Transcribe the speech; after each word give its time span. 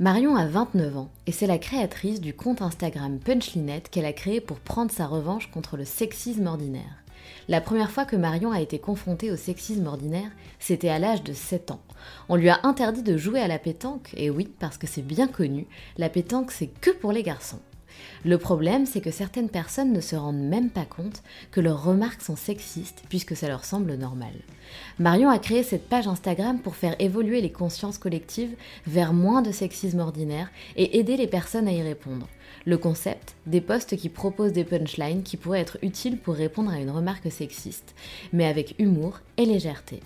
Marion 0.00 0.34
a 0.34 0.44
29 0.44 0.96
ans 0.96 1.10
et 1.28 1.30
c'est 1.30 1.46
la 1.46 1.56
créatrice 1.56 2.20
du 2.20 2.34
compte 2.34 2.62
Instagram 2.62 3.20
Punchlinette 3.20 3.90
qu'elle 3.90 4.06
a 4.06 4.12
créé 4.12 4.40
pour 4.40 4.58
prendre 4.58 4.90
sa 4.90 5.06
revanche 5.06 5.48
contre 5.52 5.76
le 5.76 5.84
sexisme 5.84 6.48
ordinaire. 6.48 7.04
La 7.46 7.60
première 7.60 7.92
fois 7.92 8.04
que 8.04 8.16
Marion 8.16 8.50
a 8.50 8.60
été 8.60 8.80
confrontée 8.80 9.30
au 9.30 9.36
sexisme 9.36 9.86
ordinaire, 9.86 10.32
c'était 10.58 10.88
à 10.88 10.98
l'âge 10.98 11.22
de 11.22 11.32
7 11.32 11.70
ans. 11.70 11.80
On 12.28 12.34
lui 12.34 12.48
a 12.48 12.58
interdit 12.64 13.04
de 13.04 13.16
jouer 13.16 13.38
à 13.38 13.46
la 13.46 13.60
pétanque, 13.60 14.10
et 14.16 14.30
oui, 14.30 14.52
parce 14.58 14.78
que 14.78 14.88
c'est 14.88 15.00
bien 15.00 15.28
connu, 15.28 15.68
la 15.96 16.08
pétanque 16.08 16.50
c'est 16.50 16.66
que 16.80 16.90
pour 16.90 17.12
les 17.12 17.22
garçons. 17.22 17.60
Le 18.24 18.38
problème, 18.38 18.86
c'est 18.86 19.00
que 19.00 19.10
certaines 19.10 19.48
personnes 19.48 19.92
ne 19.92 20.00
se 20.00 20.16
rendent 20.16 20.36
même 20.36 20.70
pas 20.70 20.84
compte 20.84 21.22
que 21.50 21.60
leurs 21.60 21.84
remarques 21.84 22.22
sont 22.22 22.36
sexistes 22.36 23.02
puisque 23.08 23.36
ça 23.36 23.48
leur 23.48 23.64
semble 23.64 23.94
normal. 23.94 24.32
Marion 24.98 25.28
a 25.28 25.38
créé 25.38 25.62
cette 25.62 25.88
page 25.88 26.08
Instagram 26.08 26.58
pour 26.58 26.76
faire 26.76 26.96
évoluer 26.98 27.40
les 27.40 27.52
consciences 27.52 27.98
collectives 27.98 28.56
vers 28.86 29.12
moins 29.12 29.42
de 29.42 29.52
sexisme 29.52 30.00
ordinaire 30.00 30.50
et 30.76 30.98
aider 30.98 31.16
les 31.16 31.26
personnes 31.26 31.68
à 31.68 31.72
y 31.72 31.82
répondre. 31.82 32.28
Le 32.64 32.78
concept, 32.78 33.34
des 33.46 33.60
posts 33.60 33.96
qui 33.96 34.08
proposent 34.08 34.52
des 34.52 34.64
punchlines 34.64 35.22
qui 35.22 35.36
pourraient 35.36 35.60
être 35.60 35.78
utiles 35.82 36.16
pour 36.16 36.34
répondre 36.34 36.70
à 36.70 36.78
une 36.78 36.90
remarque 36.90 37.30
sexiste, 37.30 37.94
mais 38.32 38.46
avec 38.46 38.74
humour 38.78 39.20
et 39.36 39.44
légèreté. 39.44 40.00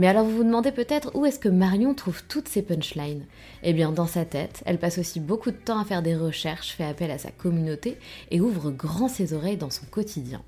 Mais 0.00 0.06
alors 0.06 0.24
vous 0.24 0.38
vous 0.38 0.44
demandez 0.44 0.72
peut-être 0.72 1.10
où 1.14 1.26
est-ce 1.26 1.38
que 1.38 1.50
Marion 1.50 1.92
trouve 1.92 2.22
toutes 2.26 2.48
ces 2.48 2.62
punchlines? 2.62 3.26
Eh 3.62 3.74
bien 3.74 3.92
dans 3.92 4.06
sa 4.06 4.24
tête, 4.24 4.62
elle 4.64 4.78
passe 4.78 4.96
aussi 4.96 5.20
beaucoup 5.20 5.50
de 5.50 5.56
temps 5.56 5.78
à 5.78 5.84
faire 5.84 6.00
des 6.00 6.16
recherches, 6.16 6.70
fait 6.70 6.84
appel 6.84 7.10
à 7.10 7.18
sa 7.18 7.30
communauté 7.30 7.98
et 8.30 8.40
ouvre 8.40 8.70
grand 8.70 9.08
ses 9.08 9.34
oreilles 9.34 9.58
dans 9.58 9.68
son 9.68 9.84
quotidien. 9.84 10.40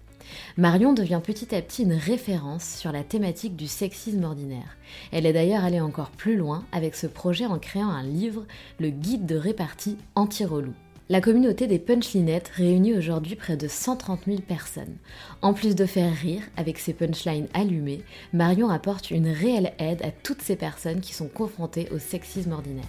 Marion 0.56 0.94
devient 0.94 1.20
petit 1.22 1.54
à 1.54 1.60
petit 1.60 1.82
une 1.82 1.92
référence 1.92 2.64
sur 2.64 2.92
la 2.92 3.04
thématique 3.04 3.54
du 3.54 3.66
sexisme 3.66 4.24
ordinaire. 4.24 4.78
Elle 5.10 5.26
est 5.26 5.34
d'ailleurs 5.34 5.64
allée 5.64 5.82
encore 5.82 6.12
plus 6.12 6.36
loin 6.36 6.64
avec 6.72 6.94
ce 6.94 7.06
projet 7.06 7.44
en 7.44 7.58
créant 7.58 7.90
un 7.90 8.04
livre, 8.04 8.46
le 8.80 8.88
guide 8.88 9.26
de 9.26 9.36
répartie 9.36 9.98
anti-relou. 10.14 10.72
La 11.12 11.20
communauté 11.20 11.66
des 11.66 11.78
punchlinettes 11.78 12.48
réunit 12.48 12.94
aujourd'hui 12.94 13.36
près 13.36 13.58
de 13.58 13.68
130 13.68 14.24
000 14.24 14.40
personnes. 14.40 14.96
En 15.42 15.52
plus 15.52 15.74
de 15.74 15.84
faire 15.84 16.10
rire 16.10 16.40
avec 16.56 16.78
ses 16.78 16.94
punchlines 16.94 17.48
allumées, 17.52 18.02
Marion 18.32 18.70
apporte 18.70 19.10
une 19.10 19.28
réelle 19.28 19.74
aide 19.78 20.00
à 20.00 20.10
toutes 20.10 20.40
ces 20.40 20.56
personnes 20.56 21.02
qui 21.02 21.12
sont 21.12 21.28
confrontées 21.28 21.90
au 21.90 21.98
sexisme 21.98 22.52
ordinaire. 22.52 22.88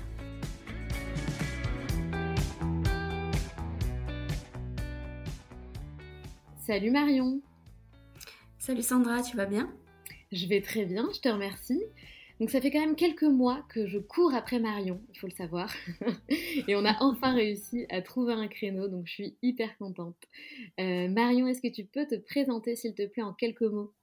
Salut 6.65 6.91
Marion 6.91 7.41
Salut 8.57 8.83
Sandra, 8.83 9.21
tu 9.21 9.35
vas 9.35 9.47
bien? 9.47 9.69
Je 10.31 10.47
vais 10.47 10.61
très 10.61 10.85
bien, 10.85 11.09
je 11.13 11.19
te 11.19 11.27
remercie. 11.27 11.83
Donc 12.39 12.49
ça 12.49 12.59
fait 12.61 12.71
quand 12.71 12.79
même 12.79 12.95
quelques 12.95 13.23
mois 13.23 13.63
que 13.69 13.87
je 13.87 13.99
cours 13.99 14.33
après 14.33 14.59
Marion, 14.59 15.01
il 15.13 15.19
faut 15.19 15.27
le 15.27 15.33
savoir. 15.33 15.73
et 16.67 16.75
on 16.75 16.85
a 16.85 16.97
enfin 17.01 17.33
réussi 17.33 17.85
à 17.89 18.01
trouver 18.01 18.33
un 18.33 18.47
créneau, 18.47 18.87
donc 18.87 19.07
je 19.07 19.11
suis 19.11 19.37
hyper 19.41 19.77
contente. 19.77 20.17
Euh, 20.79 21.07
Marion, 21.09 21.47
est-ce 21.47 21.61
que 21.61 21.73
tu 21.73 21.85
peux 21.85 22.05
te 22.05 22.15
présenter 22.15 22.75
s'il 22.75 22.95
te 22.95 23.05
plaît 23.05 23.23
en 23.23 23.33
quelques 23.33 23.61
mots? 23.61 23.93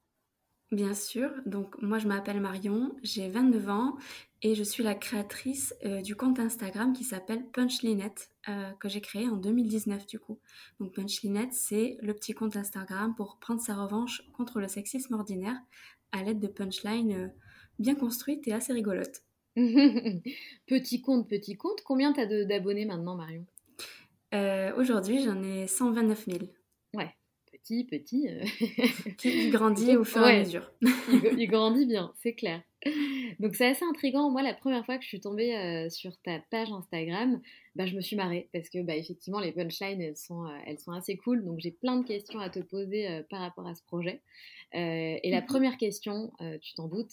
Bien 0.71 0.93
sûr, 0.93 1.29
donc 1.45 1.75
moi 1.81 1.99
je 1.99 2.07
m'appelle 2.07 2.39
Marion, 2.39 2.95
j'ai 3.03 3.27
29 3.27 3.69
ans 3.69 3.97
et 4.41 4.55
je 4.55 4.63
suis 4.63 4.83
la 4.83 4.95
créatrice 4.95 5.75
euh, 5.83 6.01
du 6.01 6.15
compte 6.15 6.39
Instagram 6.39 6.93
qui 6.93 7.03
s'appelle 7.03 7.43
Punchlinette, 7.51 8.29
euh, 8.47 8.71
que 8.79 8.87
j'ai 8.87 9.01
créé 9.01 9.27
en 9.27 9.35
2019 9.35 10.07
du 10.07 10.17
coup. 10.17 10.39
Donc 10.79 10.93
Punchlinette, 10.93 11.53
c'est 11.53 11.97
le 12.01 12.13
petit 12.13 12.33
compte 12.33 12.55
Instagram 12.55 13.13
pour 13.15 13.37
prendre 13.41 13.59
sa 13.59 13.75
revanche 13.75 14.23
contre 14.31 14.61
le 14.61 14.69
sexisme 14.69 15.13
ordinaire 15.13 15.57
à 16.13 16.23
l'aide 16.23 16.39
de 16.39 16.47
punchlines 16.47 17.33
bien 17.79 17.95
construite 17.95 18.47
et 18.47 18.53
assez 18.53 18.73
rigolote. 18.73 19.23
petit 20.67 21.01
compte, 21.01 21.27
petit 21.27 21.57
compte, 21.57 21.81
combien 21.83 22.13
tu 22.13 22.21
as 22.21 22.45
d'abonnés 22.45 22.85
maintenant, 22.85 23.15
Marion? 23.15 23.45
Euh, 24.33 24.71
Aujourd'hui, 24.77 25.23
j'en 25.23 25.41
ai 25.43 25.67
129 25.67 26.25
000. 26.25 26.39
Ouais, 26.93 27.09
petit, 27.51 27.83
petit. 27.83 28.29
Euh. 28.29 28.43
il 29.25 29.51
grandit 29.51 29.97
au 29.97 30.03
fur 30.05 30.25
et 30.25 30.37
à 30.37 30.39
mesure. 30.39 30.71
il, 31.37 31.47
grandit 31.47 31.85
bien, 31.85 32.13
c'est 32.21 32.33
clair. 32.33 32.61
Donc 33.39 33.55
c'est 33.55 33.67
assez 33.67 33.83
intriguant. 33.83 34.31
Moi, 34.31 34.41
la 34.41 34.53
première 34.53 34.85
fois 34.85 34.97
que 34.97 35.03
je 35.03 35.09
suis 35.09 35.19
tombée 35.19 35.55
euh, 35.55 35.89
sur 35.89 36.17
ta 36.21 36.39
page 36.49 36.71
Instagram, 36.71 37.41
bah, 37.75 37.85
je 37.85 37.95
me 37.95 38.01
suis 38.01 38.15
marrée 38.15 38.49
parce 38.53 38.69
que 38.69 38.81
bah, 38.81 38.95
effectivement, 38.95 39.39
les 39.39 39.51
punchlines, 39.51 40.01
elles 40.01 40.15
sont, 40.15 40.47
elles 40.65 40.79
sont 40.79 40.93
assez 40.93 41.17
cool. 41.17 41.43
Donc 41.43 41.59
j'ai 41.59 41.71
plein 41.71 41.97
de 41.97 42.07
questions 42.07 42.39
à 42.39 42.49
te 42.49 42.59
poser 42.59 43.21
par 43.29 43.41
rapport 43.41 43.67
à 43.67 43.75
ce 43.75 43.83
projet. 43.83 44.21
et 44.71 45.29
la 45.29 45.41
mhm. 45.41 45.45
première 45.45 45.77
question, 45.77 46.31
tu 46.61 46.73
t'en 46.73 46.87
doutes, 46.87 47.11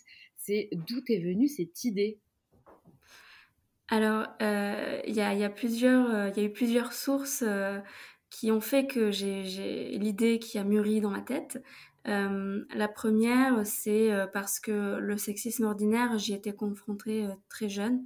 d'où 0.72 1.02
est 1.08 1.20
venue 1.20 1.48
cette 1.48 1.84
idée? 1.84 2.18
Alors, 3.90 4.26
euh, 4.42 5.00
il 5.06 5.14
y, 5.14 5.20
a, 5.22 5.30
euh, 5.30 5.34
y 5.34 6.40
a 6.40 6.42
eu 6.42 6.52
plusieurs 6.52 6.92
sources 6.92 7.42
euh, 7.46 7.78
qui 8.28 8.52
ont 8.52 8.60
fait 8.60 8.86
que 8.86 9.10
j'ai 9.10 9.42
l'idée 9.98 10.38
qui 10.38 10.58
a 10.58 10.64
mûri 10.64 11.00
dans 11.00 11.10
ma 11.10 11.22
tête. 11.22 11.62
la 12.04 12.88
première, 12.88 13.66
c'est 13.66 14.10
parce 14.32 14.60
que 14.60 14.98
le 14.98 15.16
sexisme 15.16 15.64
ordinaire, 15.64 16.18
j'y 16.18 16.34
étais 16.34 16.52
confrontée 16.52 17.26
très 17.48 17.68
jeune. 17.68 18.04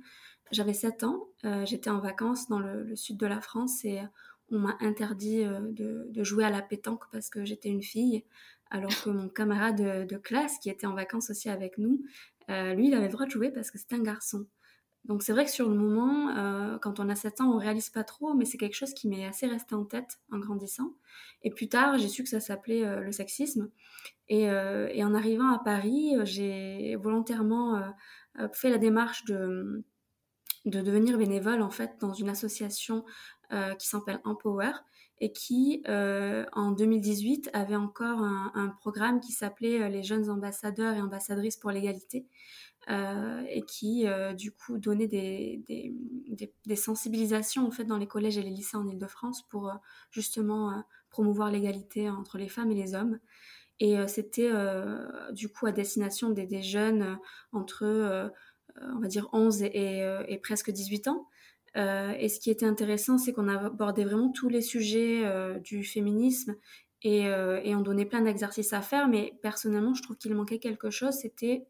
J'avais 0.53 0.75
7 0.75 1.03
ans, 1.05 1.29
j'étais 1.65 1.91
en 1.91 1.99
vacances 1.99 2.49
dans 2.49 2.61
le, 2.61 2.95
sud 2.95 3.17
de 3.17 3.27
la 3.27 3.41
France 3.41 3.85
et 3.85 4.01
on 4.51 4.61
m'a 4.61 4.77
interdit 4.81 5.45
de, 5.45 6.23
jouer 6.23 6.45
à 6.45 6.51
la 6.51 6.63
pétanque 6.63 7.05
parce 7.11 7.29
que 7.29 7.45
j'étais 7.45 7.69
une 7.69 7.83
fille 7.83 8.25
alors 8.73 8.91
que 9.03 9.11
mon 9.11 9.29
camarade 9.29 10.07
de, 10.09 10.17
classe, 10.17 10.59
qui 10.59 10.71
était 10.71 10.87
en 10.87 10.95
vacances 10.95 11.29
aussi 11.29 11.51
avec 11.51 11.77
nous, 11.77 12.03
euh, 12.49 12.73
lui, 12.73 12.89
il 12.89 12.95
avait 12.95 13.07
le 13.07 13.13
droit 13.13 13.27
de 13.27 13.31
jouer 13.31 13.51
parce 13.51 13.71
que 13.71 13.79
c'était 13.79 13.97
un 13.97 14.03
garçon. 14.03 14.47
Donc 15.05 15.23
c'est 15.23 15.33
vrai 15.33 15.45
que 15.45 15.51
sur 15.51 15.69
le 15.69 15.75
moment, 15.75 16.31
euh, 16.31 16.79
quand 16.79 16.99
on 16.99 17.09
a 17.11 17.15
7 17.15 17.43
ans, 17.43 17.53
on 17.53 17.59
réalise 17.59 17.91
pas 17.91 18.03
trop, 18.03 18.33
mais 18.33 18.47
c'est 18.47 18.57
quelque 18.57 18.75
chose 18.75 18.95
qui 18.95 19.09
m'est 19.09 19.27
assez 19.27 19.47
resté 19.47 19.75
en 19.75 19.85
tête 19.85 20.21
en 20.31 20.39
grandissant. 20.39 20.95
Et 21.43 21.51
plus 21.51 21.69
tard, 21.69 21.99
j'ai 21.99 22.09
su 22.09 22.23
que 22.23 22.31
ça 22.31 22.41
s'appelait 22.41 22.85
euh, 22.85 23.01
le 23.01 23.13
sexisme. 23.13 23.69
Et, 24.29 24.49
en 24.49 25.15
arrivant 25.15 25.53
à 25.53 25.59
Paris, 25.59 26.15
j'ai 26.25 26.97
volontairement 26.97 27.93
fait 28.55 28.71
la 28.71 28.79
démarche 28.79 29.27
de, 29.27 29.85
de 30.65 30.81
devenir 30.81 31.19
bénévole 31.19 31.61
en 31.61 31.69
fait 31.69 31.97
dans 32.01 32.15
une 32.15 32.31
association 32.31 33.05
qui 33.79 33.87
s'appelle 33.87 34.21
Empower 34.25 34.73
et 35.23 35.31
qui, 35.31 35.85
en 35.87 36.73
2018, 36.73 37.51
avait 37.53 37.77
encore 37.77 38.23
un, 38.23 38.75
programme 38.81 39.21
qui 39.21 39.31
s'appelait 39.31 39.89
les 39.89 40.03
jeunes 40.03 40.29
ambassadeurs 40.29 40.97
et 40.97 41.01
ambassadrices 41.01 41.57
pour 41.57 41.71
l'égalité. 41.71 42.27
et 42.89 43.63
qui 43.69 44.05
du 44.37 44.51
coup 44.51 44.79
donnait 44.79 45.07
des, 45.07 45.63
des, 46.67 46.77
sensibilisations 46.77 47.65
en 47.65 47.71
fait 47.71 47.85
dans 47.85 47.99
les 47.99 48.09
collèges 48.09 48.37
et 48.37 48.43
les 48.43 48.51
lycées 48.51 48.77
en 48.77 48.89
Ile-de-France 48.89 49.47
pour 49.49 49.73
justement 50.11 50.83
promouvoir 51.09 51.53
l'égalité 51.53 52.11
entre 52.11 52.37
les 52.37 52.49
femmes 52.49 52.73
et 52.73 52.75
les 52.75 52.97
hommes. 52.97 53.21
Et 53.79 53.97
c'était 54.09 54.51
du 55.31 55.49
coup 55.51 55.67
à 55.67 55.73
destination 55.73 56.31
des, 56.31 56.63
jeunes 56.63 57.17
entre 57.53 58.33
on 58.81 58.99
va 58.99 59.07
dire 59.07 59.29
11 59.33 59.63
et, 59.63 60.41
presque 60.43 60.73
18 60.73 61.07
ans. 61.07 61.29
Et 61.75 62.29
ce 62.29 62.39
qui 62.39 62.51
était 62.51 62.67
intéressant, 62.67 63.19
c'est 63.19 63.33
qu'on 63.33 63.49
abordait 63.49 64.05
vraiment 64.05 64.31
tous 64.31 64.49
les 64.49 64.61
sujets 64.61 65.23
du 65.61 65.85
féminisme 65.85 66.55
et, 67.03 67.23
et, 67.23 67.75
on 67.75 67.81
donnait 67.81 68.05
plein 68.05 68.21
d'exercices 68.21 68.73
à 68.73 68.83
faire. 68.83 69.09
Mais 69.09 69.33
personnellement, 69.43 69.95
je 69.95 70.03
trouve 70.03 70.17
qu'il 70.17 70.35
manquait 70.35 70.59
quelque 70.59 70.91
chose. 70.91 71.15
C'était 71.15 71.67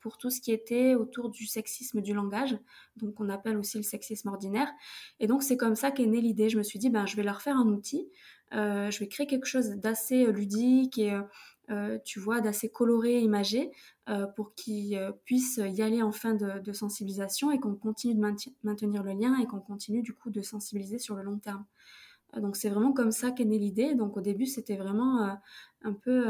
pour 0.00 0.18
tout 0.18 0.30
ce 0.30 0.40
qui 0.40 0.52
était 0.52 0.94
autour 0.94 1.30
du 1.30 1.46
sexisme 1.46 2.00
du 2.00 2.14
langage, 2.14 2.56
donc 2.96 3.20
on 3.20 3.28
appelle 3.28 3.56
aussi 3.56 3.76
le 3.76 3.82
sexisme 3.82 4.28
ordinaire. 4.28 4.68
Et 5.20 5.26
donc 5.26 5.42
c'est 5.42 5.56
comme 5.56 5.74
ça 5.74 5.90
qu'est 5.90 6.06
née 6.06 6.20
l'idée. 6.20 6.48
Je 6.48 6.58
me 6.58 6.62
suis 6.62 6.78
dit, 6.78 6.90
ben, 6.90 7.06
je 7.06 7.16
vais 7.16 7.22
leur 7.22 7.42
faire 7.42 7.56
un 7.56 7.66
outil, 7.66 8.08
je 8.52 8.98
vais 8.98 9.08
créer 9.08 9.26
quelque 9.26 9.46
chose 9.46 9.70
d'assez 9.70 10.26
ludique 10.32 10.98
et 10.98 11.12
euh, 11.12 11.22
tu 12.04 12.20
vois, 12.20 12.40
d'assez 12.40 12.68
coloré, 12.70 13.20
imagé, 13.20 13.70
euh, 14.08 14.26
pour 14.26 14.54
qu'ils 14.54 14.96
euh, 14.96 15.12
puissent 15.26 15.60
y 15.62 15.82
aller 15.82 16.02
en 16.02 16.12
fin 16.12 16.32
de, 16.32 16.72
sensibilisation 16.72 17.50
et 17.50 17.60
qu'on 17.60 17.74
continue 17.74 18.14
de 18.14 18.20
maintenir 18.62 19.02
le 19.02 19.12
lien 19.12 19.38
et 19.38 19.46
qu'on 19.46 19.60
continue 19.60 20.00
du 20.00 20.14
coup 20.14 20.30
de 20.30 20.40
sensibiliser 20.40 20.98
sur 20.98 21.14
le 21.14 21.22
long 21.22 21.38
terme. 21.38 21.66
donc 22.38 22.56
c'est 22.56 22.70
vraiment 22.70 22.92
comme 22.92 23.10
ça 23.10 23.32
qu'est 23.32 23.44
née 23.44 23.58
l'idée. 23.58 23.94
Donc 23.94 24.16
au 24.16 24.22
début 24.22 24.46
c'était 24.46 24.76
vraiment 24.76 25.38
un 25.82 25.92
peu, 25.92 26.26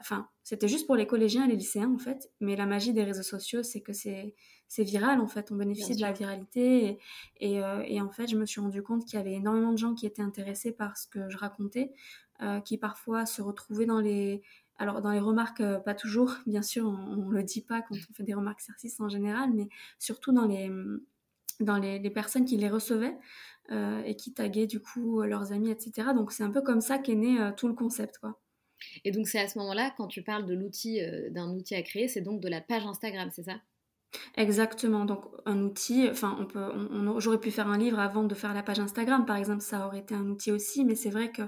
enfin 0.00 0.28
c'était 0.42 0.68
juste 0.68 0.86
pour 0.86 0.96
les 0.96 1.06
collégiens 1.06 1.44
et 1.46 1.48
les 1.48 1.56
lycéens 1.56 1.90
en 1.94 1.98
fait. 1.98 2.30
Mais 2.40 2.54
la 2.54 2.66
magie 2.66 2.92
des 2.92 3.04
réseaux 3.04 3.22
sociaux 3.22 3.62
c'est 3.62 3.80
que 3.80 3.94
c'est 3.94 4.34
c'est 4.68 4.84
viral 4.84 5.20
en 5.20 5.26
fait. 5.26 5.50
On 5.52 5.56
bénéficie 5.56 5.96
de 5.96 6.02
la 6.02 6.12
viralité 6.12 6.98
et, 7.40 7.60
et, 7.86 8.00
en 8.00 8.10
fait 8.10 8.28
je 8.28 8.36
me 8.36 8.44
suis 8.44 8.60
rendu 8.60 8.82
compte 8.82 9.06
qu'il 9.06 9.18
y 9.18 9.20
avait 9.20 9.34
énormément 9.34 9.72
de 9.72 9.78
gens 9.78 9.94
qui 9.94 10.06
étaient 10.06 10.22
intéressés 10.22 10.72
par 10.72 10.98
ce 10.98 11.06
que 11.06 11.30
je 11.30 11.38
racontais 11.38 11.92
euh, 11.92 12.29
qui 12.64 12.78
parfois 12.78 13.26
se 13.26 13.42
retrouvaient 13.42 13.86
dans 13.86 14.00
les, 14.00 14.42
alors 14.80 15.02
dans 15.02 15.12
les 15.12 15.20
remarques, 15.20 15.60
euh, 15.60 15.78
pas 15.78 15.94
toujours, 15.94 16.34
bien 16.46 16.62
sûr, 16.62 16.86
on, 16.86 17.16
ne 17.16 17.30
le 17.30 17.44
dit 17.44 17.60
pas 17.60 17.82
quand 17.82 17.94
on 17.94 18.14
fait 18.14 18.24
des 18.24 18.34
remarques 18.34 18.62
sexistes 18.62 19.00
en 19.00 19.08
général, 19.08 19.50
mais 19.52 19.68
surtout 19.98 20.32
dans 20.32 20.46
les, 20.46 20.70
dans 21.60 21.76
les, 21.76 22.10
personnes 22.10 22.46
qui 22.46 22.56
les 22.56 22.70
recevaient 22.70 23.16
euh, 23.70 24.02
et 24.04 24.16
qui 24.16 24.32
taguaient 24.32 24.66
du 24.66 24.80
coup 24.80 25.22
leurs 25.22 25.52
amis, 25.52 25.70
etc. 25.70 26.08
Donc 26.14 26.32
c'est 26.32 26.42
un 26.42 26.50
peu 26.50 26.62
comme 26.62 26.80
ça 26.80 26.98
qu'est 26.98 27.14
né 27.14 27.38
tout 27.56 27.68
le 27.68 27.74
concept, 27.74 28.18
quoi. 28.18 28.40
Et 29.04 29.10
donc 29.10 29.28
c'est 29.28 29.38
à 29.38 29.46
ce 29.46 29.58
moment-là, 29.58 29.92
quand 29.98 30.06
tu 30.06 30.22
parles 30.22 30.46
de 30.46 30.54
l'outil, 30.54 31.00
d'un 31.30 31.50
outil 31.50 31.74
à 31.74 31.82
créer, 31.82 32.08
c'est 32.08 32.22
donc 32.22 32.40
de 32.40 32.48
la 32.48 32.62
page 32.62 32.86
Instagram, 32.86 33.28
c'est 33.30 33.42
ça? 33.42 33.60
Exactement, 34.36 35.04
donc 35.04 35.24
un 35.46 35.60
outil, 35.62 36.08
enfin 36.10 36.36
on 36.40 36.46
peut, 36.46 36.60
j'aurais 37.18 37.38
pu 37.38 37.50
faire 37.50 37.68
un 37.68 37.78
livre 37.78 37.98
avant 38.00 38.24
de 38.24 38.34
faire 38.34 38.54
la 38.54 38.62
page 38.62 38.80
Instagram 38.80 39.24
par 39.24 39.36
exemple, 39.36 39.60
ça 39.62 39.86
aurait 39.86 40.00
été 40.00 40.14
un 40.14 40.28
outil 40.28 40.50
aussi, 40.50 40.84
mais 40.84 40.94
c'est 40.96 41.10
vrai 41.10 41.30
que 41.30 41.42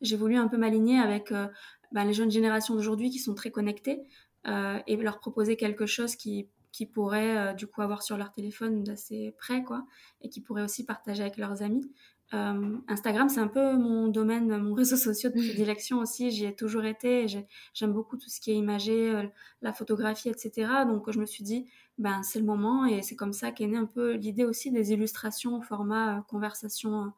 j'ai 0.00 0.16
voulu 0.16 0.36
un 0.36 0.48
peu 0.48 0.56
m'aligner 0.56 0.98
avec 0.98 1.30
euh, 1.32 1.46
bah, 1.92 2.04
les 2.04 2.14
jeunes 2.14 2.30
générations 2.30 2.74
d'aujourd'hui 2.74 3.10
qui 3.10 3.18
sont 3.18 3.34
très 3.34 3.50
connectées 3.50 4.00
euh, 4.46 4.78
et 4.86 4.96
leur 4.96 5.18
proposer 5.18 5.56
quelque 5.56 5.84
chose 5.86 6.16
qui, 6.16 6.48
qui 6.72 6.86
pourrait 6.86 7.36
euh, 7.36 7.52
du 7.52 7.66
coup 7.66 7.82
avoir 7.82 8.02
sur 8.02 8.16
leur 8.16 8.32
téléphone 8.32 8.82
d'assez 8.82 9.34
près 9.38 9.62
quoi, 9.62 9.84
et 10.22 10.30
qui 10.30 10.40
pourrait 10.40 10.62
aussi 10.62 10.86
partager 10.86 11.22
avec 11.22 11.36
leurs 11.36 11.62
amis. 11.62 11.90
Euh, 12.34 12.76
Instagram, 12.88 13.28
c'est 13.28 13.40
un 13.40 13.46
peu 13.46 13.76
mon 13.76 14.08
domaine, 14.08 14.56
mon 14.58 14.74
réseau 14.74 14.96
social 14.96 15.32
de 15.32 15.38
prédilection 15.38 15.98
aussi. 15.98 16.30
J'y 16.30 16.46
ai 16.46 16.54
toujours 16.54 16.84
été. 16.84 17.26
J'aime 17.72 17.92
beaucoup 17.92 18.16
tout 18.16 18.28
ce 18.28 18.40
qui 18.40 18.50
est 18.50 18.56
imagé, 18.56 19.10
euh, 19.10 19.24
la 19.62 19.72
photographie, 19.72 20.28
etc. 20.28 20.68
Donc, 20.86 21.10
je 21.10 21.20
me 21.20 21.26
suis 21.26 21.44
dit, 21.44 21.66
ben, 21.98 22.22
c'est 22.22 22.40
le 22.40 22.44
moment. 22.44 22.84
Et 22.84 23.02
c'est 23.02 23.16
comme 23.16 23.32
ça 23.32 23.52
qu'est 23.52 23.66
née 23.66 23.76
un 23.76 23.86
peu 23.86 24.14
l'idée 24.14 24.44
aussi 24.44 24.70
des 24.70 24.92
illustrations 24.92 25.58
au 25.58 25.62
format 25.62 26.18
euh, 26.18 26.22
conversation 26.22 27.12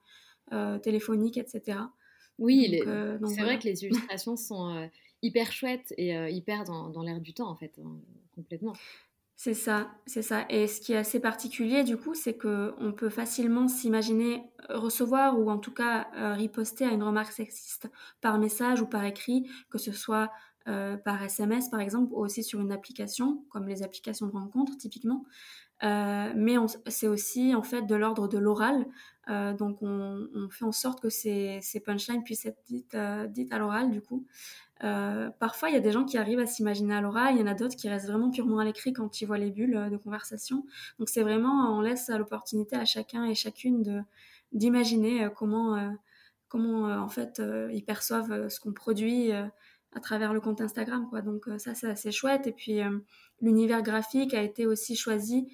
téléphonique, 0.83 1.37
etc. 1.37 1.79
Oui, 2.39 2.81
c'est 2.81 3.43
vrai 3.43 3.59
que 3.59 3.65
les 3.65 3.85
illustrations 3.85 4.35
sont 4.39 4.89
hyper 5.21 5.53
chouettes 5.53 5.93
et 5.99 6.15
hyper 6.31 6.65
dans, 6.65 6.89
dans 6.89 7.03
l'air 7.03 7.21
du 7.21 7.35
temps, 7.35 7.51
en 7.51 7.55
fait, 7.55 7.79
hein, 7.85 7.99
complètement. 8.35 8.73
C'est 9.41 9.55
ça, 9.55 9.89
c'est 10.05 10.23
ça. 10.23 10.47
Et 10.51 10.67
ce 10.67 10.81
qui 10.81 10.95
est 10.95 10.97
assez 10.97 11.21
particulier 11.21 11.85
du 11.85 11.97
coup, 11.97 12.13
c'est 12.15 12.35
que 12.37 12.75
on 12.79 12.93
peut 12.93 13.09
facilement 13.09 13.69
s'imaginer 13.69 14.43
recevoir 14.69 15.39
ou 15.39 15.49
en 15.49 15.59
tout 15.59 15.73
cas 15.73 16.09
euh, 16.17 16.35
riposter 16.35 16.85
à 16.85 16.91
une 16.91 17.05
remarque 17.05 17.31
sexiste 17.31 17.89
par 18.21 18.37
message 18.41 18.81
ou 18.83 18.87
par 18.87 19.05
écrit, 19.05 19.49
que 19.71 19.79
ce 19.79 19.93
soit 19.93 20.33
euh, 20.67 20.97
par 20.97 21.23
SMS 21.23 21.71
par 21.71 21.79
exemple, 21.79 22.13
ou 22.15 22.17
aussi 22.19 22.43
sur 22.43 22.61
une 22.61 22.73
application, 22.73 23.45
comme 23.51 23.69
les 23.69 23.85
applications 23.85 24.27
de 24.27 24.33
rencontre 24.33 24.77
typiquement. 24.77 25.25
Euh, 25.85 26.33
mais 26.35 26.57
c'est 26.87 27.07
aussi 27.07 27.55
en 27.55 27.63
fait 27.63 27.83
de 27.83 27.95
l'ordre 27.95 28.27
de 28.29 28.39
l'oral. 28.39 28.87
donc 29.59 29.79
on, 29.83 30.49
fait 30.51 30.65
en 30.65 30.73
sorte 30.73 31.01
que 31.01 31.11
ces, 31.11 31.61
ces 31.63 31.81
punchlines 31.81 32.25
puissent 32.25 32.47
être 32.47 32.61
dites, 32.67 32.97
dites 33.29 33.53
à 33.53 33.59
l'oral 33.59 33.91
du 33.91 34.01
coup. 34.01 34.27
Euh, 34.85 35.31
parfois, 35.39 35.71
il 35.71 35.75
y 35.75 35.77
a 35.77 35.81
des 35.81 35.91
gens 35.91 36.05
qui 36.05 36.19
arrivent 36.19 36.39
à 36.39 36.47
s'imaginer 36.47 36.95
à 36.95 37.01
l'oral, 37.01 37.35
il 37.35 37.41
y 37.41 37.43
en 37.43 37.47
a 37.47 37.55
d'autres 37.55 37.77
qui 37.77 37.89
restent 37.89 38.07
vraiment 38.07 38.31
purement 38.31 38.59
à 38.59 38.65
l'écrit 38.65 38.93
quand 38.93 39.21
ils 39.21 39.27
voient 39.27 39.39
les 39.39 39.51
bulles 39.51 39.77
euh, 39.77 39.91
de 39.91 39.97
conversation. 39.97 40.65
Donc 40.99 41.09
c'est 41.09 41.23
vraiment, 41.23 41.77
on 41.77 41.81
laisse 41.81 42.09
l'opportunité 42.11 42.77
à 42.77 42.85
chacun 42.85 43.25
et 43.25 43.35
chacune 43.35 43.83
de 43.83 44.01
d'imaginer 44.53 45.25
euh, 45.25 45.31
comment, 45.31 45.93
comment 46.49 46.85
en 46.85 47.09
fait 47.09 47.43
ils 47.71 47.85
perçoivent 47.85 48.49
ce 48.49 48.61
qu'on 48.61 48.73
produit 48.73 49.33
à 49.33 50.01
travers 50.01 50.33
le 50.33 50.41
compte 50.41 50.61
Instagram. 50.61 51.07
Quoi. 51.11 51.21
Donc 51.21 51.47
ça, 51.59 51.75
c'est 51.75 51.89
assez 51.89 52.13
chouette. 52.13 52.47
Et 52.47 52.53
puis 52.53 52.81
l'univers 53.43 53.83
graphique 53.83 54.33
a 54.33 54.43
été 54.43 54.65
aussi 54.67 54.97
choisi 54.97 55.53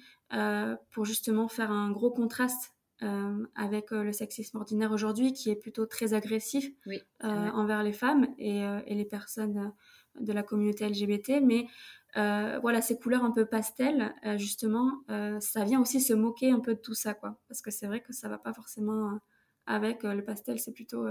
pour 0.91 1.05
justement 1.05 1.47
faire 1.47 1.71
un 1.71 1.91
gros 1.91 2.11
contraste 2.11 2.75
euh, 3.03 3.45
avec 3.55 3.91
euh, 3.91 4.03
le 4.03 4.13
sexisme 4.13 4.55
ordinaire 4.55 4.93
aujourd'hui 4.93 5.33
qui 5.33 5.49
est 5.49 5.57
plutôt 5.57 5.85
très 5.85 6.13
agressif 6.13 6.71
euh, 6.87 6.95
envers 7.19 7.83
les 7.83 7.91
femmes 7.91 8.27
et, 8.37 8.61
et, 8.87 8.95
les 8.95 9.03
personnes 9.03 9.73
de 10.17 10.31
la 10.31 10.43
communauté 10.43 10.87
LGBT. 10.87 11.41
Mais 11.43 11.67
voilà, 12.15 12.81
ces 12.81 12.97
couleurs 12.97 13.25
un 13.25 13.31
peu 13.31 13.45
pastel, 13.45 14.15
justement, 14.37 15.03
ça 15.41 15.65
vient 15.65 15.81
aussi 15.81 15.99
se 15.99 16.13
moquer 16.13 16.51
un 16.51 16.61
peu 16.61 16.75
de 16.75 16.79
tout 16.79 16.93
ça, 16.93 17.13
quoi. 17.13 17.37
Parce 17.49 17.61
que 17.61 17.69
c'est 17.69 17.85
vrai 17.85 17.99
que 17.99 18.13
ça 18.13 18.29
va 18.29 18.37
pas 18.37 18.53
forcément 18.53 19.19
avec 19.65 20.03
le 20.03 20.23
pastel, 20.23 20.59
c'est 20.59 20.71
plutôt 20.71 21.05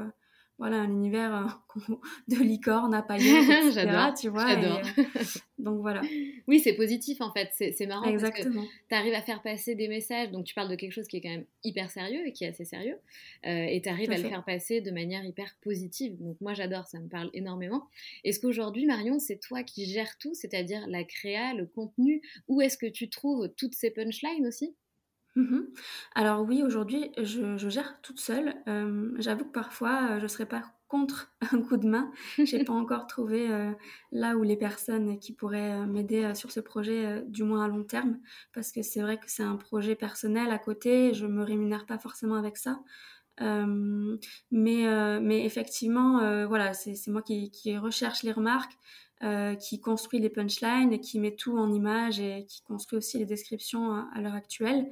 voilà 0.58 0.80
un 0.80 0.90
univers 0.90 1.34
euh, 1.76 1.94
de 2.28 2.36
licorne 2.36 2.94
à 2.94 3.02
paillettes 3.02 3.72
j'adore 3.72 4.14
tu 4.14 4.28
vois 4.28 4.50
euh, 4.50 4.82
donc 5.58 5.80
voilà. 5.80 6.02
Oui 6.46 6.60
c'est 6.60 6.74
positif 6.74 7.20
en 7.20 7.32
fait. 7.32 7.50
C'est 7.54 7.86
marrant 7.86 8.04
exactement. 8.04 8.64
tu 8.88 8.94
arrives 8.94 9.14
à 9.14 9.22
faire 9.22 9.40
passer 9.42 9.74
des 9.74 9.88
messages. 9.88 10.30
Donc 10.30 10.44
tu 10.44 10.54
parles 10.54 10.68
de 10.68 10.74
quelque 10.74 10.92
chose 10.92 11.06
qui 11.06 11.16
est 11.16 11.20
quand 11.20 11.30
même 11.30 11.46
hyper 11.62 11.90
sérieux 11.90 12.26
et 12.26 12.32
qui 12.32 12.44
est 12.44 12.48
assez 12.48 12.64
sérieux 12.64 12.98
euh, 13.46 13.64
et 13.64 13.80
tu 13.80 13.88
arrives 13.88 14.10
à, 14.10 14.18
le 14.18 14.28
faire 14.28 14.44
passer 14.44 14.80
de 14.80 14.90
manière 14.90 15.24
hyper 15.24 15.54
positive. 15.62 16.16
Donc 16.20 16.40
moi 16.40 16.54
j'adore 16.54 16.86
ça 16.86 16.98
me 16.98 17.08
parle 17.08 17.30
énormément. 17.34 17.86
Est-ce 18.24 18.40
qu'aujourd'hui 18.40 18.86
Marion 18.86 19.18
c'est 19.18 19.38
toi 19.38 19.62
qui 19.62 19.86
gères 19.86 20.18
tout 20.18 20.34
c'est-à-dire 20.34 20.86
la 20.88 21.04
créa 21.04 21.54
le 21.54 21.66
contenu? 21.66 22.20
Où 22.48 22.60
est-ce 22.60 22.76
que 22.76 22.86
tu 22.86 23.08
trouves 23.08 23.48
toutes 23.56 23.74
ces 23.74 23.90
punchlines 23.90 24.46
aussi? 24.46 24.74
Mmh 25.36 25.62
Alors 26.14 26.42
oui, 26.42 26.62
aujourd'hui, 26.62 27.10
je, 27.18 27.56
gère 27.68 28.00
toute 28.02 28.20
seule. 28.20 28.54
Euh, 28.68 29.12
j'avoue 29.18 29.44
que 29.44 29.52
parfois, 29.52 30.10
euh, 30.10 30.18
je 30.18 30.22
ne 30.22 30.28
serais 30.28 30.46
pas 30.46 30.62
contre 30.86 31.32
un 31.52 31.60
coup 31.60 31.76
de 31.76 31.88
main. 31.88 32.12
Je 32.38 32.56
n'ai 32.56 32.64
pas 32.64 32.72
encore 32.72 33.08
trouvé 33.08 33.50
euh, 33.50 33.72
là 34.12 34.36
où 34.36 34.44
les 34.44 34.56
personnes 34.56 35.18
qui 35.18 35.32
pourraient 35.32 35.86
m'aider 35.86 36.34
sur 36.36 36.52
ce 36.52 36.60
projet, 36.60 37.22
du 37.26 37.42
moins 37.42 37.64
à 37.64 37.68
long 37.68 37.82
terme, 37.82 38.18
parce 38.52 38.70
que 38.70 38.82
c'est 38.82 39.00
vrai 39.00 39.18
que 39.18 39.24
c'est 39.26 39.42
un 39.42 39.56
projet 39.56 39.96
personnel 39.96 40.50
à 40.50 40.58
côté. 40.58 41.14
Je 41.14 41.26
me 41.26 41.42
rémunère 41.42 41.86
pas 41.86 41.98
forcément 41.98 42.36
avec 42.36 42.56
ça. 42.56 42.80
mais, 43.40 45.20
mais 45.20 45.44
effectivement, 45.44 46.46
voilà, 46.46 46.74
c'est 46.74 47.08
moi 47.08 47.22
qui, 47.22 47.50
qui, 47.50 47.76
recherche 47.76 48.22
les 48.22 48.32
remarques, 48.32 48.78
qui 49.60 49.80
construit 49.80 50.18
les 50.18 50.28
punchlines, 50.28 51.00
qui 51.00 51.18
met 51.18 51.34
tout 51.34 51.56
en 51.56 51.72
image 51.72 52.20
et 52.20 52.44
qui 52.46 52.62
construit 52.62 52.98
aussi 52.98 53.16
les 53.16 53.24
descriptions 53.24 54.04
à 54.12 54.20
l'heure 54.20 54.34
actuelle. 54.34 54.90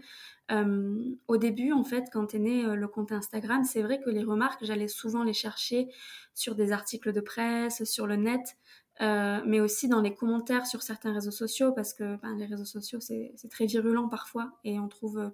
Euh, 0.53 1.15
au 1.29 1.37
début, 1.37 1.73
en 1.73 1.85
fait, 1.85 2.05
quand 2.13 2.35
est 2.35 2.39
né 2.39 2.65
euh, 2.65 2.75
le 2.75 2.89
compte 2.89 3.13
Instagram, 3.13 3.65
c'est 3.65 3.83
vrai 3.83 4.01
que 4.01 4.11
les 4.11 4.23
remarques, 4.23 4.65
j'allais 4.65 4.89
souvent 4.89 5.23
les 5.23 5.33
chercher 5.33 5.89
sur 6.35 6.55
des 6.55 6.73
articles 6.73 7.13
de 7.13 7.21
presse, 7.21 7.85
sur 7.85 8.07
le 8.07 8.17
net, 8.17 8.57
euh, 9.01 9.41
mais 9.47 9.61
aussi 9.61 9.89
dans 9.89 10.01
les 10.01 10.15
commentaires 10.15 10.67
sur 10.67 10.83
certains 10.83 11.13
réseaux 11.13 11.31
sociaux, 11.31 11.73
parce 11.73 11.95
que 11.95 12.17
ben, 12.17 12.37
les 12.37 12.47
réseaux 12.47 12.67
sociaux, 12.67 13.01
c'est 13.01 13.35
très 13.51 13.67
virulent 13.67 14.09
parfois, 14.09 14.53
et 14.65 14.79
on 14.79 14.89
trouve 14.89 15.33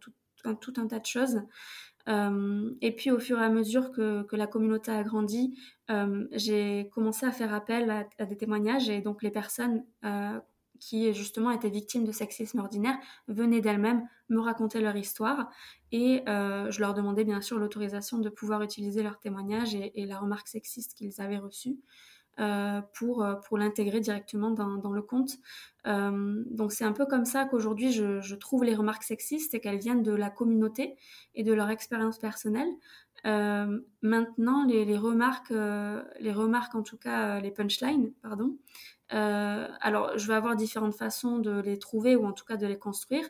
tout 0.61 0.73
un 0.77 0.87
tas 0.87 1.01
de 1.01 1.07
choses. 1.07 1.43
Et 2.07 2.93
puis 2.93 3.11
au 3.11 3.19
fur 3.19 3.39
et 3.39 3.45
à 3.45 3.51
mesure 3.51 3.93
que, 3.93 4.25
la 4.33 4.47
communauté 4.47 4.91
a 4.91 5.03
grandi, 5.03 5.59
j'ai 6.33 6.89
commencé 6.93 7.27
à 7.27 7.33
faire 7.33 7.53
appel 7.53 7.91
à, 8.19 8.25
des 8.25 8.37
témoignages 8.37 8.89
et 8.89 9.01
donc 9.01 9.23
les 9.23 9.31
personnes 9.31 9.85
qui 10.81 11.13
justement 11.13 11.51
étaient 11.51 11.69
victimes 11.69 12.05
de 12.05 12.13
sexisme 12.13 12.61
ordinaire 12.61 12.97
venaient 13.27 13.61
d'elles-mêmes 13.61 14.09
me 14.29 14.41
raconter 14.41 14.81
leur 14.81 14.97
histoire 14.97 15.51
et 15.93 16.23
je 16.27 16.81
leur 16.81 16.95
demandais 16.95 17.25
bien 17.25 17.43
sûr 17.43 17.59
l'autorisation 17.59 18.19
de 18.19 18.31
pouvoir 18.31 18.63
utiliser 18.63 19.03
leur 19.03 19.19
témoignage 19.19 19.75
et, 19.75 20.01
et 20.01 20.07
la 20.07 20.19
remarque 20.19 20.49
sexiste 20.49 20.95
qu'ils 20.95 21.21
avaient 21.21 21.39
reçue. 21.39 21.79
Euh, 22.41 22.83
pour, 22.95 23.25
euh, 23.25 23.35
pour 23.35 23.59
l'intégrer 23.59 23.99
directement 23.99 24.53
dans, 24.53 24.77
dans, 24.77 24.93
le 24.93 25.03
compte. 25.03 25.33
Euh, 25.89 26.45
donc 26.51 26.71
c'est 26.71 26.85
un 26.85 26.93
peu 26.93 27.05
comme 27.05 27.25
ça 27.25 27.47
qu'aujourd'hui 27.47 27.91
je, 27.91 28.35
trouve 28.37 28.63
les 28.63 28.77
remarques 28.77 29.03
sexistes 29.03 29.55
et 29.55 29.61
qu'elles 29.61 29.81
viennent 29.81 30.05
de 30.05 30.13
la 30.13 30.31
communauté 30.31 30.95
et 31.35 31.43
de 31.43 31.53
leur 31.53 31.69
expérience 31.69 32.19
personnelle. 32.21 32.69
Maintenant, 33.25 34.65
les, 34.67 34.85
les 34.85 34.97
remarques, 34.97 35.51
les 35.51 36.33
remarques 36.33 36.77
en 36.77 36.85
tout 36.85 36.97
cas, 36.97 37.41
les 37.41 37.51
punchlines, 37.51 38.13
pardon. 38.23 38.57
alors, 39.09 40.17
je 40.17 40.29
vais 40.29 40.35
avoir 40.35 40.55
différentes 40.55 40.95
façons 40.95 41.41
de 41.41 41.59
les 41.59 41.81
trouver 41.81 42.15
ou 42.15 42.25
en 42.25 42.33
tout 42.33 42.45
cas 42.45 42.57
de 42.57 42.69
les 42.69 42.79
construire. 42.79 43.29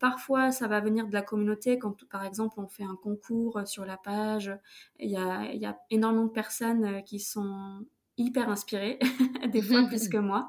parfois, 0.00 0.50
ça 0.50 0.66
va 0.66 0.80
venir 0.80 1.06
de 1.06 1.12
la 1.12 1.22
communauté 1.22 1.78
quand, 1.78 2.04
par 2.08 2.24
exemple, 2.24 2.58
on 2.58 2.66
fait 2.66 2.82
un 2.82 2.96
concours 2.96 3.60
sur 3.66 3.84
la 3.84 3.96
page. 3.96 4.52
Il 4.98 5.10
y 5.10 5.16
a, 5.16 5.44
il 5.52 5.60
y 5.60 5.66
a 5.66 5.78
énormément 5.90 6.24
de 6.24 6.32
personnes 6.32 7.04
qui 7.04 7.20
sont 7.20 7.86
hyper 8.18 8.50
inspirés, 8.50 8.98
des 9.52 9.62
fois 9.62 9.86
plus 9.86 10.08
que 10.08 10.18
moi. 10.18 10.48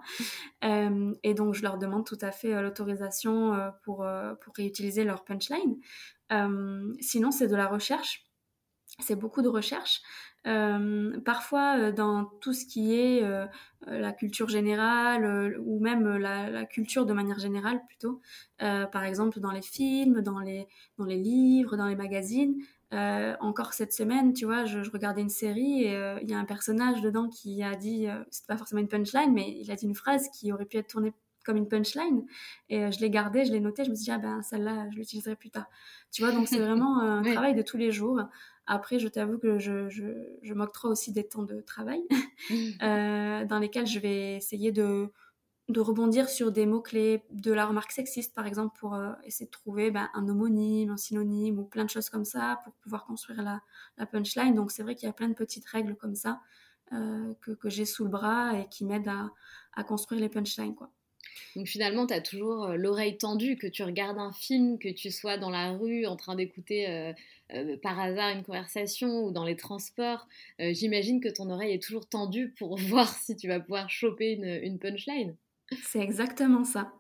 Euh, 0.64 1.14
et 1.24 1.34
donc, 1.34 1.54
je 1.54 1.62
leur 1.62 1.78
demande 1.78 2.06
tout 2.06 2.18
à 2.22 2.32
fait 2.32 2.54
euh, 2.54 2.62
l'autorisation 2.62 3.54
euh, 3.54 3.70
pour, 3.84 4.06
pour 4.42 4.54
réutiliser 4.56 5.04
leur 5.04 5.24
punchline. 5.24 5.78
sinon, 7.00 7.32
c'est 7.32 7.48
de 7.48 7.56
la 7.56 7.68
recherche. 7.68 8.26
C'est 9.00 9.16
beaucoup 9.16 9.42
de 9.42 9.48
recherche. 9.48 10.02
parfois, 10.44 11.92
dans 11.92 12.26
tout 12.42 12.54
ce 12.54 12.66
qui 12.66 12.96
est 12.96 13.24
la 13.86 14.12
culture 14.12 14.50
générale 14.50 15.58
ou 15.64 15.80
même 15.80 16.18
la, 16.18 16.50
la, 16.50 16.66
culture 16.66 17.06
de 17.06 17.14
manière 17.14 17.40
générale 17.40 17.82
plutôt, 17.88 18.20
par 18.58 19.04
exemple 19.04 19.40
dans 19.40 19.52
les 19.52 19.62
films, 19.62 20.22
dans 20.22 20.40
les, 20.40 20.68
dans 20.98 21.06
les 21.06 21.18
livres, 21.18 21.78
dans 21.78 21.88
les 21.88 21.96
magazines, 21.96 22.56
euh, 22.92 23.36
encore 23.40 23.74
cette 23.74 23.94
semaine, 23.94 24.34
tu 24.34 24.46
vois, 24.46 24.66
je, 24.66 24.90
regardais 24.90 25.22
une 25.22 25.30
série 25.30 25.84
et 25.84 25.96
euh, 25.96 26.20
il 26.24 26.30
y 26.30 26.34
a 26.34 26.40
un 26.40 26.46
personnage 26.46 27.02
dedans 27.02 27.30
qui 27.30 27.62
a 27.62 27.76
dit, 27.76 28.08
euh, 28.08 28.24
c'était 28.32 28.48
pas 28.48 28.58
forcément 28.58 28.82
une 28.82 28.88
punchline, 28.88 29.32
mais 29.32 29.58
il 29.60 29.70
a 29.70 29.76
dit 29.76 29.86
une 29.86 29.96
phrase 29.96 30.28
qui 30.30 30.52
aurait 30.52 30.66
pu 30.66 30.78
être 30.78 30.88
tournée 30.88 31.14
comme 31.46 31.58
une 31.58 31.68
punchline. 31.68 32.26
Et 32.70 32.92
je 32.92 33.00
l'ai 33.00 33.12
gardée, 33.12 33.46
je 33.46 33.52
l'ai 33.52 33.60
notée, 33.60 33.84
je 33.84 33.92
me 33.92 33.96
suis 33.96 34.06
dit, 34.06 34.12
ah 34.12 34.18
ben 34.18 34.42
celle-là, 34.42 34.88
je 34.92 34.98
l'utiliserai 34.98 35.36
plus 35.36 35.52
tard. 35.52 35.68
Tu 36.12 36.24
vois, 36.24 36.32
donc 36.32 36.48
c'est 36.48 36.60
vraiment 36.60 37.00
un 37.02 37.22
travail 37.22 37.54
de 37.54 37.62
tous 37.62 37.78
les 37.78 37.92
jours. 37.92 38.22
Après, 38.66 38.98
je 38.98 39.08
t'avoue 39.08 39.38
que 39.38 39.60
je, 39.60 39.90
je, 39.90 40.06
je 40.42 40.54
m'octroie 40.54 40.90
aussi 40.90 41.12
des 41.12 41.28
temps 41.28 41.44
de 41.44 41.62
travail 41.62 42.02
dans 42.80 43.60
lesquels 43.60 43.88
je 43.88 44.00
vais 44.00 44.36
essayer 44.36 44.72
de 44.72 45.12
de 45.70 45.80
rebondir 45.80 46.30
sur 46.30 46.52
des 46.52 46.66
mots-clés 46.66 47.22
de 47.30 47.54
la 47.54 47.68
remarque 47.68 47.92
sexiste, 47.92 48.34
par 48.34 48.48
exemple, 48.48 48.76
pour 48.80 48.96
euh, 48.96 49.14
essayer 49.24 49.46
de 49.46 49.52
trouver 49.52 49.92
ben, 49.92 50.10
un 50.16 50.28
homonyme, 50.28 50.90
un 50.90 50.98
synonyme 50.98 51.60
ou 51.60 51.64
plein 51.64 51.86
de 51.86 51.92
choses 51.92 52.10
comme 52.10 52.26
ça 52.26 52.60
pour 52.64 52.74
pouvoir 52.74 53.06
construire 53.06 53.44
la, 53.44 53.62
la 53.98 54.08
punchline. 54.08 54.56
Donc 54.56 54.72
c'est 54.72 54.82
vrai 54.82 54.96
qu'il 54.96 55.06
y 55.06 55.10
a 55.10 55.14
plein 55.14 55.30
de 55.30 55.36
petites 55.36 55.68
règles 55.68 55.96
comme 55.96 56.16
ça 56.16 56.42
euh, 56.92 57.34
que, 57.42 57.70
j'ai 57.70 57.86
sous 57.86 58.04
le 58.04 58.10
bras 58.10 58.58
et 58.58 58.68
qui 58.70 58.84
m'aident 58.84 59.12
à, 59.76 59.84
construire 59.84 60.22
les 60.22 60.30
punchlines. 60.30 60.76
Donc 61.56 61.68
finalement, 61.68 62.08
tu 62.08 62.16
as 62.16 62.22
toujours 62.22 62.66
euh, 62.66 62.76
l'oreille 62.76 63.20
tendue, 63.20 63.56
que 63.56 63.68
tu 63.68 63.84
regardes 63.84 64.18
un 64.18 64.34
film, 64.34 64.80
que 64.80 64.90
tu 64.90 65.12
sois 65.12 65.38
dans 65.38 65.52
la 65.52 65.74
rue 65.74 66.08
en 66.08 66.16
train 66.16 66.36
d'écouter 66.36 67.14
par 67.84 68.00
hasard 68.00 68.36
une 68.36 68.44
conversation 68.44 69.24
ou 69.24 69.32
dans 69.32 69.46
les 69.46 69.56
transports. 69.56 70.28
J'imagine 70.58 71.22
que 71.22 71.30
ton 71.30 71.50
oreille 71.52 71.74
est 71.74 71.84
toujours 71.84 72.10
tendue 72.10 72.56
pour 72.58 72.76
voir 72.78 73.14
si 73.14 73.36
tu 73.36 73.48
vas 73.48 73.60
pouvoir 73.60 73.88
choper 73.92 74.32
une 74.64 74.80
punchline. 74.80 75.36
C'est 75.84 76.00
exactement 76.00 76.64
ça. 76.64 76.94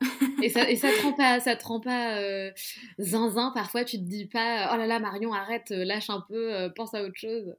et 0.44 0.50
ça, 0.50 0.70
et 0.70 0.76
ça 0.76 0.90
te 0.90 1.02
rend 1.02 1.14
pas, 1.14 1.40
ça 1.40 1.56
te 1.56 1.66
rend 1.66 1.80
pas 1.80 2.18
euh, 2.20 2.52
zinzin 3.00 3.52
parfois. 3.54 3.84
Tu 3.84 3.98
te 3.98 4.04
dis 4.04 4.26
pas, 4.26 4.72
oh 4.74 4.78
là 4.78 4.88
là, 4.88 5.00
Marion, 5.00 5.34
arrête, 5.34 5.72
euh, 5.72 5.84
lâche 5.84 6.10
un 6.10 6.24
peu, 6.28 6.54
euh, 6.54 6.70
pense 6.70 6.94
à 6.94 7.04
autre 7.04 7.18
chose. 7.18 7.56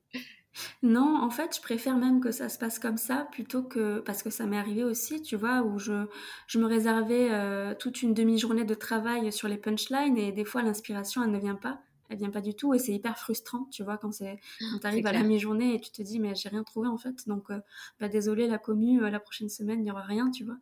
Non, 0.83 1.19
en 1.23 1.31
fait, 1.31 1.57
je 1.57 1.61
préfère 1.61 1.97
même 1.97 2.21
que 2.21 2.33
ça 2.33 2.49
se 2.49 2.59
passe 2.59 2.79
comme 2.79 2.97
ça 2.97 3.29
plutôt 3.31 3.63
que 3.63 4.01
parce 4.01 4.23
que 4.23 4.31
ça 4.31 4.47
m'est 4.47 4.59
arrivé 4.59 4.83
aussi, 4.83 5.23
tu 5.23 5.37
vois, 5.37 5.63
où 5.63 5.79
je, 5.79 6.07
je 6.49 6.59
me 6.59 6.67
réservais 6.67 7.29
toute 7.77 8.03
une 8.03 8.15
demi-journée 8.15 8.65
de 8.65 8.75
travail 8.75 9.33
sur 9.33 9.47
les 9.47 9.59
punchlines 9.59 10.19
et 10.19 10.33
des 10.33 10.45
fois 10.45 10.63
l'inspiration 10.63 11.23
elle 11.23 11.31
ne 11.31 11.39
vient 11.39 11.55
pas 11.55 11.81
elle 12.11 12.19
vient 12.19 12.31
pas 12.31 12.41
du 12.41 12.55
tout 12.55 12.75
et 12.75 12.79
c'est 12.79 12.93
hyper 12.93 13.17
frustrant, 13.17 13.67
tu 13.71 13.85
vois, 13.85 13.97
quand 13.97 14.13
c'est 14.13 14.39
ah, 14.61 14.65
quand 14.73 14.85
arrives 14.85 15.07
à 15.07 15.13
la 15.13 15.23
mi-journée 15.23 15.77
et 15.77 15.81
tu 15.81 15.91
te 15.93 16.03
dis 16.03 16.19
mais 16.19 16.35
j'ai 16.35 16.49
rien 16.49 16.65
trouvé 16.65 16.89
en 16.89 16.99
fait, 16.99 17.27
donc 17.29 17.51
euh, 17.51 17.61
bah 18.01 18.09
désolé 18.09 18.49
la 18.49 18.59
commu, 18.59 19.03
euh, 19.03 19.11
la 19.11 19.21
prochaine 19.21 19.49
semaine 19.49 19.79
il 19.79 19.85
n'y 19.85 19.91
aura 19.93 20.03
rien, 20.03 20.31
tu 20.31 20.45
vois. 20.45 20.59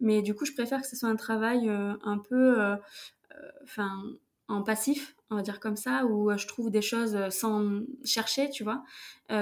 Mais 0.00 0.22
du 0.22 0.34
coup 0.34 0.44
je 0.44 0.52
préfère 0.52 0.82
que 0.82 0.88
ce 0.88 0.96
soit 0.96 1.08
un 1.08 1.16
travail 1.16 1.68
euh, 1.68 1.94
un 2.02 2.18
peu, 2.18 2.76
enfin 3.62 4.02
en 4.48 4.62
passif, 4.62 5.14
on 5.30 5.36
va 5.36 5.42
dire 5.42 5.60
comme 5.60 5.76
ça, 5.76 6.06
où 6.06 6.36
je 6.36 6.46
trouve 6.46 6.70
des 6.70 6.82
choses 6.82 7.16
sans 7.30 7.82
chercher, 8.04 8.50
tu 8.50 8.64
vois, 8.64 8.82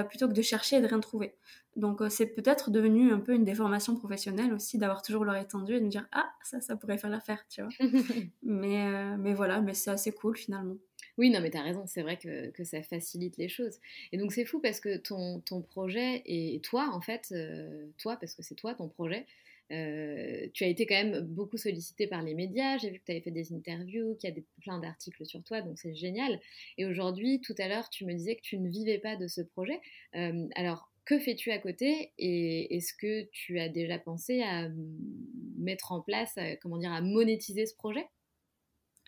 plutôt 0.09 0.27
que 0.27 0.33
de 0.33 0.41
chercher 0.41 0.77
et 0.77 0.81
de 0.81 0.87
rien 0.87 0.99
trouver. 0.99 1.35
Donc 1.75 2.01
c'est 2.09 2.27
peut-être 2.27 2.71
devenu 2.71 3.11
un 3.13 3.19
peu 3.19 3.33
une 3.33 3.45
déformation 3.45 3.95
professionnelle 3.95 4.53
aussi 4.53 4.77
d'avoir 4.77 5.01
toujours 5.01 5.25
l'oreille 5.25 5.47
tendue 5.47 5.75
et 5.75 5.79
de 5.79 5.85
me 5.85 5.89
dire 5.89 6.07
ah 6.11 6.29
ça 6.43 6.59
ça 6.61 6.75
pourrait 6.75 6.97
faire 6.97 7.09
l'affaire, 7.09 7.43
tu 7.49 7.61
vois. 7.61 7.71
mais 8.43 9.17
mais 9.17 9.33
voilà, 9.33 9.61
mais 9.61 9.73
c'est 9.73 9.91
assez 9.91 10.11
cool 10.11 10.35
finalement. 10.35 10.75
Oui, 11.17 11.31
non, 11.31 11.41
mais 11.41 11.49
tu 11.49 11.57
as 11.57 11.63
raison, 11.63 11.83
c'est 11.87 12.03
vrai 12.03 12.17
que, 12.17 12.63
ça 12.63 12.81
facilite 12.83 13.37
les 13.37 13.49
choses. 13.49 13.79
Et 14.11 14.17
donc 14.17 14.31
c'est 14.31 14.45
fou 14.45 14.59
parce 14.59 14.79
que 14.79 14.97
ton, 14.97 15.41
projet, 15.61 16.21
et 16.25 16.59
toi 16.61 16.89
en 16.93 17.01
fait, 17.01 17.29
euh, 17.31 17.87
toi, 17.97 18.17
parce 18.17 18.35
que 18.35 18.43
c'est 18.43 18.55
toi 18.55 18.75
ton 18.75 18.87
projet, 18.87 19.25
euh, 19.71 20.47
tu 20.53 20.63
as 20.63 20.67
été 20.67 20.85
quand 20.85 20.95
même 20.95 21.21
beaucoup 21.21 21.57
sollicité 21.57 22.07
par 22.07 22.21
les 22.21 22.35
médias, 22.35 22.77
j'ai 22.77 22.91
vu 22.91 22.99
que 22.99 23.05
tu 23.05 23.11
avais 23.11 23.21
fait 23.21 23.31
des 23.31 23.51
interviews, 23.51 24.15
qu'il 24.15 24.29
y 24.29 24.31
a 24.31 24.35
des, 24.35 24.45
plein 24.61 24.79
d'articles 24.79 25.25
sur 25.25 25.43
toi, 25.43 25.61
donc 25.61 25.79
c'est 25.79 25.95
génial. 25.95 26.39
Et 26.77 26.85
aujourd'hui, 26.85 27.41
tout 27.41 27.55
à 27.57 27.67
l'heure, 27.67 27.89
tu 27.89 28.05
me 28.05 28.13
disais 28.13 28.35
que 28.35 28.41
tu 28.41 28.59
ne 28.59 28.69
vivais 28.69 28.99
pas 28.99 29.15
de 29.15 29.27
ce 29.27 29.41
projet. 29.41 29.79
Euh, 30.15 30.47
alors, 30.55 30.91
que 31.05 31.17
fais-tu 31.19 31.51
à 31.51 31.57
côté 31.57 32.11
et 32.19 32.75
est-ce 32.75 32.93
que 32.93 33.23
tu 33.31 33.59
as 33.59 33.69
déjà 33.69 33.97
pensé 33.97 34.41
à 34.43 34.69
mettre 35.57 35.93
en 35.93 36.01
place, 36.01 36.35
comment 36.61 36.77
dire, 36.77 36.91
à 36.91 37.01
monétiser 37.01 37.65
ce 37.65 37.75
projet? 37.75 38.05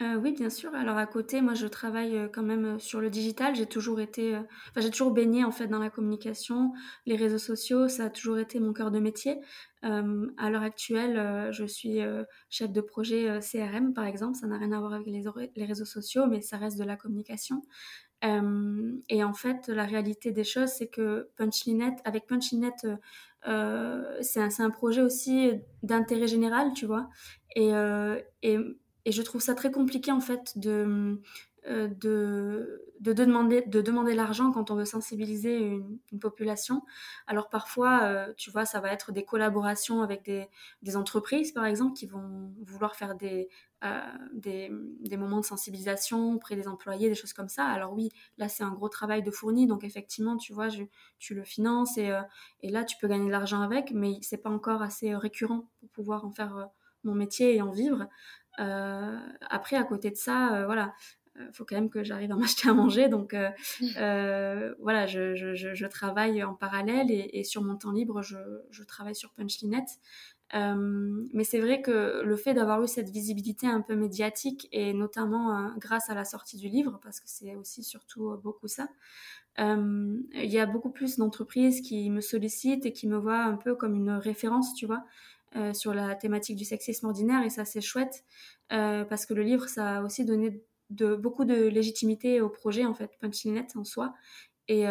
Euh, 0.02 0.16
oui, 0.16 0.32
bien 0.32 0.50
sûr. 0.50 0.74
Alors 0.76 0.98
à 0.98 1.06
côté, 1.06 1.42
moi, 1.42 1.56
je 1.56 1.68
travaille 1.68 2.16
euh, 2.16 2.28
quand 2.32 2.44
même 2.44 2.66
euh, 2.66 2.80
sur 2.80 3.02
le 3.02 3.10
digital. 3.10 3.54
J'ai 3.56 3.66
toujours 3.66 4.00
été, 4.00 4.38
enfin, 4.38 4.80
j'ai 4.80 4.92
toujours 4.92 5.12
baigné 5.12 5.44
en 5.44 5.52
fait 5.52 5.68
dans 5.68 5.80
la 5.80 5.90
communication, 5.90 6.72
les 7.06 7.18
réseaux 7.18 7.38
sociaux. 7.38 7.90
Ça 7.90 8.06
a 8.06 8.10
toujours 8.10 8.38
été 8.38 8.62
mon 8.62 8.72
cœur 8.72 8.92
de 8.92 9.00
métier. 9.00 9.40
à 9.82 10.50
l'heure 10.50 10.64
actuelle, 10.64 11.52
je 11.52 11.66
suis 11.66 12.00
chef 12.50 12.72
de 12.72 12.82
projet 12.82 13.40
CRM, 13.40 13.94
par 13.94 14.06
exemple. 14.06 14.36
Ça 14.38 14.48
n'a 14.48 14.58
rien 14.58 14.72
à 14.74 14.80
voir 14.80 14.94
avec 14.94 15.08
les, 15.08 15.66
réseaux 15.66 15.86
sociaux, 15.86 16.26
mais 16.28 16.42
ça 16.42 16.58
reste 16.58 16.78
de 16.78 16.84
la 16.84 16.98
communication. 16.98 17.62
et 18.24 19.24
en 19.24 19.34
fait, 19.34 19.68
la 19.70 19.86
réalité 19.86 20.32
des 20.32 20.44
choses, 20.44 20.70
c'est 20.70 20.90
que 20.90 21.30
Punchlinette, 21.38 22.00
avec 22.04 22.28
Punchlinette, 22.28 22.88
c'est 24.22 24.42
un, 24.42 24.50
un, 24.60 24.70
projet 24.70 25.02
aussi 25.02 25.52
d'intérêt 25.84 26.28
général, 26.28 26.74
tu 26.74 26.86
vois. 26.86 27.10
Et, 27.56 27.72
et 28.44 28.58
et 29.10 29.12
je 29.12 29.24
trouve 29.24 29.42
ça 29.42 29.56
très 29.56 29.72
compliqué 29.72 30.12
en 30.12 30.22
fait 30.22 30.56
de, 30.56 31.20
euh, 31.66 31.88
de, 31.88 32.86
de, 33.00 33.12
demander, 33.12 33.64
de 33.64 33.82
demander 33.82 34.14
l'argent 34.14 34.52
quand 34.52 34.70
on 34.70 34.76
veut 34.76 34.86
sensibiliser 34.86 35.58
une, 35.58 36.20
population. 36.22 36.84
Alors 37.26 37.50
parfois, 37.50 38.04
euh, 38.04 38.32
tu 38.38 38.52
vois, 38.52 38.66
ça 38.66 38.80
va 38.82 38.94
être 38.94 39.12
des 39.12 39.26
collaborations 39.26 40.04
avec 40.04 40.22
des, 40.84 40.96
entreprises, 40.96 41.52
par 41.54 41.66
exemple, 41.66 41.94
qui 41.94 42.06
vont 42.06 42.54
vouloir 42.62 42.96
faire 42.96 43.16
des, 43.16 43.50
euh, 43.84 44.00
des, 44.32 44.70
des, 45.00 45.18
moments 45.18 45.40
de 45.40 45.46
sensibilisation 45.46 46.34
auprès 46.34 46.56
des 46.56 46.68
employés, 46.68 47.10
des 47.10 47.16
choses 47.16 47.34
comme 47.34 47.50
ça. 47.50 47.66
Alors 47.66 47.94
oui, 47.94 48.12
là, 48.38 48.48
c'est 48.48 48.64
un 48.64 48.74
gros 48.74 48.90
travail 48.90 49.24
de 49.24 49.32
fourni, 49.32 49.66
donc 49.66 49.84
effectivement, 49.84 50.38
tu 50.38 50.54
vois, 50.54 50.68
tu 51.18 51.34
le 51.34 51.44
finances 51.44 51.98
et, 51.98 52.16
et 52.62 52.70
là, 52.70 52.84
tu 52.84 52.96
peux 53.02 53.08
gagner 53.08 53.26
de 53.26 53.32
l'argent 53.32 53.62
avec, 53.62 53.90
mais 53.92 54.20
c'est 54.22 54.38
pas 54.38 54.52
encore 54.52 54.84
assez 54.84 55.16
récurrent 55.16 55.68
pour 55.80 55.90
pouvoir 55.90 56.26
en 56.26 56.32
faire 56.32 56.70
mon 57.04 57.16
métier 57.16 57.56
et 57.56 57.62
en 57.62 57.72
vivre. 57.72 58.08
Euh, 58.60 59.18
après, 59.50 59.76
à 59.76 59.84
côté 59.84 60.12
de 60.12 60.16
ça, 60.16 60.56
euh, 60.56 60.66
voilà, 60.66 60.94
il 61.36 61.42
euh, 61.42 61.52
faut 61.54 61.66
quand 61.66 61.76
même 61.76 61.90
que 61.90 62.04
j'arrive 62.04 62.32
à 62.32 62.36
m'acheter 62.36 62.70
à 62.70 62.74
manger. 62.74 63.10
Donc 63.10 63.36
voilà, 64.80 65.06
je, 65.08 65.36
je, 65.36 65.56
je, 65.56 65.86
travaille 65.88 66.44
en 66.44 66.54
parallèle 66.54 67.08
et, 67.10 67.44
sur 67.44 67.64
mon 67.64 67.76
temps 67.76 67.92
libre, 67.92 68.22
je, 68.22 68.38
je 68.72 68.84
travaille 68.84 69.16
sur 69.16 69.32
Punchlinette. 69.32 70.00
Euh, 70.56 71.28
mais 71.32 71.44
c'est 71.44 71.60
vrai 71.60 71.84
que 71.84 72.24
le 72.24 72.36
fait 72.36 72.56
d'avoir 72.56 72.82
eu 72.82 72.88
cette 72.88 73.10
visibilité 73.10 73.68
un 73.68 73.82
peu 73.82 73.96
médiatique 73.96 74.68
et 74.72 74.94
notamment 74.94 75.76
grâce 75.78 76.10
à 76.10 76.16
la 76.16 76.26
sortie 76.26 76.58
du 76.58 76.70
livre, 76.70 77.00
parce 77.04 77.20
que 77.20 77.28
c'est 77.28 77.56
aussi 77.56 77.84
surtout 77.84 78.36
beaucoup 78.42 78.68
ça, 78.68 78.88
il 79.60 80.26
y 80.34 80.58
a 80.58 80.66
beaucoup 80.66 80.90
plus 80.90 81.18
d'entreprises 81.18 81.82
qui 81.82 82.10
me 82.10 82.22
sollicitent 82.22 82.86
et 82.86 82.94
qui 82.94 83.08
me 83.08 83.18
voient 83.18 83.44
un 83.44 83.58
peu 83.58 83.76
comme 83.76 83.94
une 83.94 84.12
référence, 84.12 84.74
tu 84.74 84.88
vois. 84.88 85.04
Euh, 85.56 85.74
sur 85.74 85.96
la 85.96 86.16
thématique 86.16 86.56
du 86.56 86.64
sexisme 86.64 87.08
ordinaire 87.08 87.44
et 87.44 87.50
ça 87.50 87.66
c'est 87.66 87.82
chouette 87.82 88.24
euh, 88.72 89.04
parce 89.04 89.26
que 89.26 89.34
le 89.34 89.42
livre 89.42 89.68
ça 89.68 89.98
a 89.98 90.04
aussi 90.04 90.24
donné 90.24 90.62
de, 90.92 91.16
beaucoup 91.16 91.44
de 91.44 91.66
légitimité 91.66 92.40
au 92.40 92.50
projet 92.50 92.86
en 92.86 92.94
fait 92.94 93.18
Punchlinette 93.20 93.76
en 93.76 93.84
soi. 93.84 94.14
Et, 94.68 94.86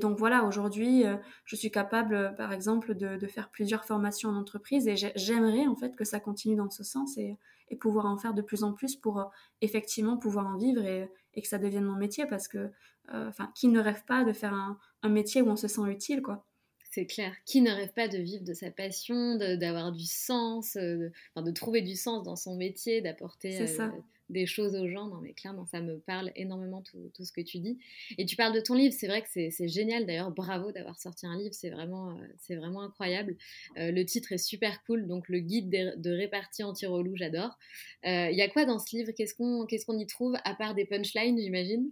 donc 0.00 0.18
voilà, 0.18 0.42
aujourd'hui, 0.42 1.04
je 1.44 1.54
suis 1.54 1.70
capable, 1.70 2.34
par 2.36 2.52
exemple, 2.52 2.96
de, 2.96 3.26
faire 3.28 3.50
plusieurs 3.50 3.84
formations 3.84 4.30
en 4.30 4.34
entreprise 4.34 4.88
et 4.88 4.96
j'aimerais 5.14 5.68
en 5.68 5.76
fait 5.76 5.94
que 5.94 6.02
ça 6.02 6.18
continue 6.18 6.56
dans 6.56 6.70
ce 6.70 6.82
sens 6.82 7.16
et, 7.18 7.38
pouvoir 7.80 8.06
en 8.06 8.18
faire 8.18 8.34
de 8.34 8.42
plus 8.42 8.64
en 8.64 8.72
plus 8.72 8.96
pour 8.96 9.30
effectivement 9.60 10.16
pouvoir 10.16 10.48
en 10.48 10.56
vivre 10.56 10.84
et, 10.84 11.08
que 11.40 11.46
ça 11.46 11.58
devienne 11.58 11.84
mon 11.84 11.94
métier 11.94 12.26
parce 12.26 12.48
que, 12.48 12.72
enfin, 13.12 13.48
qui 13.54 13.68
ne 13.68 13.78
rêve 13.78 14.04
pas 14.06 14.24
de 14.24 14.32
faire 14.32 14.54
un, 14.54 14.76
un 15.04 15.08
métier 15.08 15.40
où 15.40 15.50
on 15.50 15.56
se 15.56 15.68
sent 15.68 15.82
utile, 15.86 16.20
quoi 16.20 16.44
c'est 16.92 17.06
clair. 17.06 17.34
Qui 17.46 17.62
ne 17.62 17.70
rêve 17.70 17.92
pas 17.94 18.06
de 18.06 18.18
vivre 18.18 18.44
de 18.44 18.52
sa 18.52 18.70
passion, 18.70 19.36
d'avoir 19.36 19.92
du 19.92 20.04
sens, 20.04 20.76
euh, 20.76 21.10
de, 21.36 21.50
trouver 21.50 21.80
du 21.80 21.96
sens 21.96 22.22
dans 22.22 22.36
son 22.36 22.54
métier, 22.54 23.00
d'apporter 23.00 23.62
euh, 23.62 23.88
des 24.28 24.44
choses 24.44 24.76
aux 24.76 24.86
gens 24.86 25.08
Non, 25.08 25.18
mais 25.22 25.32
clairement, 25.32 25.64
ça 25.64 25.80
me 25.80 25.98
parle 26.00 26.32
énormément 26.36 26.82
tout, 26.82 27.24
ce 27.24 27.32
que 27.32 27.40
tu 27.40 27.60
dis. 27.60 27.78
Et 28.18 28.26
tu 28.26 28.36
parles 28.36 28.54
de 28.54 28.60
ton 28.60 28.74
livre, 28.74 28.94
c'est 28.94 29.06
vrai 29.06 29.22
que 29.22 29.28
c'est 29.30 29.68
génial. 29.68 30.04
D'ailleurs, 30.04 30.32
bravo 30.32 30.70
d'avoir 30.70 31.00
sorti 31.00 31.26
un 31.26 31.38
livre, 31.38 31.54
c'est 31.54 31.70
vraiment, 31.70 32.10
euh, 32.10 32.26
c'est 32.36 32.56
vraiment 32.56 32.82
incroyable. 32.82 33.36
le 33.74 34.02
titre 34.04 34.32
est 34.32 34.38
super 34.38 34.84
cool, 34.84 35.06
donc 35.06 35.30
le 35.30 35.38
guide 35.38 35.70
de, 35.70 36.10
répartie 36.10 36.62
anti-relou, 36.62 37.16
j'adore. 37.16 37.58
Il 38.04 38.36
y 38.36 38.42
a 38.42 38.48
quoi 38.48 38.66
dans 38.66 38.78
ce 38.78 38.94
livre? 38.94 39.12
Qu'est-ce 39.12 39.34
qu'on 39.34 39.64
qu'est-ce 39.64 39.86
qu'on 39.86 39.98
y 39.98 40.06
trouve, 40.06 40.36
à 40.44 40.54
part 40.54 40.74
des 40.74 40.84
punchlines, 40.84 41.38
j'imagine? 41.38 41.90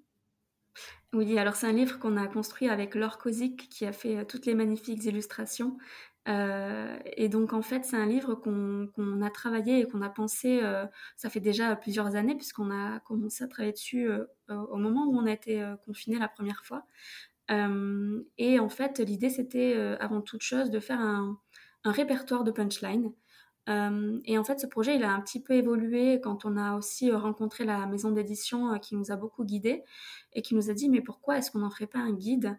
Oui, 1.12 1.39
alors 1.39 1.57
c'est 1.57 1.67
un 1.67 1.73
livre 1.73 1.99
qu'on 1.99 2.17
a 2.17 2.27
construit 2.29 2.69
avec 2.69 2.95
Laure 2.95 3.19
Kozik 3.19 3.69
qui 3.69 3.85
a 3.85 3.93
fait 3.93 4.19
euh, 4.19 4.25
toutes 4.25 4.47
les 4.47 4.55
magnifiques 4.55 5.05
illustrations. 5.05 5.77
Euh, 6.29 6.99
et 7.17 7.29
donc 7.29 7.55
en 7.55 7.62
fait 7.62 7.85
c'est 7.85 7.97
un 7.97 8.07
livre 8.07 8.35
qu'on 8.35 9.23
a 9.23 9.31
travaillé 9.31 9.81
et 9.81 9.87
qu'on 9.87 10.03
a 10.03 10.11
pensé, 10.11 10.61
euh, 10.62 10.85
ça 11.17 11.31
fait 11.31 11.41
déjà 11.41 11.75
plusieurs 11.77 12.15
années 12.15 12.37
puisqu'on 12.37 12.71
a 12.71 13.00
commencé 13.00 13.43
à 13.43 13.49
travailler 13.49 13.73
dessus 13.73 14.07
au 14.49 14.77
moment 14.77 15.07
où 15.07 15.19
on 15.19 15.25
a 15.25 15.33
été 15.33 15.65
confiné 15.87 16.19
la 16.19 16.29
première 16.29 16.62
fois. 16.67 16.85
et 18.39 18.59
en 18.61 18.69
fait 18.69 18.99
l'idée 19.00 19.31
c'était 19.31 19.75
avant 19.99 20.21
toute 20.21 20.43
chose 20.43 20.71
de 20.71 20.79
faire 20.79 21.00
un, 21.00 21.41
un 21.85 21.93
répertoire 21.93 22.45
de 22.45 22.50
punchlines 22.50 23.07
euh, 23.07 23.11
et 24.25 24.39
en 24.39 24.45
fait, 24.45 24.59
ce 24.59 24.67
projet, 24.67 24.97
il 24.97 25.05
a 25.05 25.12
un 25.12 25.21
petit 25.21 25.41
peu 25.41 25.55
évolué 25.55 26.21
quand 26.21 26.45
on 26.45 26.57
a 26.57 26.77
aussi 26.77 27.11
euh, 27.11 27.19
rencontré 27.19 27.65
la 27.65 27.87
maison 27.87 28.11
d'édition 28.11 28.73
euh, 28.73 28.79
qui 28.79 28.97
nous 28.97 29.12
a 29.12 29.17
beaucoup 29.17 29.45
guidés 29.45 29.85
et 30.33 30.43
qui 30.43 30.55
nous 30.55 30.71
a 30.71 30.75
dit, 30.75 30.89
mais 30.89 31.00
pourquoi 31.00 31.39
est-ce 31.39 31.50
qu'on 31.50 31.61
n'en 31.61 31.71
ferait 31.71 31.87
pas 31.87 32.00
un 32.00 32.12
guide 32.12 32.59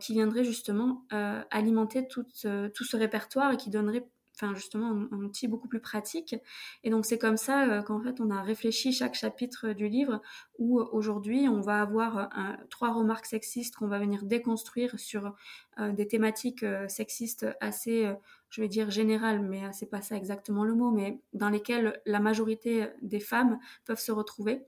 qui 0.00 0.12
viendrait 0.12 0.44
justement 0.44 1.06
alimenter 1.50 2.06
tout, 2.06 2.26
ce 2.34 2.94
répertoire 2.94 3.52
et 3.52 3.56
qui 3.56 3.70
donnerait 3.70 4.06
justement 4.52 4.90
un, 5.10 5.22
outil 5.22 5.48
beaucoup 5.48 5.66
plus 5.66 5.80
pratique. 5.80 6.36
Et 6.84 6.90
donc 6.90 7.06
c'est 7.06 7.16
comme 7.16 7.38
ça 7.38 7.82
qu'en 7.86 7.98
fait 8.02 8.20
on 8.20 8.28
a 8.28 8.42
réfléchi 8.42 8.92
chaque 8.92 9.14
chapitre 9.14 9.72
du 9.72 9.88
livre 9.88 10.20
où 10.58 10.78
aujourd'hui 10.78 11.48
on 11.48 11.62
va 11.62 11.80
avoir 11.80 12.28
trois 12.68 12.92
remarques 12.92 13.24
sexistes 13.24 13.74
qu'on 13.76 13.88
va 13.88 13.98
venir 13.98 14.24
déconstruire 14.24 15.00
sur 15.00 15.34
des 15.78 16.06
thématiques 16.06 16.66
sexistes 16.88 17.46
assez 17.62 18.12
je 18.52 18.60
vais 18.60 18.68
dire 18.68 18.90
général, 18.90 19.40
mais 19.40 19.64
euh, 19.64 19.70
c'est 19.72 19.86
pas 19.86 20.02
ça 20.02 20.14
exactement 20.14 20.62
le 20.62 20.74
mot, 20.74 20.90
mais 20.90 21.20
dans 21.32 21.48
lesquelles 21.48 22.00
la 22.04 22.20
majorité 22.20 22.86
des 23.00 23.18
femmes 23.18 23.58
peuvent 23.86 23.98
se 23.98 24.12
retrouver. 24.12 24.66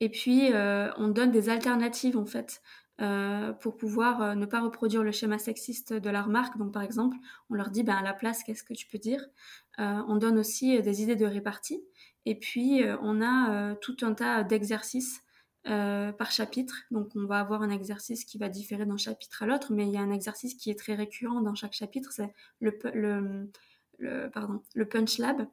Et 0.00 0.08
puis, 0.08 0.52
euh, 0.52 0.88
on 0.96 1.08
donne 1.08 1.32
des 1.32 1.48
alternatives, 1.48 2.16
en 2.16 2.24
fait, 2.24 2.62
euh, 3.00 3.52
pour 3.52 3.76
pouvoir 3.76 4.36
ne 4.36 4.46
pas 4.46 4.60
reproduire 4.60 5.02
le 5.02 5.10
schéma 5.10 5.38
sexiste 5.38 5.92
de 5.92 6.08
la 6.08 6.22
remarque. 6.22 6.56
Donc, 6.56 6.72
par 6.72 6.82
exemple, 6.82 7.16
on 7.50 7.54
leur 7.54 7.70
dit, 7.70 7.82
ben, 7.82 7.96
à 7.96 8.02
la 8.02 8.14
place, 8.14 8.44
qu'est-ce 8.44 8.62
que 8.62 8.74
tu 8.74 8.86
peux 8.86 8.98
dire? 8.98 9.26
On 9.78 10.16
donne 10.16 10.38
aussi 10.38 10.80
des 10.80 11.02
idées 11.02 11.16
de 11.16 11.26
répartie. 11.26 11.84
Et 12.26 12.36
puis, 12.36 12.82
on 13.02 13.22
a 13.22 13.74
tout 13.76 13.96
un 14.02 14.14
tas 14.14 14.42
d'exercices 14.42 15.20
euh, 15.68 16.12
par 16.12 16.30
chapitre. 16.30 16.74
Donc 16.90 17.10
on 17.14 17.26
va 17.26 17.40
avoir 17.40 17.62
un 17.62 17.70
exercice 17.70 18.24
qui 18.24 18.38
va 18.38 18.48
différer 18.48 18.86
d'un 18.86 18.96
chapitre 18.96 19.42
à 19.42 19.46
l'autre, 19.46 19.72
mais 19.72 19.86
il 19.86 19.92
y 19.92 19.96
a 19.96 20.00
un 20.00 20.10
exercice 20.10 20.54
qui 20.54 20.70
est 20.70 20.78
très 20.78 20.94
récurrent 20.94 21.40
dans 21.40 21.54
chaque 21.54 21.74
chapitre, 21.74 22.12
c'est 22.12 22.32
le, 22.60 22.78
le, 23.98 24.30
pardon, 24.30 24.62
le 24.74 24.88
Punch 24.88 25.18
Lab. 25.18 25.46